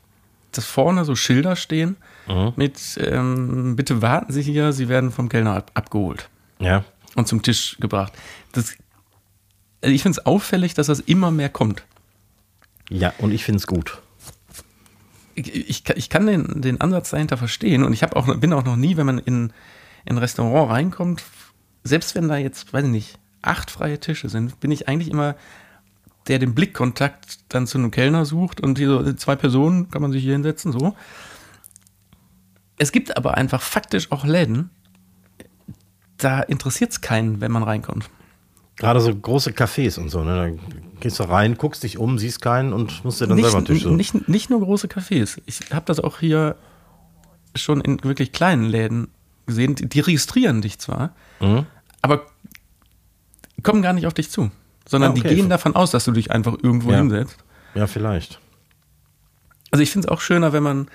dass 0.52 0.66
vorne 0.66 1.06
so 1.06 1.16
Schilder 1.16 1.56
stehen 1.56 1.96
mit 2.56 2.80
ähm, 3.02 3.76
Bitte 3.76 4.02
warten 4.02 4.32
Sie 4.32 4.42
hier, 4.42 4.74
Sie 4.74 4.90
werden 4.90 5.12
vom 5.12 5.30
Kellner 5.30 5.56
ab 5.56 5.72
abgeholt 5.74 6.30
Ja. 6.60 6.84
und 7.16 7.28
zum 7.28 7.42
Tisch 7.42 7.78
gebracht. 7.80 8.14
Das, 8.52 8.76
also 9.82 9.94
ich 9.96 10.02
finde 10.04 10.20
es 10.20 10.26
auffällig, 10.26 10.74
dass 10.74 10.88
das 10.88 11.00
immer 11.00 11.32
mehr 11.32 11.50
kommt. 11.50 11.84
Ja, 12.90 13.14
und 13.18 13.32
ich 13.32 13.44
finde 13.44 13.58
es 13.58 13.68
gut. 13.68 14.02
ich, 15.36 15.54
ich, 15.70 15.84
kann- 15.84 15.98
ich 15.98 16.10
kann 16.10 16.26
den, 16.28 16.62
den 16.62 16.82
Ansatz 16.82 17.10
dahinter 17.10 17.38
verstehen 17.38 17.84
und 17.84 17.94
ich 17.94 18.04
auch, 18.14 18.36
bin 18.38 18.54
auch 18.54 18.64
noch 18.66 18.76
nie, 18.76 18.98
wenn 18.98 19.06
man 19.06 19.20
in, 19.20 19.52
in 20.06 20.16
ein 20.16 20.18
Restaurant 20.18 20.70
reinkommt, 20.72 21.24
selbst 21.84 22.14
wenn 22.16 22.28
da 22.28 22.38
jetzt, 22.38 22.72
weiß 22.74 22.86
ich 22.86 22.92
nicht, 22.92 23.20
acht 23.42 23.72
freie 23.72 24.00
Tische 24.00 24.30
sind, 24.30 24.60
bin 24.60 24.72
ich 24.72 24.88
eigentlich 24.88 25.10
immer 25.10 25.36
der 26.28 26.40
den 26.40 26.56
Blickkontakt 26.56 27.40
dann 27.50 27.68
zu 27.68 27.78
einem 27.78 27.92
Kellner 27.92 28.24
sucht 28.24 28.62
und 28.62 28.78
hier 28.78 28.88
so 29.04 29.14
zwei 29.14 29.36
Personen 29.36 29.90
kann 29.92 30.02
man 30.02 30.14
sich 30.14 30.24
hier 30.24 30.32
hinsetzen, 30.34 30.72
so. 30.72 30.96
Es 32.78 32.94
gibt 32.94 33.18
aber 33.18 33.36
einfach 33.36 33.62
faktisch 33.62 34.10
auch 34.12 34.24
Läden, 34.26 34.70
da 36.18 36.40
interessiert 36.42 36.92
es 36.92 37.02
keinen, 37.02 37.42
wenn 37.42 37.52
man 37.52 37.64
reinkommt. 37.64 38.10
Gerade 38.78 39.00
so 39.02 39.14
große 39.16 39.52
Cafés 39.52 40.00
und 40.00 40.10
so, 40.10 40.24
ne? 40.24 40.58
Da 40.58 41.00
gehst 41.00 41.20
du 41.20 41.24
rein, 41.24 41.56
guckst 41.58 41.84
dich 41.84 41.98
um, 41.98 42.18
siehst 42.18 42.42
keinen 42.42 42.74
und 42.74 43.04
musst 43.06 43.22
dir 43.22 43.28
dann 43.28 43.38
selber 43.42 43.58
einen 43.58 43.66
Tisch 43.66 43.76
Nicht, 43.76 43.84
suchen. 43.84 43.98
nicht, 43.98 44.30
nicht 44.30 44.50
nur 44.50 44.62
große 44.62 44.88
Cafés. 44.88 45.40
Ich 45.46 45.60
habe 45.72 45.86
das 45.86 46.00
auch 46.00 46.20
hier 46.20 46.56
schon 47.56 47.82
in 47.82 48.04
wirklich 48.04 48.32
kleinen 48.32 48.64
Läden 48.66 49.10
gesehen. 49.46 49.76
Die, 49.76 49.88
die 49.88 50.00
registrieren 50.00 50.62
dich 50.62 50.80
zwar, 50.80 51.14
Mhm. 51.40 51.66
aber 52.02 52.26
kommen 53.62 53.82
gar 53.82 53.94
nicht 53.94 54.08
auf 54.08 54.14
dich 54.14 54.30
zu. 54.32 54.50
Sondern 54.88 55.12
Ah, 55.12 55.14
okay. 55.18 55.30
die 55.30 55.36
gehen 55.36 55.50
davon 55.50 55.76
aus, 55.76 55.92
dass 55.92 56.04
du 56.06 56.12
dich 56.12 56.32
einfach 56.32 56.56
irgendwo 56.62 56.92
Ja. 56.92 56.98
hinsetzt. 56.98 57.38
Ja, 57.76 57.88
vielleicht. 57.88 58.40
Also 59.72 59.82
ich 59.84 59.92
finde 59.92 60.08
es 60.08 60.12
auch 60.12 60.20
schöner, 60.22 60.52
wenn 60.54 60.64
man 60.64 60.88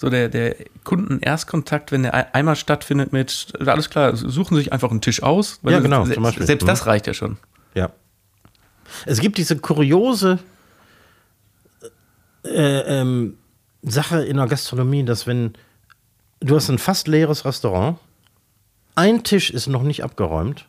so 0.00 0.08
der, 0.08 0.30
der 0.30 0.56
Kunden-Erstkontakt, 0.84 1.92
wenn 1.92 2.04
der 2.04 2.14
ein- 2.14 2.32
einmal 2.32 2.56
stattfindet 2.56 3.12
mit, 3.12 3.52
alles 3.66 3.90
klar, 3.90 4.16
suchen 4.16 4.56
Sie 4.56 4.62
sich 4.62 4.72
einfach 4.72 4.90
einen 4.90 5.02
Tisch 5.02 5.22
aus. 5.22 5.58
weil 5.62 5.74
Ja, 5.74 5.80
genau, 5.80 6.06
se- 6.06 6.14
zum 6.14 6.22
Beispiel. 6.22 6.46
Selbst 6.46 6.62
Mhm. 6.64 6.68
das 6.68 6.86
reicht 6.86 7.06
ja 7.06 7.12
schon. 7.12 7.36
Ja. 7.74 7.90
Es 9.04 9.20
gibt 9.20 9.36
diese 9.36 9.56
kuriose 9.58 10.38
äh, 12.44 13.00
ähm, 13.00 13.36
Sache 13.82 14.24
in 14.24 14.36
der 14.38 14.46
Gastronomie, 14.46 15.04
dass 15.04 15.26
wenn 15.26 15.52
du 16.40 16.56
hast 16.56 16.68
ein 16.70 16.78
fast 16.78 17.06
leeres 17.08 17.44
Restaurant, 17.44 17.98
ein 18.94 19.22
Tisch 19.24 19.50
ist 19.50 19.66
noch 19.66 19.82
nicht 19.82 20.02
abgeräumt 20.04 20.66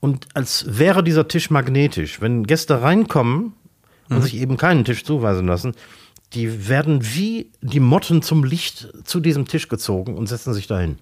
und 0.00 0.26
als 0.34 0.64
wäre 0.78 1.02
dieser 1.04 1.28
Tisch 1.28 1.50
magnetisch. 1.50 2.20
Wenn 2.20 2.44
Gäste 2.44 2.82
reinkommen 2.82 3.54
und 4.10 4.22
sich 4.22 4.36
eben 4.36 4.56
keinen 4.56 4.84
Tisch 4.84 5.04
zuweisen 5.04 5.46
lassen, 5.46 5.74
die 6.34 6.68
werden 6.68 7.00
wie 7.14 7.50
die 7.60 7.80
Motten 7.80 8.22
zum 8.22 8.44
Licht 8.44 8.88
zu 9.04 9.20
diesem 9.20 9.46
Tisch 9.46 9.68
gezogen 9.68 10.16
und 10.16 10.26
setzen 10.26 10.54
sich 10.54 10.66
dahin. 10.66 10.98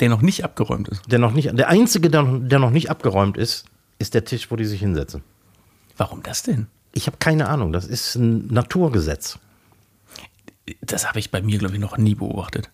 Der 0.00 0.08
noch 0.08 0.22
nicht 0.22 0.44
abgeräumt 0.44 0.88
ist. 0.88 1.02
Der 1.10 1.18
noch 1.18 1.32
nicht, 1.32 1.56
der 1.58 1.68
einzige, 1.68 2.10
der, 2.10 2.22
der 2.24 2.58
noch 2.58 2.70
nicht 2.70 2.90
abgeräumt 2.90 3.36
ist, 3.36 3.64
ist 3.98 4.14
der 4.14 4.24
Tisch, 4.24 4.50
wo 4.50 4.56
die 4.56 4.66
sich 4.66 4.80
hinsetzen. 4.80 5.22
Warum 5.96 6.22
das 6.22 6.42
denn? 6.42 6.66
Ich 6.92 7.06
habe 7.06 7.16
keine 7.18 7.48
Ahnung. 7.48 7.72
Das 7.72 7.86
ist 7.86 8.14
ein 8.16 8.46
Naturgesetz. 8.48 9.38
Das 10.82 11.08
habe 11.08 11.18
ich 11.18 11.30
bei 11.30 11.40
mir, 11.40 11.58
glaube 11.58 11.74
ich, 11.74 11.80
noch 11.80 11.96
nie 11.96 12.14
beobachtet. 12.14 12.70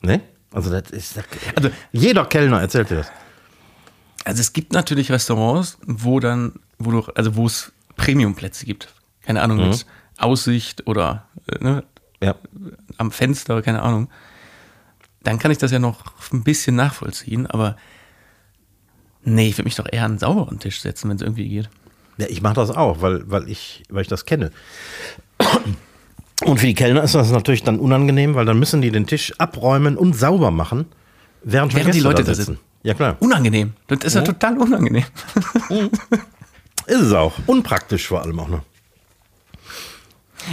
Ne? 0.00 0.20
Also 0.52 0.70
das 0.70 0.90
ist. 0.90 1.20
Also- 1.54 1.70
jeder 1.92 2.24
Kellner 2.24 2.60
erzählt 2.60 2.90
dir 2.90 2.96
das. 2.96 3.12
Also 4.24 4.40
es 4.40 4.52
gibt 4.52 4.72
natürlich 4.72 5.10
Restaurants, 5.10 5.78
wo 5.86 6.20
dann, 6.20 6.54
wo 6.78 6.90
du, 6.90 7.00
also 7.14 7.36
wo 7.36 7.46
es 7.46 7.72
Premiumplätze 7.96 8.66
gibt. 8.66 8.92
Keine 9.22 9.42
Ahnung, 9.42 9.58
mit 9.68 9.86
Aussicht 10.20 10.86
oder 10.86 11.24
äh, 11.48 11.62
ne, 11.62 11.84
Ja. 12.22 12.34
am 12.98 13.10
Fenster, 13.10 13.62
keine 13.62 13.82
Ahnung. 13.82 14.08
Dann 15.22 15.38
kann 15.38 15.50
ich 15.50 15.58
das 15.58 15.70
ja 15.70 15.78
noch 15.78 16.04
ein 16.32 16.42
bisschen 16.44 16.76
nachvollziehen, 16.76 17.46
aber 17.46 17.76
nee, 19.22 19.48
ich 19.48 19.58
würde 19.58 19.64
mich 19.66 19.74
doch 19.76 19.86
eher 19.90 20.04
an 20.04 20.12
einen 20.12 20.18
sauberen 20.18 20.58
Tisch 20.60 20.80
setzen, 20.80 21.08
wenn 21.10 21.16
es 21.16 21.22
irgendwie 21.22 21.48
geht. 21.48 21.68
ja 22.16 22.26
ich 22.28 22.40
mache 22.42 22.54
das 22.54 22.70
auch, 22.70 23.02
weil, 23.02 23.30
weil, 23.30 23.48
ich, 23.48 23.82
weil 23.90 24.02
ich 24.02 24.08
das 24.08 24.24
kenne. 24.24 24.50
Und 26.44 26.58
für 26.58 26.66
die 26.66 26.74
Kellner 26.74 27.02
ist 27.02 27.14
das 27.14 27.30
natürlich 27.30 27.62
dann 27.64 27.78
unangenehm, 27.78 28.34
weil 28.34 28.46
dann 28.46 28.58
müssen 28.58 28.80
die 28.80 28.90
den 28.90 29.06
Tisch 29.06 29.34
abräumen 29.38 29.98
und 29.98 30.14
sauber 30.14 30.50
machen, 30.50 30.86
während, 31.42 31.74
Während 31.74 31.94
die 31.94 32.00
Leute 32.00 32.24
da 32.24 32.34
sitzen. 32.34 32.52
sitzen. 32.54 32.64
Ja, 32.82 32.94
klar. 32.94 33.16
Unangenehm. 33.20 33.74
Das 33.88 33.98
ist 34.04 34.14
ja 34.14 34.22
total 34.22 34.56
unangenehm. 34.56 35.04
Ist 36.86 37.00
es 37.00 37.12
auch. 37.12 37.34
Unpraktisch 37.46 38.08
vor 38.08 38.22
allem 38.22 38.40
auch 38.40 38.48
noch. 38.48 38.62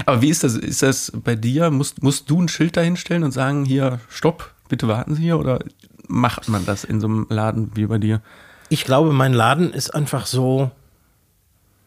Aber 0.05 0.21
wie 0.21 0.29
ist 0.29 0.43
das? 0.43 0.55
Ist 0.55 0.83
das 0.83 1.11
bei 1.23 1.35
dir? 1.35 1.69
Musst, 1.71 2.03
musst 2.03 2.29
du 2.29 2.41
ein 2.41 2.47
Schild 2.47 2.77
dahinstellen 2.77 3.23
und 3.23 3.31
sagen, 3.31 3.65
hier, 3.65 3.99
stopp, 4.09 4.51
bitte 4.69 4.87
warten 4.87 5.15
Sie 5.15 5.23
hier? 5.23 5.39
Oder 5.39 5.59
macht 6.07 6.47
man 6.49 6.65
das 6.65 6.83
in 6.83 6.99
so 6.99 7.07
einem 7.07 7.27
Laden 7.29 7.71
wie 7.75 7.85
bei 7.85 7.97
dir? 7.97 8.21
Ich 8.69 8.83
glaube, 8.83 9.13
mein 9.13 9.33
Laden 9.33 9.71
ist 9.71 9.93
einfach 9.93 10.25
so 10.25 10.71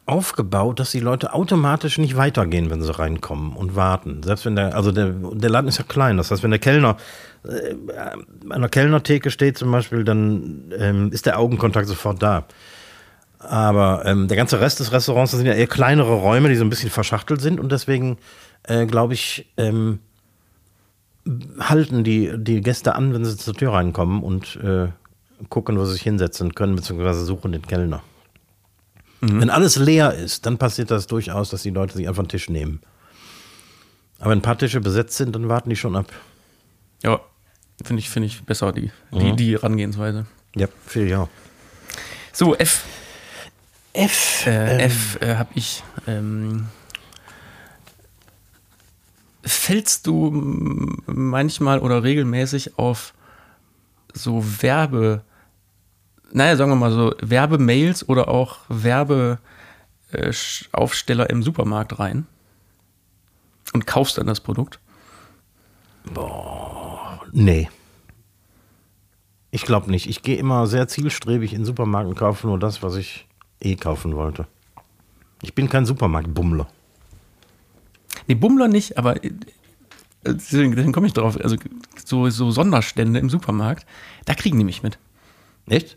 aufgebaut, 0.06 0.80
dass 0.80 0.90
die 0.90 1.00
Leute 1.00 1.32
automatisch 1.32 1.98
nicht 1.98 2.16
weitergehen, 2.16 2.68
wenn 2.68 2.82
sie 2.82 2.98
reinkommen 2.98 3.52
und 3.52 3.76
warten. 3.76 4.22
Selbst 4.24 4.44
wenn 4.44 4.56
der, 4.56 4.74
also 4.74 4.90
der, 4.90 5.10
der 5.10 5.50
Laden 5.50 5.68
ist 5.68 5.78
ja 5.78 5.84
klein. 5.86 6.16
Das 6.16 6.30
heißt, 6.30 6.42
wenn 6.42 6.50
der 6.50 6.58
Kellner 6.58 6.96
äh, 7.44 7.74
an 8.48 8.60
der 8.60 8.68
Kellnertheke 8.68 9.30
steht 9.30 9.56
zum 9.56 9.70
Beispiel, 9.70 10.02
dann 10.02 10.72
ähm, 10.76 11.12
ist 11.12 11.26
der 11.26 11.38
Augenkontakt 11.38 11.86
sofort 11.86 12.22
da. 12.22 12.44
Aber 13.40 14.04
ähm, 14.04 14.28
der 14.28 14.36
ganze 14.36 14.60
Rest 14.60 14.80
des 14.80 14.92
Restaurants 14.92 15.32
das 15.32 15.38
sind 15.38 15.46
ja 15.46 15.54
eher 15.54 15.66
kleinere 15.66 16.12
Räume, 16.14 16.48
die 16.48 16.56
so 16.56 16.64
ein 16.64 16.70
bisschen 16.70 16.90
verschachtelt 16.90 17.40
sind 17.40 17.58
und 17.58 17.72
deswegen 17.72 18.18
äh, 18.64 18.86
glaube 18.86 19.14
ich, 19.14 19.50
ähm, 19.56 20.00
halten 21.58 22.04
die, 22.04 22.32
die 22.36 22.60
Gäste 22.60 22.94
an, 22.94 23.14
wenn 23.14 23.24
sie 23.24 23.36
zur 23.36 23.54
Tür 23.54 23.72
reinkommen 23.72 24.22
und 24.22 24.56
äh, 24.56 24.88
gucken, 25.48 25.78
wo 25.78 25.84
sie 25.86 25.92
sich 25.92 26.02
hinsetzen 26.02 26.54
können, 26.54 26.76
beziehungsweise 26.76 27.24
suchen 27.24 27.52
den 27.52 27.62
Kellner. 27.62 28.02
Wenn 29.22 29.50
alles 29.50 29.76
leer 29.76 30.14
ist, 30.14 30.46
dann 30.46 30.56
passiert 30.56 30.90
das 30.90 31.06
durchaus, 31.06 31.50
dass 31.50 31.62
die 31.62 31.70
Leute 31.70 31.94
sich 31.94 32.08
einfach 32.08 32.22
einen 32.22 32.28
Tisch 32.28 32.48
nehmen. 32.48 32.80
Aber 34.18 34.30
wenn 34.30 34.38
ein 34.38 34.42
paar 34.42 34.56
Tische 34.56 34.80
besetzt 34.80 35.16
sind, 35.16 35.34
dann 35.34 35.48
warten 35.48 35.68
die 35.68 35.76
schon 35.76 35.94
ab. 35.94 36.06
Ja, 37.02 37.20
finde 37.84 38.00
ich, 38.00 38.08
finde 38.08 38.28
ich 38.28 38.42
besser, 38.44 38.72
die, 38.72 38.90
die, 39.12 39.36
die 39.36 39.52
Herangehensweise. 39.52 40.26
Ja, 40.56 40.68
viel 40.86 41.08
ja. 41.08 41.28
So, 42.32 42.54
F. 42.56 42.84
F. 43.92 44.46
Äh, 44.46 44.84
F 44.84 45.18
äh, 45.20 45.36
habe 45.36 45.50
ich. 45.54 45.82
Ähm, 46.06 46.66
fällst 49.42 50.06
du 50.06 50.30
manchmal 51.06 51.80
oder 51.80 52.02
regelmäßig 52.02 52.78
auf 52.78 53.14
so 54.12 54.44
Werbe, 54.62 55.22
naja, 56.32 56.56
sagen 56.56 56.70
wir 56.70 56.76
mal 56.76 56.92
so, 56.92 57.14
Werbemails 57.20 58.08
oder 58.08 58.28
auch 58.28 58.58
Werbeaufsteller 58.68 61.30
im 61.30 61.42
Supermarkt 61.42 61.98
rein 61.98 62.26
und 63.72 63.86
kaufst 63.86 64.18
dann 64.18 64.26
das 64.26 64.40
Produkt? 64.40 64.78
Nee. 67.32 67.68
Ich 69.52 69.62
glaube 69.62 69.90
nicht. 69.90 70.08
Ich 70.08 70.22
gehe 70.22 70.36
immer 70.36 70.66
sehr 70.66 70.86
zielstrebig 70.86 71.52
in 71.52 71.60
den 71.60 71.66
Supermarkt 71.66 72.08
und 72.08 72.16
kaufe 72.16 72.46
nur 72.46 72.58
das, 72.58 72.82
was 72.82 72.96
ich 72.96 73.26
eh 73.60 73.76
kaufen 73.76 74.14
wollte. 74.16 74.46
Ich 75.42 75.54
bin 75.54 75.68
kein 75.68 75.86
Supermarktbummler. 75.86 76.68
Nee, 78.26 78.34
Bummler 78.34 78.68
nicht, 78.68 78.98
aber 78.98 79.22
äh, 79.24 79.30
deswegen, 80.24 80.72
deswegen 80.74 80.92
komme 80.92 81.06
ich 81.06 81.12
drauf. 81.12 81.38
Also 81.42 81.56
so, 82.04 82.28
so 82.30 82.50
Sonderstände 82.50 83.18
im 83.20 83.30
Supermarkt, 83.30 83.86
da 84.26 84.34
kriegen 84.34 84.58
die 84.58 84.64
mich 84.64 84.82
mit. 84.82 84.98
Echt? 85.68 85.94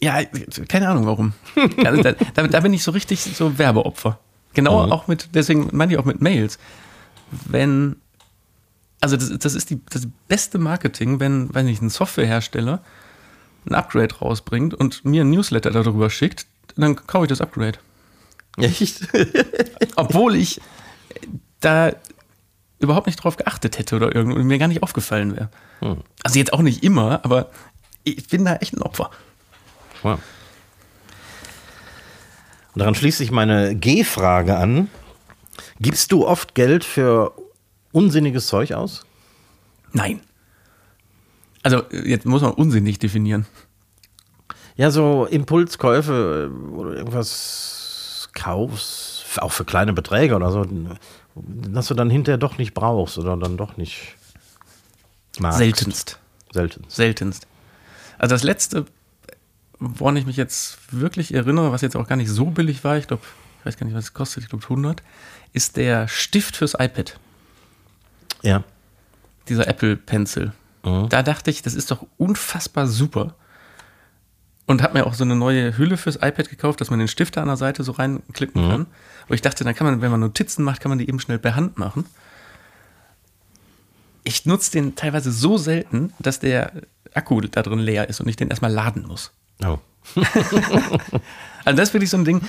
Ja, 0.00 0.22
keine 0.68 0.88
Ahnung 0.88 1.06
warum. 1.06 1.32
Also 1.84 2.02
da, 2.02 2.12
da, 2.34 2.46
da 2.46 2.60
bin 2.60 2.72
ich 2.74 2.82
so 2.82 2.90
richtig 2.92 3.22
so 3.22 3.58
Werbeopfer. 3.58 4.18
Genau 4.54 4.86
Mhm. 4.86 4.92
auch 4.92 5.06
mit, 5.06 5.30
deswegen 5.34 5.68
meine 5.72 5.92
ich 5.92 5.98
auch 5.98 6.04
mit 6.04 6.20
Mails. 6.22 6.58
Wenn, 7.30 7.96
also 9.00 9.16
das, 9.16 9.30
das 9.38 9.54
ist 9.54 9.70
die, 9.70 9.80
das 9.90 10.06
beste 10.28 10.58
Marketing, 10.58 11.18
wenn, 11.20 11.52
weiß 11.54 11.64
nicht, 11.64 11.82
ein 11.82 11.90
Softwarehersteller 11.90 12.82
ein 13.68 13.74
Upgrade 13.74 14.14
rausbringt 14.14 14.74
und 14.74 15.04
mir 15.04 15.24
ein 15.24 15.30
Newsletter 15.30 15.70
darüber 15.72 16.08
schickt, 16.08 16.46
dann 16.82 17.06
kaufe 17.06 17.24
ich 17.24 17.28
das 17.28 17.40
Upgrade. 17.40 17.78
Echt? 18.58 19.08
Obwohl 19.96 20.34
ich 20.34 20.60
da 21.60 21.92
überhaupt 22.78 23.06
nicht 23.06 23.16
drauf 23.16 23.36
geachtet 23.36 23.78
hätte 23.78 23.96
oder 23.96 24.14
irgendwie 24.14 24.42
mir 24.42 24.58
gar 24.58 24.68
nicht 24.68 24.82
aufgefallen 24.82 25.34
wäre. 25.36 25.50
Hm. 25.80 26.02
Also 26.22 26.38
jetzt 26.38 26.52
auch 26.52 26.62
nicht 26.62 26.82
immer, 26.82 27.24
aber 27.24 27.50
ich 28.04 28.28
bin 28.28 28.44
da 28.44 28.56
echt 28.56 28.74
ein 28.74 28.82
Opfer. 28.82 29.10
Wow. 30.02 30.20
Und 32.74 32.80
daran 32.80 32.94
schließt 32.94 33.18
sich 33.18 33.30
meine 33.30 33.74
G-Frage 33.74 34.56
an. 34.56 34.90
Gibst 35.80 36.12
du 36.12 36.26
oft 36.26 36.54
Geld 36.54 36.84
für 36.84 37.32
unsinniges 37.92 38.46
Zeug 38.46 38.72
aus? 38.72 39.06
Nein. 39.92 40.20
Also 41.62 41.82
jetzt 41.90 42.26
muss 42.26 42.42
man 42.42 42.52
unsinnig 42.52 42.98
definieren. 42.98 43.46
Ja, 44.76 44.90
so 44.90 45.24
Impulskäufe 45.24 46.50
äh, 46.50 46.74
oder 46.74 46.94
irgendwas 46.94 48.28
kaufst, 48.34 49.24
auch 49.38 49.52
für 49.52 49.64
kleine 49.64 49.92
Beträge 49.92 50.36
oder 50.36 50.50
so, 50.50 50.66
dass 51.34 51.88
du 51.88 51.94
dann 51.94 52.10
hinterher 52.10 52.38
doch 52.38 52.58
nicht 52.58 52.74
brauchst 52.74 53.18
oder 53.18 53.36
dann 53.36 53.56
doch 53.56 53.76
nicht 53.76 54.14
magst. 55.38 55.58
Seltenst. 55.58 56.18
Seltenst. 56.52 56.90
Seltenst. 56.90 57.46
Also 58.18 58.34
das 58.34 58.42
letzte, 58.42 58.86
woran 59.78 60.16
ich 60.16 60.26
mich 60.26 60.36
jetzt 60.36 60.78
wirklich 60.90 61.34
erinnere, 61.34 61.72
was 61.72 61.80
jetzt 61.80 61.96
auch 61.96 62.06
gar 62.06 62.16
nicht 62.16 62.30
so 62.30 62.46
billig 62.46 62.84
war, 62.84 62.96
ich 62.98 63.06
glaube, 63.06 63.22
ich 63.60 63.66
weiß 63.66 63.76
gar 63.78 63.86
nicht, 63.86 63.96
was 63.96 64.04
es 64.04 64.14
kostet, 64.14 64.44
ich 64.44 64.48
glaube 64.48 64.64
100, 64.64 65.02
ist 65.52 65.76
der 65.76 66.08
Stift 66.08 66.56
fürs 66.56 66.74
iPad. 66.74 67.18
Ja. 68.42 68.62
Dieser 69.48 69.66
Apple 69.68 69.96
Pencil. 69.96 70.52
Mhm. 70.84 71.08
Da 71.08 71.22
dachte 71.22 71.50
ich, 71.50 71.62
das 71.62 71.74
ist 71.74 71.90
doch 71.90 72.06
unfassbar 72.18 72.86
super. 72.86 73.34
Und 74.66 74.82
habe 74.82 74.94
mir 74.94 75.06
auch 75.06 75.14
so 75.14 75.22
eine 75.22 75.36
neue 75.36 75.78
Hülle 75.78 75.96
fürs 75.96 76.16
iPad 76.16 76.48
gekauft, 76.50 76.80
dass 76.80 76.90
man 76.90 76.98
den 76.98 77.06
Stift 77.08 77.36
da 77.36 77.42
an 77.42 77.46
der 77.46 77.56
Seite 77.56 77.84
so 77.84 77.92
reinklippen 77.92 78.68
kann. 78.68 78.86
Wo 79.28 79.34
ich 79.34 79.42
dachte, 79.42 79.62
dann 79.62 79.74
kann 79.74 79.86
man, 79.86 80.00
wenn 80.00 80.10
man 80.10 80.20
Notizen 80.20 80.64
macht, 80.64 80.80
kann 80.80 80.88
man 80.88 80.98
die 80.98 81.08
eben 81.08 81.20
schnell 81.20 81.38
per 81.38 81.54
Hand 81.54 81.78
machen. 81.78 82.04
Ich 84.24 84.44
nutze 84.44 84.72
den 84.72 84.96
teilweise 84.96 85.30
so 85.30 85.56
selten, 85.56 86.12
dass 86.18 86.40
der 86.40 86.72
Akku 87.14 87.40
da 87.40 87.62
drin 87.62 87.78
leer 87.78 88.08
ist 88.08 88.20
und 88.20 88.28
ich 88.28 88.34
den 88.34 88.48
erstmal 88.48 88.72
laden 88.72 89.06
muss. 89.06 89.32
Oh. 89.64 89.78
Also 91.64 91.78
das 91.78 91.88
ist 91.88 91.94
wirklich 91.94 92.10
so 92.10 92.16
ein 92.16 92.24
Ding. 92.24 92.42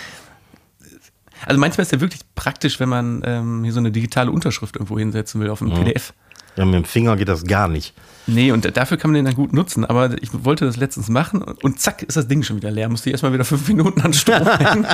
Also 1.46 1.60
manchmal 1.60 1.82
ist 1.82 1.92
der 1.92 2.02
wirklich 2.02 2.22
praktisch, 2.36 2.80
wenn 2.80 2.88
man 2.88 3.24
ähm, 3.26 3.64
hier 3.64 3.74
so 3.74 3.80
eine 3.80 3.92
digitale 3.92 4.32
Unterschrift 4.32 4.76
irgendwo 4.76 5.00
hinsetzen 5.00 5.42
will 5.42 5.50
auf 5.50 5.60
einem 5.60 5.74
PDF. 5.74 6.14
Ja, 6.58 6.66
mit 6.66 6.74
dem 6.74 6.86
Finger 6.86 7.16
geht 7.16 7.30
das 7.30 7.44
gar 7.46 7.68
nicht. 7.68 7.94
Nee, 8.26 8.52
und 8.52 8.76
dafür 8.76 8.98
kann 8.98 9.12
man 9.12 9.16
den 9.16 9.26
dann 9.26 9.36
gut 9.36 9.54
nutzen. 9.54 9.86
Aber 9.86 10.22
ich 10.22 10.30
wollte 10.44 10.66
das 10.66 10.76
letztens 10.76 11.08
machen 11.08 11.42
und 11.42 11.80
zack, 11.80 12.04
ist 12.04 12.18
das 12.18 12.28
Ding 12.28 12.44
schon 12.44 12.58
wieder 12.58 12.72
leer. 12.72 12.90
Musste 12.90 13.10
ich 13.10 13.14
erstmal 13.14 13.32
wieder 13.32 13.46
fünf 13.46 13.68
Minuten 13.68 14.02
an 14.02 14.12
Strom 14.12 14.46
hängen. 14.58 14.86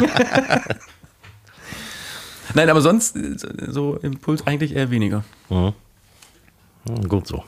Nein, 2.54 2.70
aber 2.70 2.82
sonst 2.82 3.18
so 3.68 3.96
Impuls 3.96 4.46
eigentlich 4.46 4.76
eher 4.76 4.92
weniger. 4.92 5.24
Mhm. 5.50 5.74
Gut 7.08 7.28
so. 7.28 7.44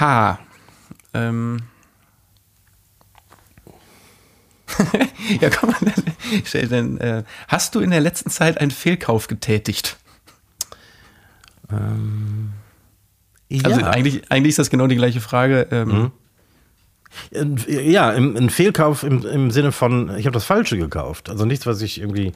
Ha. 0.00 0.38
Ähm. 1.14 1.60
ja, 5.40 5.48
komm 5.50 5.70
mal. 5.80 6.98
Äh, 7.00 7.22
hast 7.48 7.74
du 7.74 7.80
in 7.80 7.90
der 7.90 8.00
letzten 8.00 8.28
Zeit 8.28 8.58
einen 8.58 8.70
Fehlkauf 8.70 9.28
getätigt? 9.28 9.96
Ja, 13.48 13.64
Also 13.64 13.80
eigentlich, 13.84 14.30
eigentlich 14.30 14.50
ist 14.50 14.58
das 14.58 14.70
genau 14.70 14.86
die 14.86 14.96
gleiche 14.96 15.20
Frage. 15.20 15.66
Ähm, 15.70 15.88
Ein- 17.34 17.56
ja 17.68 18.08
ein 18.10 18.50
Fehlkauf 18.50 19.02
im, 19.02 19.24
im 19.24 19.50
Sinne 19.50 19.72
von, 19.72 20.16
ich 20.18 20.26
habe 20.26 20.34
das 20.34 20.44
Falsche 20.44 20.76
gekauft. 20.76 21.30
Also 21.30 21.44
nichts, 21.44 21.64
was 21.66 21.80
ich 21.80 22.00
irgendwie 22.00 22.32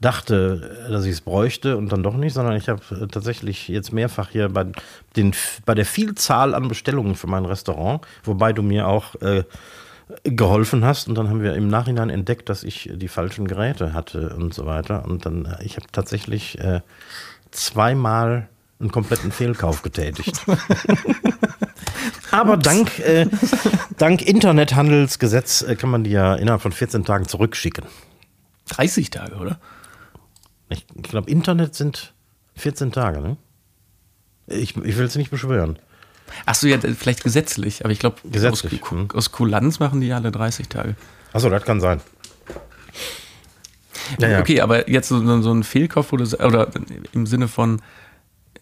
dachte, 0.00 0.86
dass 0.90 1.04
ich 1.04 1.12
es 1.12 1.20
bräuchte 1.20 1.76
und 1.76 1.90
dann 1.92 2.02
doch 2.02 2.16
nicht, 2.16 2.32
sondern 2.32 2.56
ich 2.56 2.68
habe 2.68 2.80
äh, 2.90 3.06
tatsächlich 3.08 3.68
jetzt 3.68 3.92
mehrfach 3.92 4.30
hier 4.30 4.48
bei, 4.48 4.66
den, 5.16 5.32
bei 5.66 5.74
der 5.74 5.84
Vielzahl 5.84 6.54
an 6.54 6.68
Bestellungen 6.68 7.14
für 7.16 7.26
mein 7.26 7.44
Restaurant, 7.44 8.00
wobei 8.24 8.52
du 8.52 8.62
mir 8.62 8.86
auch 8.86 9.16
äh, 9.20 9.44
geholfen 10.24 10.84
hast 10.84 11.08
und 11.08 11.16
dann 11.16 11.28
haben 11.28 11.42
wir 11.42 11.54
im 11.54 11.68
Nachhinein 11.68 12.10
entdeckt, 12.10 12.48
dass 12.48 12.62
ich 12.62 12.88
die 12.94 13.08
falschen 13.08 13.46
Geräte 13.48 13.92
hatte 13.92 14.34
und 14.36 14.54
so 14.54 14.66
weiter 14.66 15.04
und 15.04 15.26
dann, 15.26 15.44
äh, 15.46 15.64
ich 15.64 15.76
habe 15.76 15.86
tatsächlich 15.92 16.58
äh, 16.60 16.80
zweimal 17.50 18.48
einen 18.80 18.92
kompletten 18.92 19.32
Fehlkauf 19.32 19.82
getätigt. 19.82 20.44
Aber 22.30 22.56
dank, 22.56 22.98
äh, 23.00 23.26
dank 23.96 24.22
Internethandelsgesetz 24.22 25.62
äh, 25.62 25.76
kann 25.76 25.90
man 25.90 26.04
die 26.04 26.10
ja 26.10 26.34
innerhalb 26.34 26.62
von 26.62 26.72
14 26.72 27.04
Tagen 27.04 27.26
zurückschicken. 27.26 27.84
30 28.68 29.10
Tage, 29.10 29.36
oder? 29.36 29.58
Ich, 30.68 30.86
ich 30.94 31.02
glaube, 31.02 31.30
Internet 31.30 31.74
sind 31.74 32.12
14 32.56 32.92
Tage, 32.92 33.20
ne? 33.20 33.36
Ich, 34.46 34.76
ich 34.76 34.96
will 34.96 35.06
es 35.06 35.16
nicht 35.16 35.30
beschwören. 35.30 35.78
Achso, 36.46 36.66
ja, 36.66 36.78
vielleicht 36.78 37.24
gesetzlich, 37.24 37.84
aber 37.84 37.92
ich 37.92 37.98
glaube, 37.98 38.16
aus, 38.50 38.62
hm. 38.62 39.08
aus 39.14 39.32
Kulanz 39.32 39.78
machen 39.78 40.00
die 40.00 40.12
alle 40.12 40.30
30 40.30 40.68
Tage. 40.68 40.94
Achso, 41.32 41.48
das 41.48 41.64
kann 41.64 41.80
sein. 41.80 42.00
Ja, 44.18 44.28
ja. 44.28 44.40
Okay, 44.40 44.60
aber 44.60 44.88
jetzt 44.90 45.08
so, 45.08 45.40
so 45.42 45.52
ein 45.52 45.62
Fehlkauf, 45.62 46.12
wo 46.12 46.16
du, 46.16 46.24
oder 46.44 46.70
im 47.12 47.26
Sinne 47.26 47.48
von, 47.48 47.82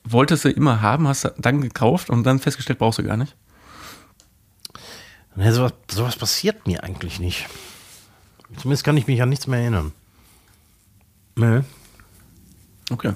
wolltest 0.05 0.45
du 0.45 0.51
immer 0.51 0.80
haben, 0.82 1.09
hast 1.09 1.24
du 1.24 1.34
dann 1.39 1.61
gekauft 1.61 2.11
und 2.11 2.24
dann 2.24 2.39
festgestellt, 2.39 2.78
brauchst 2.78 2.99
du 2.99 3.03
gar 3.03 3.16
nicht? 3.16 3.34
Nee, 5.34 5.51
sowas, 5.51 5.74
sowas 5.91 6.16
passiert 6.16 6.66
mir 6.66 6.82
eigentlich 6.82 7.20
nicht. 7.20 7.47
Zumindest 8.57 8.84
kann 8.84 8.97
ich 8.97 9.07
mich 9.07 9.20
an 9.20 9.28
nichts 9.28 9.47
mehr 9.47 9.61
erinnern. 9.61 9.93
Nö. 11.37 11.62
Okay. 12.91 13.12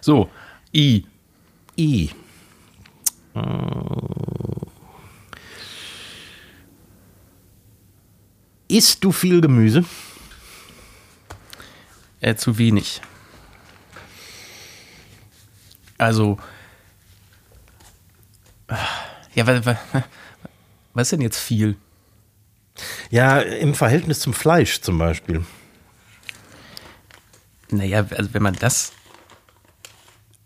So, 0.00 0.28
I. 0.74 1.06
I. 1.78 2.10
Isst 8.68 9.02
du 9.02 9.12
viel 9.12 9.40
Gemüse? 9.40 9.84
Äh, 12.24 12.36
zu 12.36 12.56
wenig. 12.56 13.02
Also, 15.98 16.38
ja, 19.34 19.46
was, 19.46 19.66
was, 19.66 19.76
was 20.94 21.02
ist 21.02 21.12
denn 21.12 21.20
jetzt 21.20 21.38
viel? 21.38 21.76
Ja, 23.10 23.40
im 23.40 23.74
Verhältnis 23.74 24.20
zum 24.20 24.32
Fleisch 24.32 24.80
zum 24.80 24.96
Beispiel. 24.96 25.44
Naja, 27.68 28.06
also 28.16 28.32
wenn 28.32 28.42
man 28.42 28.54
das, 28.54 28.94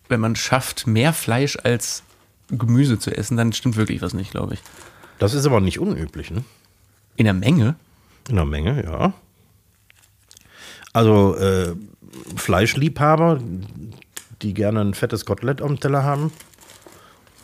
wenn 0.08 0.18
man 0.18 0.34
schafft, 0.34 0.88
mehr 0.88 1.12
Fleisch 1.12 1.56
als 1.62 2.02
Gemüse 2.48 2.98
zu 2.98 3.16
essen, 3.16 3.36
dann 3.36 3.52
stimmt 3.52 3.76
wirklich 3.76 4.02
was 4.02 4.14
nicht, 4.14 4.32
glaube 4.32 4.54
ich. 4.54 4.60
Das 5.20 5.32
ist 5.32 5.46
aber 5.46 5.60
nicht 5.60 5.78
unüblich, 5.78 6.32
ne? 6.32 6.42
In 7.14 7.26
der 7.26 7.34
Menge? 7.34 7.76
In 8.28 8.34
der 8.34 8.46
Menge, 8.46 8.82
ja. 8.82 9.14
Also 10.92 11.36
äh, 11.36 11.74
Fleischliebhaber, 12.36 13.40
die 14.42 14.54
gerne 14.54 14.80
ein 14.80 14.94
fettes 14.94 15.24
Kotelett 15.24 15.62
am 15.62 15.78
Teller 15.80 16.02
haben, 16.02 16.32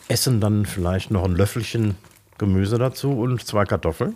essen 0.07 0.39
dann 0.39 0.65
vielleicht 0.65 1.11
noch 1.11 1.23
ein 1.23 1.35
Löffelchen 1.35 1.95
Gemüse 2.37 2.77
dazu 2.77 3.11
und 3.11 3.45
zwei 3.45 3.65
Kartoffeln. 3.65 4.15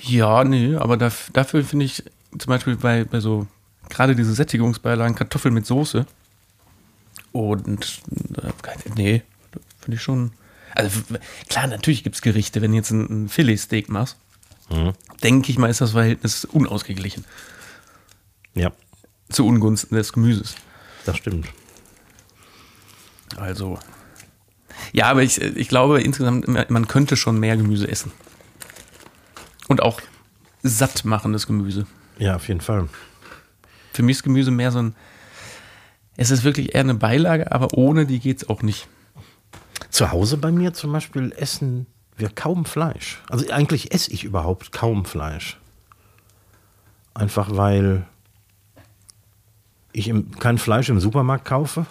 Ja, 0.00 0.42
nee, 0.42 0.74
aber 0.74 0.96
daf 0.96 1.30
dafür 1.32 1.62
finde 1.62 1.84
ich 1.84 2.02
zum 2.36 2.48
Beispiel 2.48 2.76
bei, 2.76 3.04
bei 3.04 3.20
so 3.20 3.46
gerade 3.88 4.16
diese 4.16 4.32
Sättigungsbeilagen 4.34 5.14
Kartoffeln 5.14 5.54
mit 5.54 5.66
Soße 5.66 6.06
und 7.30 8.02
äh, 8.42 8.50
nee, 8.96 9.22
finde 9.80 9.96
ich 9.96 10.02
schon. 10.02 10.32
Also 10.74 11.00
klar, 11.48 11.66
natürlich 11.66 12.02
gibt 12.02 12.16
es 12.16 12.22
Gerichte, 12.22 12.62
wenn 12.62 12.72
du 12.72 12.78
jetzt 12.78 12.90
ein, 12.90 13.24
ein 13.24 13.28
Filetsteak 13.28 13.88
machst, 13.88 14.16
denke 15.22 15.50
ich 15.50 15.58
mal, 15.58 15.68
ist 15.70 15.80
das 15.80 15.90
Verhältnis 15.92 16.44
unausgeglichen 16.46 17.24
Ja, 18.54 18.72
zu 19.28 19.46
Ungunsten 19.46 19.96
des 19.96 20.12
Gemüses. 20.12 20.54
das 21.04 21.16
stimmt. 21.18 21.48
Also. 23.36 23.78
Ja, 24.92 25.06
aber 25.10 25.22
ich, 25.22 25.40
ich 25.40 25.68
glaube 25.68 26.00
insgesamt, 26.02 26.46
man 26.70 26.88
könnte 26.88 27.16
schon 27.16 27.38
mehr 27.38 27.56
Gemüse 27.56 27.88
essen. 27.88 28.12
Und 29.68 29.82
auch 29.82 30.00
satt 30.62 31.04
machendes 31.04 31.46
Gemüse. 31.46 31.86
Ja, 32.18 32.36
auf 32.36 32.48
jeden 32.48 32.60
Fall. 32.60 32.88
Für 33.92 34.02
mich 34.02 34.16
ist 34.18 34.22
Gemüse 34.22 34.50
mehr 34.50 34.70
so 34.70 34.80
ein. 34.80 34.94
Es 36.16 36.30
ist 36.30 36.44
wirklich 36.44 36.74
eher 36.74 36.80
eine 36.82 36.94
Beilage, 36.94 37.50
aber 37.52 37.68
ohne 37.74 38.04
die 38.06 38.20
geht's 38.20 38.48
auch 38.48 38.62
nicht. 38.62 38.86
Zu 39.90 40.10
Hause 40.10 40.36
bei 40.36 40.50
mir 40.52 40.72
zum 40.74 40.92
Beispiel 40.92 41.32
essen 41.36 41.86
wir 42.16 42.28
kaum 42.28 42.64
Fleisch. 42.64 43.20
Also 43.28 43.50
eigentlich 43.50 43.92
esse 43.92 44.12
ich 44.12 44.24
überhaupt 44.24 44.72
kaum 44.72 45.04
Fleisch. 45.04 45.58
Einfach 47.14 47.56
weil 47.56 48.06
ich 49.92 50.08
im, 50.08 50.38
kein 50.38 50.58
Fleisch 50.58 50.88
im 50.88 51.00
Supermarkt 51.00 51.44
kaufe. 51.44 51.86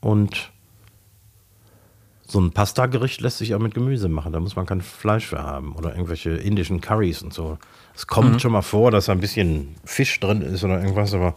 Und 0.00 0.50
so 2.26 2.40
ein 2.40 2.52
Pasta-Gericht 2.52 3.20
lässt 3.20 3.38
sich 3.38 3.54
auch 3.54 3.58
mit 3.58 3.74
Gemüse 3.74 4.08
machen. 4.08 4.32
Da 4.32 4.40
muss 4.40 4.56
man 4.56 4.66
kein 4.66 4.82
Fleisch 4.82 5.26
für 5.26 5.42
haben. 5.42 5.74
Oder 5.74 5.92
irgendwelche 5.92 6.30
indischen 6.30 6.80
Currys 6.80 7.22
und 7.22 7.32
so. 7.32 7.58
Es 7.94 8.06
kommt 8.06 8.40
schon 8.40 8.52
mal 8.52 8.62
vor, 8.62 8.90
dass 8.90 9.06
da 9.06 9.12
ein 9.12 9.20
bisschen 9.20 9.74
Fisch 9.84 10.20
drin 10.20 10.42
ist 10.42 10.62
oder 10.62 10.80
irgendwas, 10.80 11.14
aber 11.14 11.34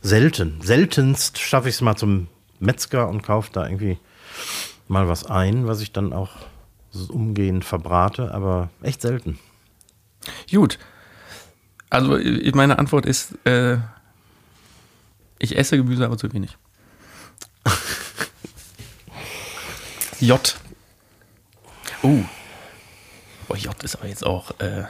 selten. 0.00 0.58
Seltenst 0.62 1.38
schaffe 1.38 1.68
ich 1.68 1.74
es 1.74 1.80
mal 1.80 1.96
zum 1.96 2.28
Metzger 2.60 3.08
und 3.08 3.22
kaufe 3.22 3.50
da 3.52 3.66
irgendwie 3.66 3.98
mal 4.86 5.06
was 5.08 5.26
ein, 5.26 5.66
was 5.66 5.82
ich 5.82 5.92
dann 5.92 6.12
auch 6.14 6.30
umgehend 7.10 7.64
verbrate, 7.64 8.32
aber 8.34 8.70
echt 8.82 9.02
selten. 9.02 9.38
Gut. 10.50 10.78
Also 11.90 12.18
meine 12.54 12.78
Antwort 12.78 13.06
ist, 13.06 13.34
äh, 13.46 13.78
ich 15.38 15.56
esse 15.56 15.76
Gemüse, 15.76 16.04
aber 16.04 16.18
zu 16.18 16.32
wenig. 16.32 16.56
J. 20.20 20.56
Oh. 22.02 22.18
Boah, 23.46 23.56
J 23.56 23.82
ist 23.82 23.96
aber 23.96 24.08
jetzt 24.08 24.26
auch. 24.26 24.50
Äh, 24.60 24.84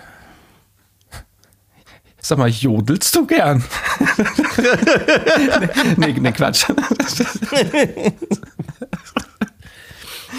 sag 2.21 2.39
mal, 2.39 2.49
jodelst 2.49 3.15
du 3.15 3.27
gern? 3.27 3.63
nee, 5.97 6.13
nee, 6.13 6.33
Quatsch. 6.33 6.67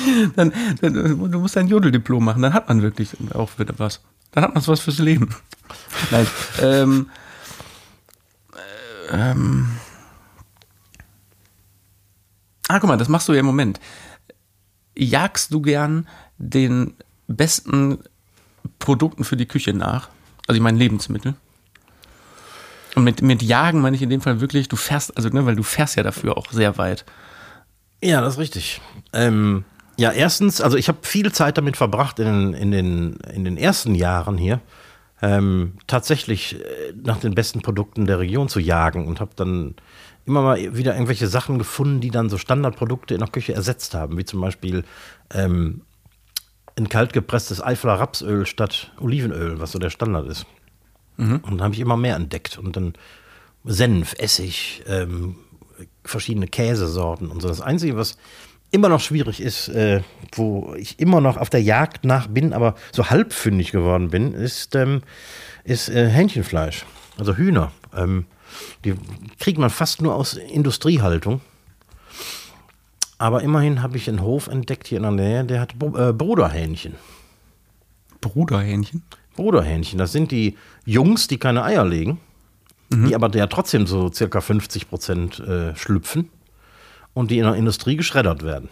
dann, 0.35 0.53
dann, 0.81 0.93
du 0.93 1.39
musst 1.39 1.57
ein 1.57 1.67
Jodeldiplom 1.67 2.23
machen, 2.23 2.41
dann 2.41 2.53
hat 2.53 2.67
man 2.67 2.81
wirklich 2.81 3.11
auch 3.33 3.57
wieder 3.57 3.73
was. 3.77 4.01
Dann 4.31 4.43
hat 4.43 4.53
man 4.53 4.65
was 4.65 4.79
fürs 4.79 4.99
Leben. 4.99 5.35
Nein. 6.11 6.27
Ähm, 6.61 7.09
äh, 9.11 9.31
ähm, 9.31 9.69
ah, 12.67 12.79
guck 12.79 12.87
mal, 12.87 12.97
das 12.97 13.09
machst 13.09 13.27
du 13.27 13.33
ja 13.33 13.39
im 13.39 13.45
Moment. 13.45 13.79
Jagst 14.95 15.53
du 15.53 15.61
gern 15.61 16.07
den 16.37 16.93
besten 17.27 17.99
Produkten 18.79 19.23
für 19.23 19.37
die 19.37 19.47
Küche 19.47 19.73
nach? 19.73 20.09
Also 20.47 20.57
ich 20.57 20.63
meine 20.63 20.77
Lebensmittel. 20.77 21.35
Und 22.95 23.03
mit, 23.03 23.21
mit 23.21 23.41
Jagen 23.41 23.81
meine 23.81 23.95
ich 23.95 24.01
in 24.01 24.09
dem 24.09 24.21
Fall 24.21 24.41
wirklich, 24.41 24.67
du 24.67 24.75
fährst, 24.75 25.15
also 25.15 25.29
ne, 25.29 25.45
weil 25.45 25.55
du 25.55 25.63
fährst 25.63 25.95
ja 25.95 26.03
dafür 26.03 26.37
auch 26.37 26.51
sehr 26.51 26.77
weit. 26.77 27.05
Ja, 28.01 28.21
das 28.21 28.33
ist 28.33 28.39
richtig. 28.39 28.81
Ähm, 29.13 29.63
ja, 29.99 30.13
erstens, 30.13 30.61
also 30.61 30.77
ich 30.77 30.87
habe 30.87 30.99
viel 31.01 31.29
Zeit 31.33 31.57
damit 31.57 31.75
verbracht 31.75 32.19
in, 32.19 32.53
in, 32.53 32.71
den, 32.71 33.17
in 33.33 33.43
den 33.43 33.57
ersten 33.57 33.95
Jahren 33.95 34.37
hier, 34.37 34.61
ähm, 35.21 35.73
tatsächlich 35.87 36.55
äh, 36.55 36.93
nach 37.03 37.19
den 37.19 37.35
besten 37.35 37.61
Produkten 37.61 38.05
der 38.05 38.17
Region 38.17 38.47
zu 38.47 38.61
jagen 38.61 39.05
und 39.07 39.19
habe 39.19 39.31
dann 39.35 39.75
immer 40.25 40.41
mal 40.41 40.77
wieder 40.77 40.93
irgendwelche 40.93 41.27
Sachen 41.27 41.57
gefunden, 41.57 41.99
die 41.99 42.11
dann 42.11 42.29
so 42.29 42.37
Standardprodukte 42.37 43.13
in 43.13 43.19
der 43.19 43.27
Küche 43.27 43.53
ersetzt 43.53 43.93
haben, 43.93 44.17
wie 44.17 44.23
zum 44.23 44.39
Beispiel 44.39 44.85
ähm, 45.33 45.81
ein 46.77 46.87
kaltgepresstes 46.87 47.61
Eifeler 47.61 47.95
Rapsöl 47.95 48.45
statt 48.45 48.93
Olivenöl, 49.01 49.59
was 49.59 49.73
so 49.73 49.79
der 49.79 49.89
Standard 49.89 50.27
ist. 50.29 50.45
Und 51.41 51.51
dann 51.51 51.63
habe 51.63 51.73
ich 51.73 51.81
immer 51.81 51.97
mehr 51.97 52.15
entdeckt 52.15 52.57
und 52.57 52.77
dann 52.77 52.93
Senf, 53.65 54.15
Essig, 54.17 54.81
ähm, 54.87 55.35
verschiedene 56.05 56.47
Käsesorten 56.47 57.29
und 57.29 57.41
so. 57.41 57.49
Das 57.49 57.59
Einzige, 57.59 57.97
was 57.97 58.17
immer 58.71 58.89
noch 58.89 59.01
schwierig 59.01 59.41
ist, 59.41 59.69
äh, 59.69 60.01
wo 60.33 60.73
ich 60.77 60.99
immer 60.99 61.21
noch 61.21 61.37
auf 61.37 61.49
der 61.49 61.61
Jagd 61.61 62.05
nach 62.05 62.27
bin, 62.27 62.53
aber 62.53 62.75
so 62.91 63.09
halbfündig 63.09 63.71
geworden 63.71 64.09
bin, 64.09 64.33
ist, 64.33 64.75
ähm, 64.75 65.01
ist 65.63 65.89
äh, 65.89 66.09
Hähnchenfleisch, 66.09 66.85
also 67.17 67.35
Hühner. 67.35 67.71
Ähm, 67.95 68.25
die 68.85 68.95
kriegt 69.39 69.57
man 69.57 69.69
fast 69.69 70.01
nur 70.01 70.15
aus 70.15 70.33
Industriehaltung. 70.33 71.41
Aber 73.17 73.41
immerhin 73.41 73.81
habe 73.81 73.97
ich 73.97 74.07
einen 74.07 74.21
Hof 74.21 74.47
entdeckt 74.47 74.87
hier 74.87 74.97
in 74.97 75.03
der 75.03 75.11
Nähe, 75.11 75.43
der 75.43 75.59
hat 75.61 75.73
äh, 75.73 76.13
Bruderhähnchen. 76.13 76.95
Bruderhähnchen. 78.21 79.03
Bruderhähnchen, 79.35 79.97
das 79.97 80.11
sind 80.11 80.31
die 80.31 80.57
Jungs, 80.85 81.27
die 81.27 81.37
keine 81.37 81.63
Eier 81.63 81.85
legen, 81.85 82.19
die 82.91 83.15
aber 83.15 83.29
ja 83.37 83.47
trotzdem 83.47 83.87
so 83.87 84.11
circa 84.11 84.41
50 84.41 84.89
Prozent 84.89 85.39
äh, 85.39 85.75
schlüpfen 85.75 86.29
und 87.13 87.31
die 87.31 87.39
in 87.39 87.45
der 87.45 87.55
Industrie 87.55 87.95
geschreddert 87.95 88.43
werden. 88.43 88.69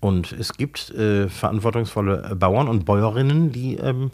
Und 0.00 0.32
es 0.32 0.52
gibt 0.52 0.90
äh, 0.90 1.28
verantwortungsvolle 1.28 2.30
äh, 2.30 2.34
Bauern 2.34 2.68
und 2.68 2.84
Bäuerinnen, 2.84 3.52
die 3.52 3.76
ähm, 3.76 4.10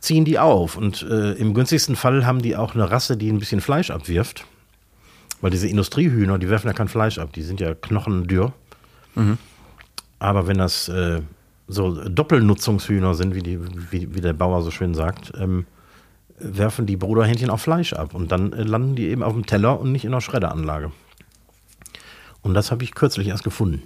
ziehen 0.00 0.24
die 0.24 0.38
auf. 0.38 0.76
Und 0.76 1.02
äh, 1.02 1.32
im 1.32 1.54
günstigsten 1.54 1.96
Fall 1.96 2.26
haben 2.26 2.42
die 2.42 2.56
auch 2.56 2.74
eine 2.74 2.90
Rasse, 2.90 3.16
die 3.16 3.30
ein 3.30 3.38
bisschen 3.38 3.60
Fleisch 3.62 3.90
abwirft. 3.90 4.44
Weil 5.40 5.50
diese 5.50 5.66
Industriehühner, 5.66 6.38
die 6.38 6.50
werfen 6.50 6.66
ja 6.66 6.74
kein 6.74 6.88
Fleisch 6.88 7.18
ab, 7.18 7.32
die 7.32 7.42
sind 7.42 7.58
ja 7.58 7.74
knochendürr. 7.74 8.52
Aber 10.18 10.46
wenn 10.46 10.58
das 10.58 10.88
äh, 10.88 11.22
so 11.68 12.06
Doppelnutzungshühner 12.08 13.14
sind, 13.14 13.34
wie, 13.34 13.42
die, 13.42 13.58
wie, 13.90 14.14
wie 14.14 14.20
der 14.20 14.34
Bauer 14.34 14.62
so 14.62 14.70
schön 14.70 14.94
sagt, 14.94 15.32
ähm, 15.38 15.66
werfen 16.38 16.86
die 16.86 16.96
Bruderhähnchen 16.96 17.50
auch 17.50 17.60
Fleisch 17.60 17.92
ab. 17.92 18.14
Und 18.14 18.30
dann 18.30 18.52
äh, 18.52 18.62
landen 18.62 18.94
die 18.94 19.08
eben 19.08 19.22
auf 19.22 19.32
dem 19.32 19.46
Teller 19.46 19.80
und 19.80 19.90
nicht 19.90 20.04
in 20.04 20.12
der 20.12 20.20
Schredderanlage. 20.20 20.92
Und 22.42 22.54
das 22.54 22.70
habe 22.70 22.84
ich 22.84 22.94
kürzlich 22.94 23.28
erst 23.28 23.44
gefunden. 23.44 23.82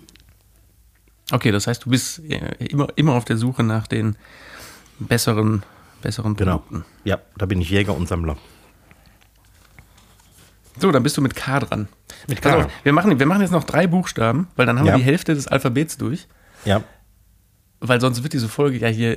Okay, 1.32 1.50
das 1.50 1.66
heißt, 1.66 1.84
du 1.84 1.90
bist 1.90 2.20
äh, 2.30 2.64
immer, 2.64 2.88
immer 2.96 3.14
auf 3.14 3.24
der 3.24 3.36
Suche 3.36 3.62
nach 3.62 3.86
den 3.86 4.16
besseren, 4.98 5.62
besseren 6.02 6.36
Genau. 6.36 6.58
Produkten. 6.58 6.84
Ja, 7.04 7.18
da 7.36 7.46
bin 7.46 7.60
ich 7.60 7.68
Jäger 7.70 7.94
und 7.96 8.08
Sammler. 8.08 8.36
So, 10.78 10.92
dann 10.92 11.02
bist 11.02 11.16
du 11.16 11.22
mit 11.22 11.34
K 11.34 11.60
dran. 11.60 11.88
Mit 12.28 12.42
K. 12.42 12.56
auf, 12.64 12.66
wir, 12.82 12.92
machen, 12.92 13.18
wir 13.18 13.26
machen 13.26 13.40
jetzt 13.40 13.50
noch 13.50 13.64
drei 13.64 13.86
Buchstaben, 13.86 14.48
weil 14.56 14.66
dann 14.66 14.78
haben 14.78 14.86
Ja. 14.86 14.92
wir 14.94 14.98
die 14.98 15.04
Hälfte 15.04 15.34
des 15.34 15.48
Alphabets 15.48 15.96
durch. 15.96 16.26
Ja. 16.64 16.82
Weil 17.80 18.00
sonst 18.00 18.22
wird 18.22 18.32
diese 18.32 18.48
Folge 18.48 18.78
ja 18.78 18.88
hier 18.88 19.16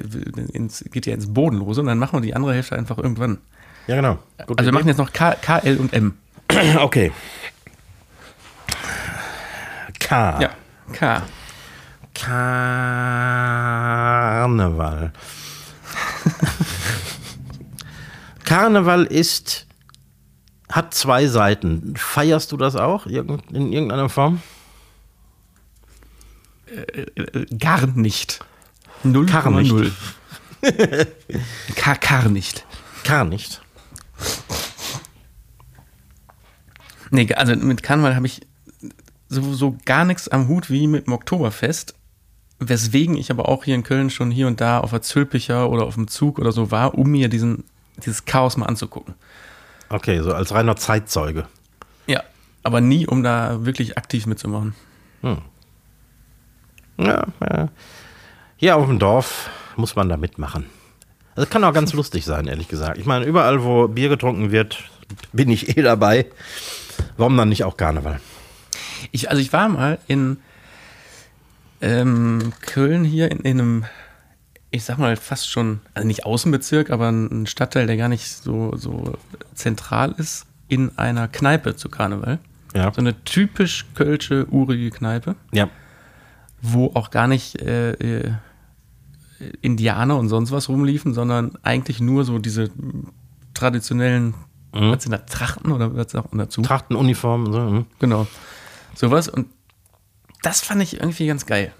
ins, 0.54 0.84
geht 0.92 1.06
ja 1.06 1.14
ins 1.14 1.34
Bodenlose 1.34 1.82
und 1.82 1.88
dann 1.88 1.98
machen 1.98 2.18
wir 2.18 2.22
die 2.22 2.34
andere 2.36 2.54
Hälfte 2.54 2.76
einfach 2.78 2.98
irgendwann. 2.98 3.40
Ja, 3.88 3.96
genau. 3.96 4.20
Gute 4.48 4.60
Also 4.60 4.72
wir 4.72 4.74
machen 4.74 4.88
jetzt 4.88 4.98
noch 4.98 5.12
K, 5.14 5.36
K, 5.36 5.60
L 5.60 5.78
und 5.78 5.94
M. 5.94 6.18
Okay. 6.78 7.12
K. 10.10 10.39
Ja, 10.41 10.49
K. 10.91 11.22
Karneval. 14.16 15.14
Karneval 18.43 19.05
ist, 19.05 19.68
hat 20.72 20.95
zwei 20.95 21.28
Seiten. 21.28 21.93
Feierst 21.95 22.51
du 22.51 22.57
das 22.57 22.76
auch 22.76 23.05
in 23.05 23.72
irgendeiner 23.72 24.10
Form? 24.10 24.41
Äh, 26.66 27.05
Gar 27.55 27.86
nicht. 27.88 28.39
Null 29.03 29.28
Gar 29.28 29.43
Komma 29.43 29.60
nicht. 29.62 29.72
null. 29.72 29.91
Kar 31.76 32.28
nicht. 32.30 32.66
Gar 33.03 33.26
nicht. 33.26 33.62
Nee, 37.12 37.32
also 37.36 37.55
mit 37.55 37.84
Karneval 37.84 38.16
habe 38.16 38.26
ich 38.26 38.41
so, 39.30 39.53
so 39.53 39.77
gar 39.86 40.03
nichts 40.05 40.27
am 40.27 40.47
Hut 40.47 40.69
wie 40.69 40.88
mit 40.88 41.07
dem 41.07 41.13
Oktoberfest. 41.13 41.95
Weswegen 42.59 43.15
ich 43.15 43.32
aber 43.32 43.47
auch 43.47 43.63
hier 43.63 43.75
in 43.75 43.84
Köln 43.84 44.09
schon 44.09 44.32
hier 44.32 44.47
und 44.47 44.59
da 44.59 44.82
auf 44.82 44.89
der 44.89 45.01
Zülpicher 45.01 45.69
oder 45.69 45.86
auf 45.86 45.95
dem 45.95 46.09
Zug 46.09 46.39
oder 46.39 46.51
so 46.51 46.71
war, 46.71 46.95
um 46.95 47.09
mir 47.09 47.30
diesen, 47.30 47.63
dieses 48.03 48.25
Chaos 48.25 48.57
mal 48.57 48.65
anzugucken. 48.65 49.13
Okay, 49.88 50.21
so 50.21 50.34
als 50.34 50.53
reiner 50.53 50.75
Zeitzeuge. 50.75 51.47
Ja. 52.05 52.21
Aber 52.63 52.82
nie, 52.82 53.07
um 53.07 53.23
da 53.23 53.65
wirklich 53.65 53.97
aktiv 53.97 54.25
mitzumachen. 54.25 54.75
Ja, 56.97 57.25
ja. 57.39 57.69
Hier 58.57 58.75
auf 58.75 58.88
dem 58.88 58.99
Dorf 58.99 59.49
muss 59.77 59.95
man 59.95 60.09
da 60.09 60.17
mitmachen. 60.17 60.65
Das 61.36 61.49
kann 61.49 61.63
auch 61.63 61.73
ganz 61.73 61.93
lustig 61.93 62.25
sein, 62.25 62.47
ehrlich 62.47 62.67
gesagt. 62.67 62.97
Ich 62.97 63.05
meine, 63.05 63.23
überall, 63.23 63.63
wo 63.63 63.88
Bier 63.88 64.09
getrunken 64.09 64.51
wird, 64.51 64.84
bin 65.32 65.49
ich 65.49 65.77
eh 65.77 65.82
dabei. 65.82 66.25
Warum 67.15 67.38
dann 67.38 67.47
nicht 67.47 67.63
auch 67.63 67.77
Karneval? 67.77 68.19
Ich, 69.12 69.30
also 69.30 69.41
ich 69.41 69.52
war 69.54 69.70
mal 69.70 70.00
in 70.08 70.38
ähm, 71.82 72.52
Köln 72.62 73.04
hier 73.04 73.32
in, 73.32 73.39
in 73.39 73.60
einem, 73.60 73.86
ich 74.72 74.84
sag 74.84 74.97
mal 74.97 75.16
fast 75.16 75.50
schon, 75.50 75.80
also 75.93 76.08
nicht 76.08 76.26
Außenbezirk, 76.26 76.89
aber 76.91 77.10
ein 77.10 77.47
Stadtteil, 77.47 77.88
der 77.88 77.97
gar 77.97 78.10
nicht 78.10 78.28
so, 78.28 78.76
so 78.76 79.18
zentral 79.54 80.14
ist, 80.18 80.45
in 80.68 80.97
einer 80.97 81.28
Kneipe 81.28 81.76
zu 81.76 81.89
Karneval. 81.89 82.39
Ja. 82.76 82.91
So 82.93 83.02
eine 83.02 83.24
typisch 83.24 83.86
kölsche, 83.95 84.45
urige 84.52 84.91
Kneipe, 84.91 85.36
Ja. 85.52 85.70
wo 86.62 86.91
auch 86.93 87.10
gar 87.10 87.28
nicht 87.28 87.60
äh, 87.62 87.91
äh, 87.93 88.32
Indianer 89.62 90.18
und 90.18 90.30
sonst 90.30 90.52
was 90.52 90.70
rumliefen, 90.70 91.14
sondern 91.14 91.54
eigentlich 91.64 92.00
nur 92.02 92.26
so 92.26 92.38
diese 92.39 92.70
traditionellen, 93.54 94.34
was 94.72 95.02
sind 95.04 95.14
da, 95.14 95.18
Trachten 95.20 95.72
oder 95.72 95.95
was 95.95 96.14
auch 96.14 96.28
dazu? 96.32 96.62
Trachtenuniform 96.62 97.45
und 97.45 97.54
so. 97.54 97.60
hm. 97.60 97.86
Genau. 97.97 98.28
Sowas. 98.96 99.28
Und 99.28 99.48
das 100.42 100.62
fand 100.62 100.82
ich 100.82 101.00
irgendwie 101.00 101.28
ganz 101.28 101.46
geil. 101.46 101.74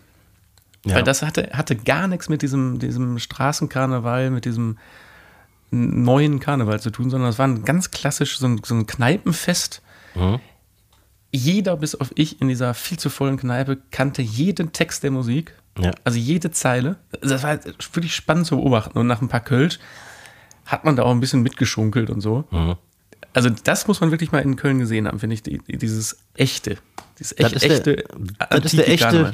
Ja. 0.86 0.96
Weil 0.96 1.04
das 1.04 1.22
hatte, 1.22 1.50
hatte 1.54 1.76
gar 1.76 2.08
nichts 2.08 2.30
mit 2.30 2.42
diesem, 2.42 2.80
diesem 2.80 3.20
Straßenkarneval, 3.20 4.32
mit 4.32 4.46
diesem 4.46 4.78
neuen 5.72 6.40
Karneval 6.40 6.80
zu 6.80 6.90
tun, 6.90 7.10
sondern 7.10 7.30
es 7.30 7.38
war 7.38 7.48
ein 7.48 7.64
ganz 7.64 7.92
klassisch 7.92 8.40
so 8.40 8.48
ein, 8.48 8.62
so 8.64 8.76
ein 8.76 8.88
Kneipenfest. 8.88 9.82
Mhm. 10.16 10.40
Jeder, 11.32 11.78
bis 11.78 11.94
auf 11.96 12.12
ich, 12.16 12.42
in 12.42 12.48
dieser 12.48 12.74
viel 12.74 12.98
zu 12.98 13.10
vollen 13.10 13.38
Kneipe 13.38 13.78
kannte 13.92 14.22
jeden 14.22 14.72
Text 14.72 15.04
der 15.04 15.12
Musik. 15.12 15.54
Ja. 15.78 15.92
Also 16.04 16.18
jede 16.18 16.52
Zeile. 16.52 16.98
Das 17.22 17.44
war 17.44 17.60
wirklich 17.94 18.16
spannend 18.16 18.48
zu 18.48 18.58
beobachten. 18.58 18.98
Und 18.98 19.08
nach 19.08 19.22
ein 19.22 19.28
paar 19.28 19.42
Kölsch 19.42 19.80
hat 20.66 20.86
man 20.86 20.96
da 20.96 21.04
auch 21.04 21.12
ein 21.12 21.20
bisschen 21.20 21.42
mitgeschunkelt 21.42 22.10
und 22.10 22.22
so. 22.22 22.46
Mhm. 22.52 22.76
Also 23.40 23.52
das 23.64 23.88
muss 23.88 24.02
man 24.02 24.12
wirklich 24.12 24.34
mal 24.34 24.40
in 24.40 24.58
Köln 24.58 24.80
gesehen 24.80 25.08
haben, 25.08 25.18
finde 25.18 25.34
ich, 25.36 25.42
die, 25.42 25.60
dieses 25.60 26.18
echte. 26.34 26.78
Dieses 27.18 27.38
Das 27.38 27.54
echt, 27.54 27.56
ist, 27.56 27.64
echte, 27.72 27.96
der, 27.96 28.48
das 28.50 28.66
ist 28.66 28.78
der 28.78 28.90
echte, 28.90 29.06
Karneval. 29.06 29.34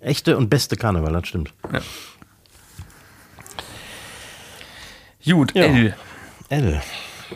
echte 0.00 0.36
und 0.36 0.50
beste 0.50 0.76
Karneval, 0.76 1.14
das 1.14 1.26
stimmt. 1.26 1.54
Ja. 1.72 1.80
Gut, 5.32 5.54
Ja. 5.54 5.62
L. 5.64 5.96
L. 6.50 6.82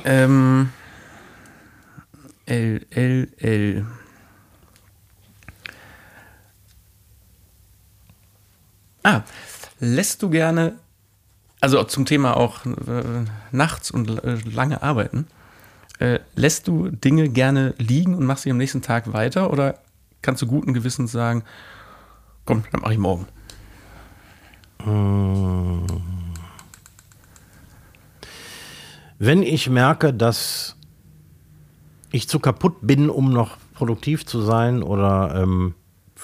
Ähm, 0.04 0.68
L, 2.44 2.84
L, 2.90 3.28
L. 3.38 3.86
Ah, 9.02 9.22
lässt 9.80 10.22
du 10.22 10.28
gerne, 10.28 10.74
also 11.62 11.82
zum 11.84 12.04
Thema 12.04 12.36
auch 12.36 12.66
äh, 12.66 13.24
nachts 13.52 13.90
und 13.90 14.22
äh, 14.22 14.34
lange 14.50 14.82
arbeiten, 14.82 15.28
äh, 15.98 16.20
lässt 16.34 16.68
du 16.68 16.90
Dinge 16.90 17.28
gerne 17.28 17.74
liegen 17.78 18.14
und 18.14 18.24
machst 18.24 18.44
sie 18.44 18.50
am 18.50 18.56
nächsten 18.56 18.82
Tag 18.82 19.12
weiter 19.12 19.52
oder 19.52 19.78
kannst 20.22 20.42
du 20.42 20.46
guten 20.46 20.74
Gewissens 20.74 21.12
sagen, 21.12 21.44
komm, 22.44 22.64
dann 22.72 22.80
mache 22.80 22.92
ich 22.92 22.98
morgen? 22.98 23.26
Wenn 29.18 29.42
ich 29.42 29.70
merke, 29.70 30.12
dass 30.12 30.76
ich 32.10 32.28
zu 32.28 32.38
kaputt 32.38 32.76
bin, 32.82 33.08
um 33.08 33.32
noch 33.32 33.56
produktiv 33.74 34.26
zu 34.26 34.42
sein 34.42 34.82
oder 34.82 35.34
ähm, 35.42 35.74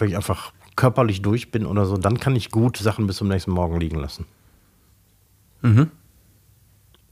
ich 0.01 0.16
einfach 0.16 0.53
körperlich 0.77 1.23
durch 1.23 1.51
bin 1.51 1.66
oder 1.66 1.85
so, 1.87 1.97
dann 1.97 2.18
kann 2.18 2.37
ich 2.37 2.51
gut 2.51 2.77
Sachen 2.77 3.07
bis 3.07 3.16
zum 3.16 3.29
nächsten 3.29 3.51
Morgen 3.51 3.81
liegen 3.81 3.99
lassen. 3.99 4.25
Mhm. 5.62 5.91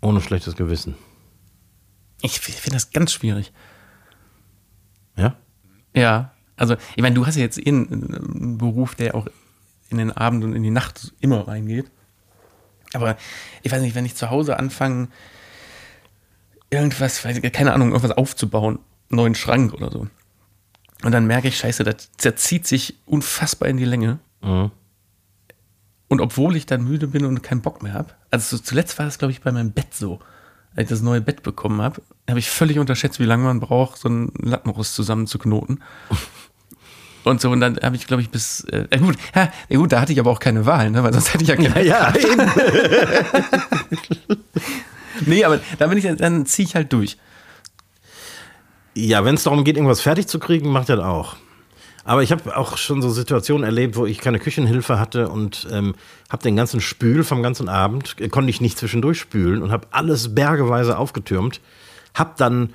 Ohne 0.01 0.21
schlechtes 0.21 0.57
Gewissen. 0.57 0.95
Ich 2.23 2.41
finde 2.41 2.73
das 2.73 2.91
ganz 2.91 3.13
schwierig. 3.13 3.53
Ja? 5.17 5.37
Ja, 5.95 6.33
also 6.57 6.77
ich 6.97 7.03
meine, 7.03 7.15
du 7.15 7.27
hast 7.27 7.37
ja 7.37 7.43
jetzt 7.43 7.59
eh 7.59 7.69
einen, 7.69 8.59
Beruf, 8.59 8.95
der 8.95 9.15
auch 9.15 9.27
in 9.91 9.99
den 9.99 10.13
Abend 10.13 10.45
und 10.45 10.55
in 10.55 10.63
die 10.63 10.71
Nacht 10.71 11.15
immer 11.21 11.47
reingeht. 11.47 11.91
Aber 12.93 13.17
ich 13.63 13.71
weiß 13.71 13.83
nicht, 13.83 13.95
wenn 13.95 14.05
ich 14.05 14.17
zu 14.17 14.31
Hause 14.31 14.59
anfange, 14.59 15.09
irgendwas, 16.71 17.23
keine 17.53 17.73
Ahnung, 17.73 17.91
irgendwas 17.91 18.17
aufzubauen, 18.17 18.81
einen 19.11 19.17
neuen 19.17 19.35
Schrank 19.35 19.73
oder 19.73 19.91
so. 19.91 20.09
Und 21.05 21.13
dann 21.13 21.27
merke 21.27 21.49
ich, 21.49 21.59
scheiße, 21.59 21.85
das 21.85 22.11
zerzieht 22.17 22.67
sich 22.67 22.99
unfassbar 23.07 23.69
in 23.69 23.77
die 23.77 23.85
Länge. 23.85 24.19
Mhm. 24.43 24.71
Und 26.09 26.21
obwohl 26.21 26.57
ich 26.57 26.67
dann 26.67 26.85
müde 26.85 27.07
bin 27.07 27.25
und 27.25 27.43
keinen 27.43 27.61
Bock 27.61 27.83
mehr 27.83 27.93
habe, 27.93 28.15
also 28.31 28.57
so 28.57 28.63
zuletzt 28.63 28.99
war 28.99 29.07
das, 29.07 29.19
glaube 29.19 29.33
ich, 29.33 29.43
bei 29.43 29.53
meinem 29.53 29.73
Bett 29.73 29.95
so, 29.95 30.21
als 30.75 30.85
ich 30.85 30.89
das 30.89 31.03
neue 31.03 31.21
Bett 31.21 31.43
bekommen 31.43 31.83
habe, 31.83 32.03
habe 32.29 32.39
ich 32.39 32.51
völlig 32.51 32.79
unterschätzt, 32.79 33.21
wie 33.21 33.25
lange 33.25 33.45
man 33.45 33.61
braucht, 33.61 33.99
so 33.99 34.09
einen 34.09 34.33
Lattenrost 34.41 34.95
zusammenzuknoten. 34.95 35.83
Und 37.25 37.43
so, 37.43 37.51
und 37.51 37.61
dann 37.61 37.79
habe 37.83 37.95
ich, 37.95 38.07
glaube 38.07 38.23
ich, 38.23 38.31
bis, 38.31 38.65
äh, 38.71 38.87
gut, 38.99 39.17
ja, 39.35 39.53
ja, 39.69 39.77
gut, 39.77 39.93
da 39.93 40.01
hatte 40.01 40.13
ich 40.13 40.21
aber 40.21 40.31
auch 40.31 40.39
keine 40.39 40.65
Wahl, 40.65 40.91
ne, 40.91 41.03
weil 41.03 41.13
sonst 41.13 41.35
hätte 41.35 41.43
ich 41.45 41.49
ja 41.51 41.57
keine, 41.63 41.85
Ja, 41.85 42.15
eben. 42.15 42.51
nee, 45.27 45.45
aber 45.45 45.61
da 45.79 45.89
bin 45.89 45.99
ich, 45.99 46.07
dann 46.17 46.47
ziehe 46.47 46.67
ich 46.67 46.75
halt 46.75 46.91
durch. 46.91 47.19
Ja, 48.95 49.27
wenn 49.27 49.35
es 49.35 49.43
darum 49.43 49.63
geht, 49.63 49.77
irgendwas 49.77 50.01
fertig 50.01 50.27
zu 50.27 50.39
kriegen, 50.39 50.71
macht 50.71 50.89
er 50.89 50.97
das 50.97 51.05
auch. 51.05 51.37
Aber 52.09 52.23
ich 52.23 52.33
habe 52.33 52.57
auch 52.57 52.79
schon 52.79 53.03
so 53.03 53.11
Situationen 53.11 53.65
erlebt, 53.65 53.97
wo 53.97 54.07
ich 54.07 54.17
keine 54.17 54.39
Küchenhilfe 54.39 54.99
hatte 54.99 55.29
und 55.29 55.69
ähm, 55.71 55.95
habe 56.31 56.43
den 56.43 56.57
ganzen 56.57 56.81
Spül 56.81 57.23
vom 57.23 57.43
ganzen 57.43 57.69
Abend, 57.69 58.17
äh, 58.19 58.31
konnte 58.31 58.49
ich 58.49 58.63
nicht 58.63 58.79
zwischendurch 58.79 59.21
spülen 59.21 59.63
und 59.63 59.73
habe 59.73 59.89
alles 59.91 60.35
bergeweise 60.35 60.97
aufgetürmt. 60.97 61.61
Hab 62.15 62.39
dann, 62.39 62.73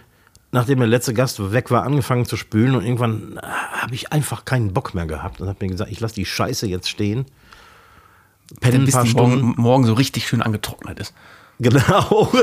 nachdem 0.52 0.78
der 0.78 0.88
letzte 0.88 1.16
Gast 1.16 1.52
weg 1.52 1.72
war, 1.72 1.82
angefangen 1.82 2.26
zu 2.26 2.38
spülen 2.38 2.76
und 2.76 2.84
irgendwann 2.84 3.38
äh, 3.38 3.42
habe 3.42 3.96
ich 3.96 4.14
einfach 4.14 4.46
keinen 4.46 4.72
Bock 4.72 4.94
mehr 4.94 5.08
gehabt 5.08 5.42
und 5.42 5.48
habe 5.48 5.66
mir 5.66 5.72
gesagt, 5.72 5.92
ich 5.92 6.00
lasse 6.00 6.14
die 6.14 6.28
Scheiße 6.28 6.68
jetzt 6.68 6.88
stehen. 6.88 7.26
Penne 8.60 8.76
ein 8.76 8.86
Bis 8.86 8.94
paar 8.94 9.04
die 9.04 9.16
morgen, 9.16 9.56
morgen 9.58 9.86
so 9.86 9.94
richtig 9.94 10.28
schön 10.28 10.44
angetrocknet 10.44 11.00
ist. 11.00 11.16
Genau. 11.58 12.32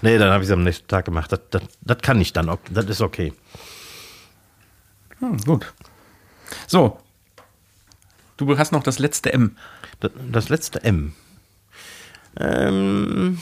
nee, 0.00 0.16
dann 0.16 0.32
habe 0.32 0.42
ich 0.42 0.48
es 0.48 0.50
am 0.50 0.62
nächsten 0.62 0.88
Tag 0.88 1.04
gemacht. 1.04 1.30
Das, 1.30 1.40
das, 1.50 1.62
das 1.82 1.98
kann 1.98 2.18
ich 2.22 2.32
dann. 2.32 2.50
Das 2.70 2.86
ist 2.86 3.02
okay. 3.02 3.34
Hm, 5.24 5.38
gut. 5.38 5.72
So. 6.66 7.00
Du 8.36 8.58
hast 8.58 8.72
noch 8.72 8.82
das 8.82 8.98
letzte 8.98 9.32
M. 9.32 9.56
Das, 10.00 10.10
das 10.30 10.50
letzte 10.50 10.84
M. 10.84 11.14
Ähm, 12.38 13.40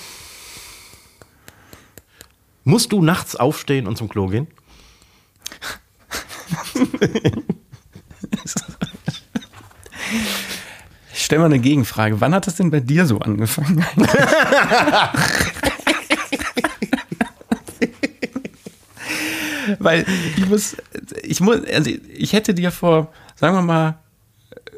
musst 2.62 2.93
du 2.93 3.03
nachts 3.03 3.35
aufstehen 3.37 3.89
und 3.89 3.97
zum 3.97 4.09
Klo 4.09 4.28
gehen? 4.28 4.47
Ich 11.14 11.26
stelle 11.26 11.41
mal 11.41 11.47
eine 11.47 11.61
Gegenfrage. 11.61 12.20
Wann 12.20 12.35
hat 12.35 12.47
das 12.47 12.57
denn 12.57 12.70
bei 12.70 12.80
dir 12.80 13.07
so 13.07 13.18
angefangen? 13.20 13.83
Weil 19.78 20.05
ich 20.37 20.47
muss, 20.47 20.76
ich 21.23 21.41
muss, 21.41 21.65
also 21.65 21.91
ich 22.15 22.33
hätte 22.33 22.55
dir 22.55 22.71
vor, 22.71 23.13
sagen 23.37 23.57
wir 23.57 23.63
mal, 23.63 23.99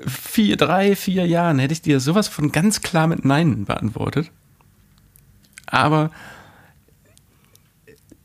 vier, 0.06 0.56
drei, 0.56 0.96
vier 0.96 1.26
Jahren 1.26 1.58
hätte 1.58 1.72
ich 1.72 1.82
dir 1.82 2.00
sowas 2.00 2.28
von 2.28 2.52
ganz 2.52 2.80
klar 2.82 3.06
mit 3.06 3.24
Nein 3.24 3.64
beantwortet. 3.64 4.30
Aber 5.66 6.10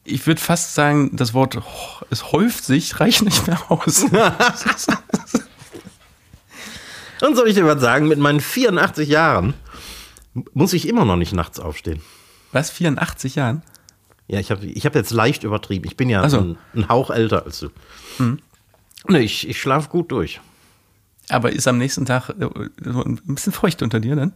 ich 0.03 0.25
würde 0.27 0.41
fast 0.41 0.73
sagen, 0.75 1.15
das 1.15 1.33
Wort 1.33 1.55
"ho- 1.55 2.05
es 2.09 2.31
häuft 2.31 2.63
sich 2.65 2.99
reicht 2.99 3.21
nicht 3.23 3.47
mehr 3.47 3.59
aus. 3.71 4.03
Und 7.21 7.35
soll 7.35 7.47
ich 7.49 7.55
dir 7.55 7.65
was 7.65 7.81
sagen? 7.81 8.07
Mit 8.07 8.19
meinen 8.19 8.39
84 8.39 9.07
Jahren 9.09 9.53
muss 10.53 10.73
ich 10.73 10.87
immer 10.87 11.03
noch 11.05 11.17
nicht 11.17 11.33
nachts 11.33 11.59
aufstehen. 11.59 12.01
Was, 12.51 12.69
84 12.69 13.35
Jahren? 13.35 13.61
Ja, 14.29 14.39
ich 14.39 14.51
habe 14.51 14.63
ich 14.65 14.85
hab 14.85 14.93
jetzt 14.93 15.09
leicht 15.09 15.43
übertrieben. 15.43 15.85
Ich 15.87 15.97
bin 15.97 16.07
ja 16.07 16.29
so. 16.29 16.39
ein, 16.39 16.57
ein 16.75 16.87
Hauch 16.87 17.09
älter 17.09 17.45
als 17.45 17.59
du. 17.59 17.69
Nee, 19.07 19.19
ich, 19.19 19.49
ich 19.49 19.59
schlafe 19.59 19.89
gut 19.89 20.11
durch. 20.11 20.39
Aber 21.29 21.51
ist 21.51 21.67
am 21.67 21.79
nächsten 21.79 22.05
Tag 22.05 22.29
äh, 22.29 22.47
so 22.83 23.03
ein 23.03 23.19
bisschen 23.25 23.53
feucht 23.53 23.81
unter 23.81 23.99
dir 23.99 24.15
dann? 24.15 24.33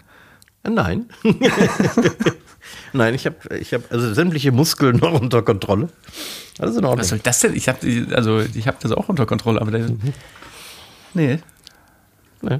Äh, 0.63 0.71
Nein. 0.71 1.09
Nein, 2.93 3.13
ich 3.13 3.27
habe 3.27 3.35
ich 3.59 3.73
hab 3.73 3.91
also 3.91 4.13
sämtliche 4.15 4.51
Muskeln 4.51 4.97
noch 5.01 5.19
unter 5.19 5.43
Kontrolle. 5.43 5.89
Alles 6.57 6.75
in 6.75 6.85
Ordnung. 6.85 7.01
Was 7.01 7.09
soll 7.09 7.19
das 7.19 7.41
denn? 7.41 7.55
Ich 7.55 7.69
habe 7.69 8.07
also 8.15 8.39
ich 8.39 8.67
habe 8.67 8.77
das 8.79 8.91
auch 8.91 9.09
unter 9.09 9.27
Kontrolle, 9.27 9.61
aber 9.61 9.69
der, 9.71 9.89
nee. 11.13 11.39
Nee. 12.41 12.59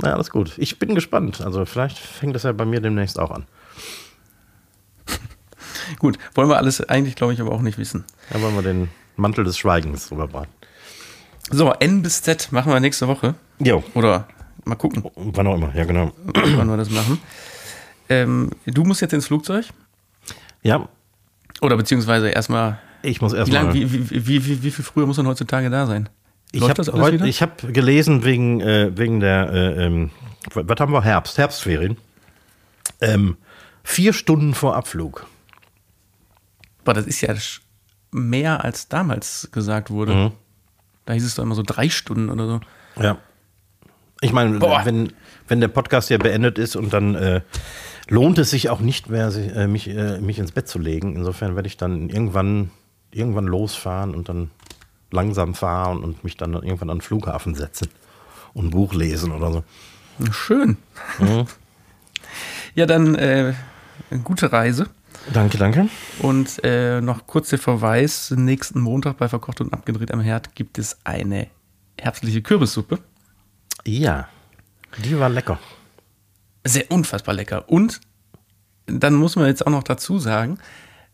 Na, 0.00 0.14
alles 0.14 0.30
gut. 0.30 0.54
Ich 0.56 0.80
bin 0.80 0.96
gespannt. 0.96 1.40
Also 1.40 1.64
vielleicht 1.66 1.98
fängt 1.98 2.34
das 2.34 2.42
ja 2.42 2.52
bei 2.52 2.64
mir 2.64 2.80
demnächst 2.80 3.18
auch 3.20 3.30
an. 3.30 3.46
Gut, 5.98 6.18
wollen 6.34 6.48
wir 6.48 6.56
alles 6.56 6.80
eigentlich, 6.88 7.16
glaube 7.16 7.32
ich, 7.32 7.40
aber 7.40 7.52
auch 7.52 7.62
nicht 7.62 7.78
wissen. 7.78 8.04
Da 8.30 8.40
wollen 8.40 8.54
wir 8.54 8.62
den 8.62 8.88
Mantel 9.16 9.44
des 9.44 9.58
Schweigens 9.58 10.08
drüber 10.08 10.28
braten. 10.28 10.52
So, 11.50 11.72
N 11.72 12.02
bis 12.02 12.22
Z 12.22 12.50
machen 12.52 12.72
wir 12.72 12.80
nächste 12.80 13.08
Woche. 13.08 13.34
Jo, 13.58 13.82
Oder 13.94 14.26
mal 14.64 14.76
gucken, 14.76 15.04
wann 15.14 15.46
auch 15.46 15.56
immer. 15.56 15.74
Ja, 15.74 15.84
genau. 15.84 16.12
wann 16.24 16.68
wir 16.68 16.76
das 16.76 16.90
machen. 16.90 17.18
Ähm, 18.08 18.50
du 18.66 18.84
musst 18.84 19.00
jetzt 19.00 19.12
ins 19.12 19.26
Flugzeug. 19.26 19.66
Ja, 20.62 20.88
Oder 21.60 21.76
beziehungsweise 21.76 22.28
erstmal. 22.28 22.78
ich 23.02 23.20
muss 23.20 23.32
erstmal. 23.32 23.74
wie, 23.74 23.92
wie, 23.92 24.26
wie, 24.26 24.46
wie, 24.46 24.62
wie 24.62 24.70
viel 24.70 24.84
früher 24.84 25.06
muss 25.06 25.16
man 25.16 25.26
heutzutage 25.26 25.70
da 25.70 25.86
sein? 25.86 26.08
Ich 26.52 26.62
habe 26.62 27.12
wieder? 27.12 27.26
hab 27.26 27.72
gelesen 27.72 28.24
wegen, 28.24 28.60
äh, 28.60 28.96
wegen 28.96 29.20
der, 29.20 29.50
äh, 29.50 29.86
ähm, 29.86 30.10
was 30.52 30.78
haben 30.80 30.92
wir? 30.92 31.02
Herbst, 31.02 31.38
Herbstferien. 31.38 31.96
Ähm, 33.00 33.36
vier 33.82 34.12
Stunden 34.12 34.54
vor 34.54 34.76
Abflug. 34.76 35.26
Aber 36.84 36.94
das 36.94 37.06
ist 37.06 37.20
ja 37.20 37.34
mehr 38.10 38.64
als 38.64 38.88
damals 38.88 39.48
gesagt 39.52 39.90
wurde. 39.90 40.14
Mhm. 40.14 40.30
Da 41.06 41.12
hieß 41.14 41.24
es 41.24 41.34
doch 41.34 41.42
immer 41.42 41.54
so 41.54 41.62
drei 41.64 41.88
Stunden 41.88 42.28
oder 42.30 42.46
so. 42.46 42.60
Ja. 43.02 43.18
Ich 44.20 44.32
meine, 44.32 44.58
Boah. 44.58 44.82
wenn, 44.84 45.12
wenn 45.48 45.60
der 45.60 45.68
Podcast 45.68 46.10
ja 46.10 46.18
beendet 46.18 46.58
ist 46.58 46.76
und 46.76 46.92
dann 46.92 47.14
äh, 47.16 47.40
lohnt 48.08 48.38
es 48.38 48.50
sich 48.50 48.68
auch 48.70 48.80
nicht 48.80 49.08
mehr, 49.10 49.30
si- 49.32 49.46
äh, 49.48 49.66
mich, 49.66 49.88
äh, 49.88 50.20
mich 50.20 50.38
ins 50.38 50.52
Bett 50.52 50.68
zu 50.68 50.78
legen. 50.78 51.16
Insofern 51.16 51.56
werde 51.56 51.66
ich 51.66 51.76
dann 51.76 52.08
irgendwann, 52.08 52.70
irgendwann 53.10 53.46
losfahren 53.46 54.14
und 54.14 54.28
dann 54.28 54.50
langsam 55.10 55.54
fahren 55.54 56.04
und 56.04 56.22
mich 56.24 56.36
dann 56.36 56.52
irgendwann 56.54 56.90
an 56.90 56.98
den 56.98 57.02
Flughafen 57.02 57.54
setzen 57.54 57.88
und 58.54 58.66
ein 58.66 58.70
Buch 58.70 58.94
lesen 58.94 59.32
oder 59.32 59.52
so. 59.52 59.64
Schön. 60.30 60.76
Ja, 62.74 62.86
dann 62.86 63.14
äh, 63.16 63.52
gute 64.24 64.52
Reise. 64.52 64.86
Danke, 65.32 65.58
danke. 65.58 65.88
Und 66.20 66.62
äh, 66.64 67.00
noch 67.00 67.26
kurz 67.26 67.50
der 67.50 67.58
Verweis: 67.58 68.30
nächsten 68.30 68.80
Montag 68.80 69.18
bei 69.18 69.28
Verkocht 69.28 69.60
und 69.60 69.72
Abgedreht 69.72 70.12
am 70.12 70.20
Herd 70.20 70.54
gibt 70.54 70.78
es 70.78 70.98
eine 71.04 71.48
herbstliche 72.00 72.42
Kürbissuppe. 72.42 72.98
Ja, 73.86 74.28
die 75.04 75.18
war 75.18 75.28
lecker. 75.28 75.58
Sehr 76.64 76.90
unfassbar 76.90 77.34
lecker. 77.34 77.68
Und 77.68 78.00
dann 78.86 79.14
muss 79.14 79.36
man 79.36 79.46
jetzt 79.46 79.66
auch 79.66 79.70
noch 79.70 79.82
dazu 79.84 80.18
sagen, 80.18 80.58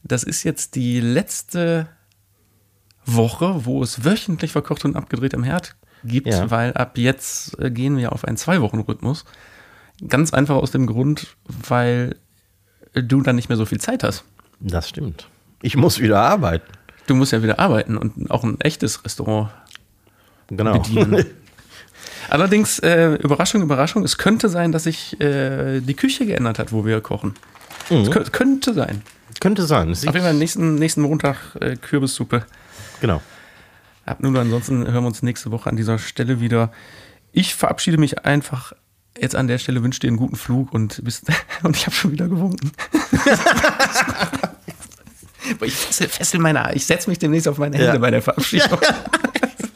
das 0.03 0.23
ist 0.23 0.43
jetzt 0.43 0.75
die 0.75 1.01
letzte 1.01 1.89
Woche, 3.05 3.65
wo 3.65 3.83
es 3.83 4.05
wöchentlich 4.05 4.53
verkocht 4.53 4.85
und 4.85 4.97
abgedreht 4.97 5.35
am 5.35 5.43
Herd 5.45 5.77
gibt, 6.05 6.29
Ja. 6.29 6.51
weil 6.51 6.73
ab 6.75 6.97
jetzt 6.99 7.59
äh, 7.59 7.71
gehen 7.71 7.97
wir 7.97 8.13
auf 8.13 8.25
einen 8.25 8.37
Zwei-Wochen-Rhythmus. 8.37 9.25
Ganz 10.07 10.33
einfach 10.33 10.57
aus 10.57 10.71
dem 10.71 10.87
Grund, 10.87 11.37
weil 11.47 12.17
du 13.03 13.23
dann 13.23 13.37
nicht 13.37 13.49
mehr 13.49 13.59
so 13.59 13.67
viel 13.67 13.81
Zeit 13.81 14.03
hast. 14.03 14.25
Das 14.61 14.89
stimmt. 14.89 15.29
Ich 15.63 15.77
muss 15.77 16.01
wieder 16.01 16.21
arbeiten. 16.21 16.67
Du 17.07 17.15
musst 17.15 17.33
ja 17.33 17.43
wieder 17.43 17.59
arbeiten 17.59 17.97
und 17.97 18.31
auch 18.31 18.45
ein 18.45 18.61
echtes 18.61 19.05
Restaurant 19.05 19.51
Genau. 20.49 20.79
bedienen. 20.79 21.25
Allerdings, 22.31 22.79
äh, 22.81 23.15
Überraschung, 23.15 23.63
Überraschung, 23.63 24.05
es 24.05 24.19
könnte 24.19 24.49
sein, 24.49 24.73
dass 24.73 24.85
sich 24.85 25.19
äh, 25.21 25.81
die 25.81 25.95
Küche 25.95 26.27
geändert 26.27 26.59
hat, 26.59 26.73
wo 26.73 26.85
wir 26.85 27.01
kochen. 27.01 27.35
Es 27.91 28.11
kö 28.11 28.23
könnte 28.25 28.75
sein. 28.75 29.03
Könnte 29.41 29.65
sein. 29.67 29.91
Es 29.91 30.07
Auf 30.07 30.15
jeden 30.15 30.25
Fall 30.27 30.35
nächsten, 30.35 30.75
nächsten 30.75 31.01
Montag 31.03 31.37
äh, 31.61 31.77
Kürbissuppe. 31.77 32.45
Genau. 33.01 33.23
Ab 34.05 34.19
nun, 34.21 34.37
ansonsten 34.37 34.87
hören 34.87 35.05
wir 35.05 35.09
uns 35.09 35.23
nächste 35.23 35.51
Woche 35.51 35.71
an 35.71 35.77
dieser 35.77 35.99
Stelle 35.99 36.41
wieder. 36.41 36.71
Ich 37.33 37.55
verabschiede 37.55 37.99
mich 37.99 38.25
einfach 38.25 38.73
jetzt 39.21 39.35
an 39.37 39.49
der 39.49 39.59
Stelle, 39.59 39.83
wünsche 39.83 40.01
dir 40.01 40.09
einen 40.09 40.17
guten 40.17 40.37
Flug 40.37 40.73
und 40.73 41.03
bis 41.05 41.23
und 41.63 41.77
ich 41.77 41.87
habe 41.87 41.95
schon 41.95 42.13
wieder 42.13 42.29
gewunken. 42.29 42.73
Ich 45.63 45.75
fessel, 45.75 46.09
fessel 46.09 46.41
meine, 46.41 46.75
ich 46.75 46.85
setze 46.85 47.09
mich 47.09 47.19
demnächst 47.19 47.49
auf 47.49 47.57
meine 47.57 47.77
Hände 47.77 47.93
Ja. 47.95 47.99
bei 47.99 48.11
der 48.11 48.21
Verabschiedung. 48.21 48.79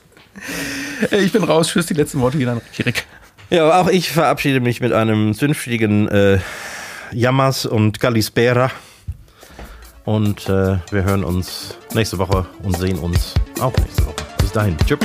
ich 1.13 1.33
bin 1.33 1.45
raus, 1.45 1.69
tschüss, 1.69 1.87
die 1.87 1.95
letzten 1.95 2.21
Worte 2.21 2.37
gehen 2.37 2.49
an 2.49 2.61
Kirik. 2.75 3.07
Ja, 3.49 3.65
aber 3.65 3.79
auch 3.79 3.89
ich 3.89 4.11
verabschiede 4.11 4.61
mich 4.61 4.81
mit 4.83 4.93
einem 4.93 5.33
zünftigen 5.35 6.09
äh, 6.09 6.41
Yamas 7.13 7.65
und 7.65 8.01
Kalispera. 8.01 8.71
Und 10.05 10.49
äh, 10.49 10.79
wir 10.91 11.05
hören 11.05 11.25
uns 11.25 11.77
nächste 11.95 12.19
Woche 12.19 12.45
und 12.63 12.77
sehen 12.77 12.99
uns 12.99 13.35
auch 13.61 13.73
nächste 13.79 14.05
Woche. 14.05 14.17
Bis 14.39 14.53
dahin. 14.53 14.77
Tschüss. 14.87 14.99